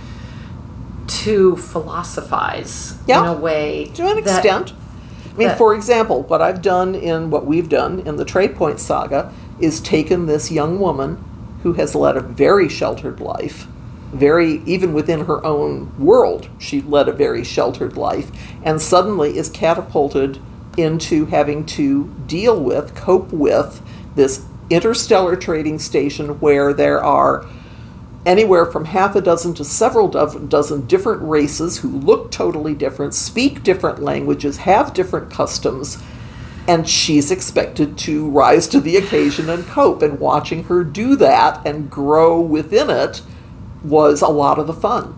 to 1.07 1.57
philosophize 1.57 2.97
Yeah. 3.07 3.21
in 3.23 3.39
a 3.39 3.41
way 3.41 3.91
To 3.95 4.07
an 4.07 4.19
extent. 4.19 4.73
I 5.35 5.39
mean, 5.39 5.51
for 5.51 5.75
example, 5.75 6.23
what 6.25 6.43
I've 6.43 6.61
done 6.63 6.95
in 6.95 7.31
what 7.31 7.47
we've 7.47 7.69
done 7.69 8.01
in 8.01 8.17
the 8.17 8.25
Tradepoint 8.25 8.79
saga 8.79 9.33
is 9.61 9.81
taken 9.81 10.27
this 10.27 10.51
young 10.51 10.81
woman 10.81 11.19
who 11.63 11.75
has 11.75 11.95
led 11.95 12.17
a 12.17 12.21
very 12.21 12.69
sheltered 12.69 13.21
life, 13.21 13.67
very, 14.13 14.63
even 14.67 14.93
within 14.93 15.27
her 15.27 15.45
own 15.45 15.93
world, 15.99 16.49
she 16.59 16.81
led 16.81 17.07
a 17.09 17.13
very 17.13 17.45
sheltered 17.45 17.97
life, 17.97 18.31
and 18.65 18.81
suddenly 18.81 19.37
is 19.37 19.49
catapulted 19.51 20.39
into 20.77 21.27
having 21.27 21.65
to 21.65 22.05
deal 22.27 22.59
with, 22.59 22.95
cope 22.95 23.33
with 23.33 23.83
this 24.15 24.43
interstellar 24.71 25.37
trading 25.37 25.79
station 25.79 26.41
where 26.41 26.73
there 26.73 27.03
are 27.03 27.47
anywhere 28.25 28.67
from 28.67 28.87
half 28.87 29.15
a 29.15 29.21
dozen 29.21 29.55
to 29.55 29.65
several 29.65 30.09
dozen 30.09 30.87
different 30.87 31.23
races 31.23 31.79
who 31.79 31.89
look 31.89 32.33
totally 32.33 32.75
different, 32.75 33.15
speak 33.15 33.63
different 33.63 34.03
languages, 34.03 34.59
have 34.59 34.93
different 34.93 35.31
customs, 35.31 36.03
and 36.67 36.89
she's 36.89 37.31
expected 37.31 37.97
to 37.97 38.29
rise 38.29 38.67
to 38.67 38.81
the 38.81 38.97
occasion 38.97 39.49
and 39.49 39.65
cope. 39.67 40.03
And 40.03 40.19
watching 40.19 40.65
her 40.65 40.83
do 40.83 41.15
that 41.17 41.65
and 41.65 41.89
grow 41.89 42.41
within 42.41 42.91
it 42.91 43.23
was 43.85 44.21
a 44.21 44.29
lot 44.29 44.59
of 44.59 44.67
the 44.67 44.73
fun. 44.73 45.17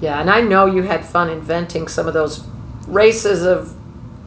Yeah, 0.00 0.20
and 0.20 0.30
I 0.30 0.40
know 0.40 0.64
you 0.64 0.82
had 0.82 1.04
fun 1.04 1.28
inventing 1.28 1.88
some 1.88 2.08
of 2.08 2.14
those 2.14 2.46
races 2.86 3.44
of 3.44 3.74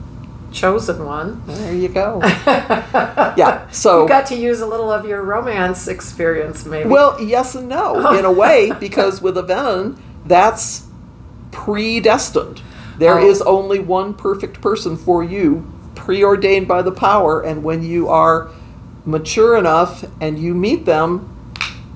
chosen 0.52 1.06
one. 1.06 1.44
There 1.46 1.74
you 1.74 1.90
go. 1.90 2.20
yeah. 2.24 3.70
So 3.70 4.04
you 4.04 4.10
got 4.10 4.28
to 4.28 4.36
use 4.36 4.62
a 4.62 4.66
little 4.66 4.92
of 4.92 5.06
your 5.06 5.22
romance 5.22 5.88
experience, 5.88 6.66
maybe. 6.66 6.90
well, 6.90 7.22
yes 7.22 7.56
and 7.56 7.68
no 7.68 8.14
in 8.18 8.26
a 8.26 8.32
way 8.44 8.72
because 8.80 9.22
with 9.22 9.38
a 9.38 9.44
Venon, 9.44 10.00
that's 10.26 10.84
predestined. 11.52 12.62
There 13.00 13.20
Oh. 13.20 13.26
is 13.30 13.42
only 13.42 13.80
one 13.80 14.14
perfect 14.14 14.62
person 14.62 14.96
for 14.98 15.24
you, 15.24 15.66
preordained 15.96 16.68
by 16.68 16.82
the 16.82 16.92
power, 16.92 17.42
and 17.42 17.64
when 17.64 17.84
you 17.84 18.08
are 18.08 18.50
mature 19.06 19.56
enough 19.56 20.06
and 20.22 20.40
you 20.40 20.54
meet 20.54 20.86
them, 20.86 21.30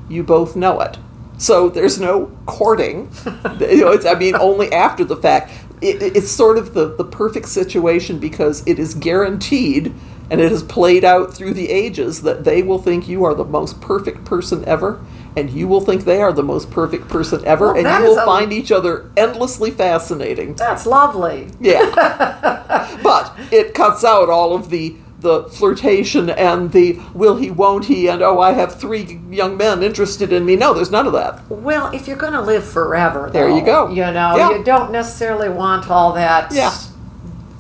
you 0.08 0.24
both 0.24 0.56
know 0.56 0.80
it. 0.82 0.98
So 1.38 1.70
there's 1.70 2.00
no 2.00 2.32
courting. 2.46 3.10
you 3.60 3.78
know, 3.82 3.92
it's, 3.92 4.06
I 4.06 4.14
mean, 4.16 4.36
only 4.36 4.72
after 4.72 5.04
the 5.04 5.16
fact. 5.16 5.52
It, 5.82 6.02
it- 6.02 6.18
it's 6.18 6.30
sort 6.30 6.58
of 6.58 6.74
the, 6.74 6.94
the 6.98 7.06
perfect 7.06 7.48
situation 7.48 8.20
because 8.20 8.64
it 8.68 8.78
is 8.80 8.94
guaranteed 8.94 9.94
and 10.30 10.42
it 10.42 10.52
has 10.52 10.62
played 10.62 11.04
out 11.06 11.34
through 11.34 11.54
the 11.54 11.70
ages 11.70 12.22
that 12.24 12.44
they 12.44 12.62
will 12.62 12.80
think 12.80 13.08
you 13.08 13.24
are 13.24 13.34
the 13.34 13.46
most 13.46 13.80
perfect 13.82 14.26
person 14.26 14.64
ever 14.66 15.00
and 15.38 15.50
you 15.50 15.68
will 15.68 15.82
think 15.82 16.04
they 16.06 16.22
are 16.22 16.34
the 16.34 16.44
most 16.44 16.70
perfect 16.72 17.08
person 17.08 17.44
ever 17.46 17.74
Well, 17.74 17.78
and 17.86 18.04
you 18.04 18.10
will 18.12 18.20
a- 18.20 18.26
find 18.26 18.52
each 18.54 18.72
other 18.72 19.10
endlessly 19.18 19.72
fascinating. 19.72 20.56
That's 20.56 20.86
lovely. 20.86 21.50
Yeah. 21.60 22.98
but 23.04 23.36
it 23.52 23.74
cuts 23.74 24.04
out 24.04 24.30
all 24.30 24.54
of 24.56 24.70
the 24.70 24.96
the 25.22 25.44
flirtation 25.50 26.30
and 26.30 26.72
the 26.72 26.98
will 27.14 27.36
he 27.36 27.52
won't 27.52 27.84
he 27.86 28.08
and 28.08 28.22
oh 28.22 28.40
I 28.40 28.54
have 28.54 28.80
three 28.80 29.20
young 29.30 29.58
men 29.58 29.84
interested 29.84 30.32
in 30.32 30.46
me. 30.46 30.56
No, 30.56 30.74
there's 30.74 30.92
none 30.92 31.06
of 31.06 31.12
that. 31.12 31.42
Well, 31.50 31.94
if 31.94 32.08
you're 32.08 32.16
going 32.16 32.32
to 32.32 32.42
live 32.42 32.64
forever, 32.66 33.30
There 33.30 33.50
you 33.50 33.62
go. 33.62 33.90
You 33.90 33.96
know, 34.14 34.38
Yeah. 34.38 34.52
you 34.58 34.64
don't 34.64 34.92
necessarily 34.94 35.50
want 35.50 35.90
all 35.92 36.14
that 36.14 36.54
Yeah. 36.54 36.72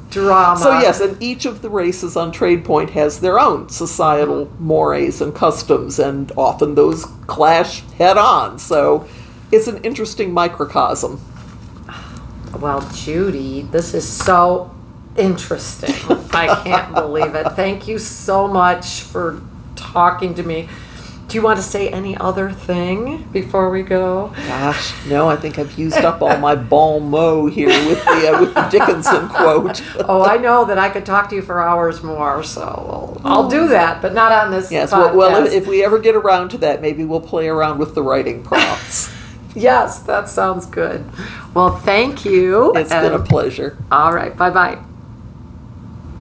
Drama. 0.09 0.59
So 0.59 0.79
yes, 0.79 0.99
and 0.99 1.21
each 1.21 1.45
of 1.45 1.61
the 1.61 1.69
races 1.69 2.15
on 2.15 2.31
Tradepoint 2.31 2.91
has 2.91 3.19
their 3.19 3.39
own 3.39 3.69
societal 3.69 4.51
mores 4.59 5.21
and 5.21 5.33
customs 5.33 5.99
and 5.99 6.31
often 6.35 6.75
those 6.75 7.05
clash 7.27 7.81
head 7.91 8.17
on. 8.17 8.57
So 8.59 9.07
it's 9.51 9.67
an 9.67 9.83
interesting 9.83 10.33
microcosm. 10.33 11.21
Well, 12.59 12.81
Judy, 12.93 13.61
this 13.61 13.93
is 13.93 14.07
so 14.07 14.71
interesting. 15.15 15.93
I 16.31 16.61
can't 16.63 16.93
believe 16.93 17.35
it. 17.35 17.47
Thank 17.51 17.87
you 17.87 17.99
so 17.99 18.47
much 18.47 19.01
for 19.01 19.41
talking 19.75 20.33
to 20.35 20.43
me. 20.43 20.67
Do 21.29 21.35
you 21.35 21.43
want 21.43 21.57
to 21.57 21.63
say 21.63 21.89
any 21.89 22.17
other 22.17 22.49
thing 22.49 23.21
before 23.31 23.69
we 23.69 23.83
go? 23.83 24.33
Gosh, 24.47 24.93
no, 25.05 25.29
I 25.29 25.35
think 25.35 25.59
I've 25.59 25.77
used 25.77 25.97
up 25.97 26.23
all 26.23 26.35
my 26.37 26.55
bon 26.55 27.11
mot 27.11 27.51
here 27.51 27.67
with 27.67 28.03
the 28.03 28.33
uh, 28.33 28.39
with 28.39 28.55
the 28.55 28.67
Dickinson 28.71 29.29
quote. 29.29 29.83
Oh, 30.09 30.23
I 30.23 30.37
know 30.37 30.65
that 30.65 30.79
I 30.79 30.89
could 30.89 31.05
talk 31.05 31.29
to 31.29 31.35
you 31.35 31.43
for 31.43 31.61
hours 31.61 32.01
more, 32.01 32.41
so 32.41 33.21
I'll 33.23 33.47
do 33.47 33.67
that, 33.67 34.01
but 34.01 34.15
not 34.15 34.31
on 34.31 34.49
this 34.49 34.71
Yes, 34.71 34.91
podcast. 34.91 35.13
well, 35.13 35.15
well 35.15 35.45
if, 35.45 35.53
if 35.53 35.67
we 35.67 35.83
ever 35.83 35.99
get 35.99 36.15
around 36.15 36.49
to 36.49 36.57
that, 36.59 36.81
maybe 36.81 37.05
we'll 37.05 37.21
play 37.21 37.47
around 37.47 37.77
with 37.77 37.93
the 37.93 38.01
writing 38.01 38.41
prompts. 38.41 39.13
yes, 39.55 39.99
that 39.99 40.29
sounds 40.29 40.65
good. 40.65 41.05
Well, 41.53 41.75
thank 41.77 42.25
you. 42.25 42.73
It's 42.75 42.89
been 42.89 43.13
a 43.13 43.19
pleasure. 43.19 43.77
All 43.91 44.13
right, 44.13 44.35
bye 44.35 44.49
bye. 44.49 44.79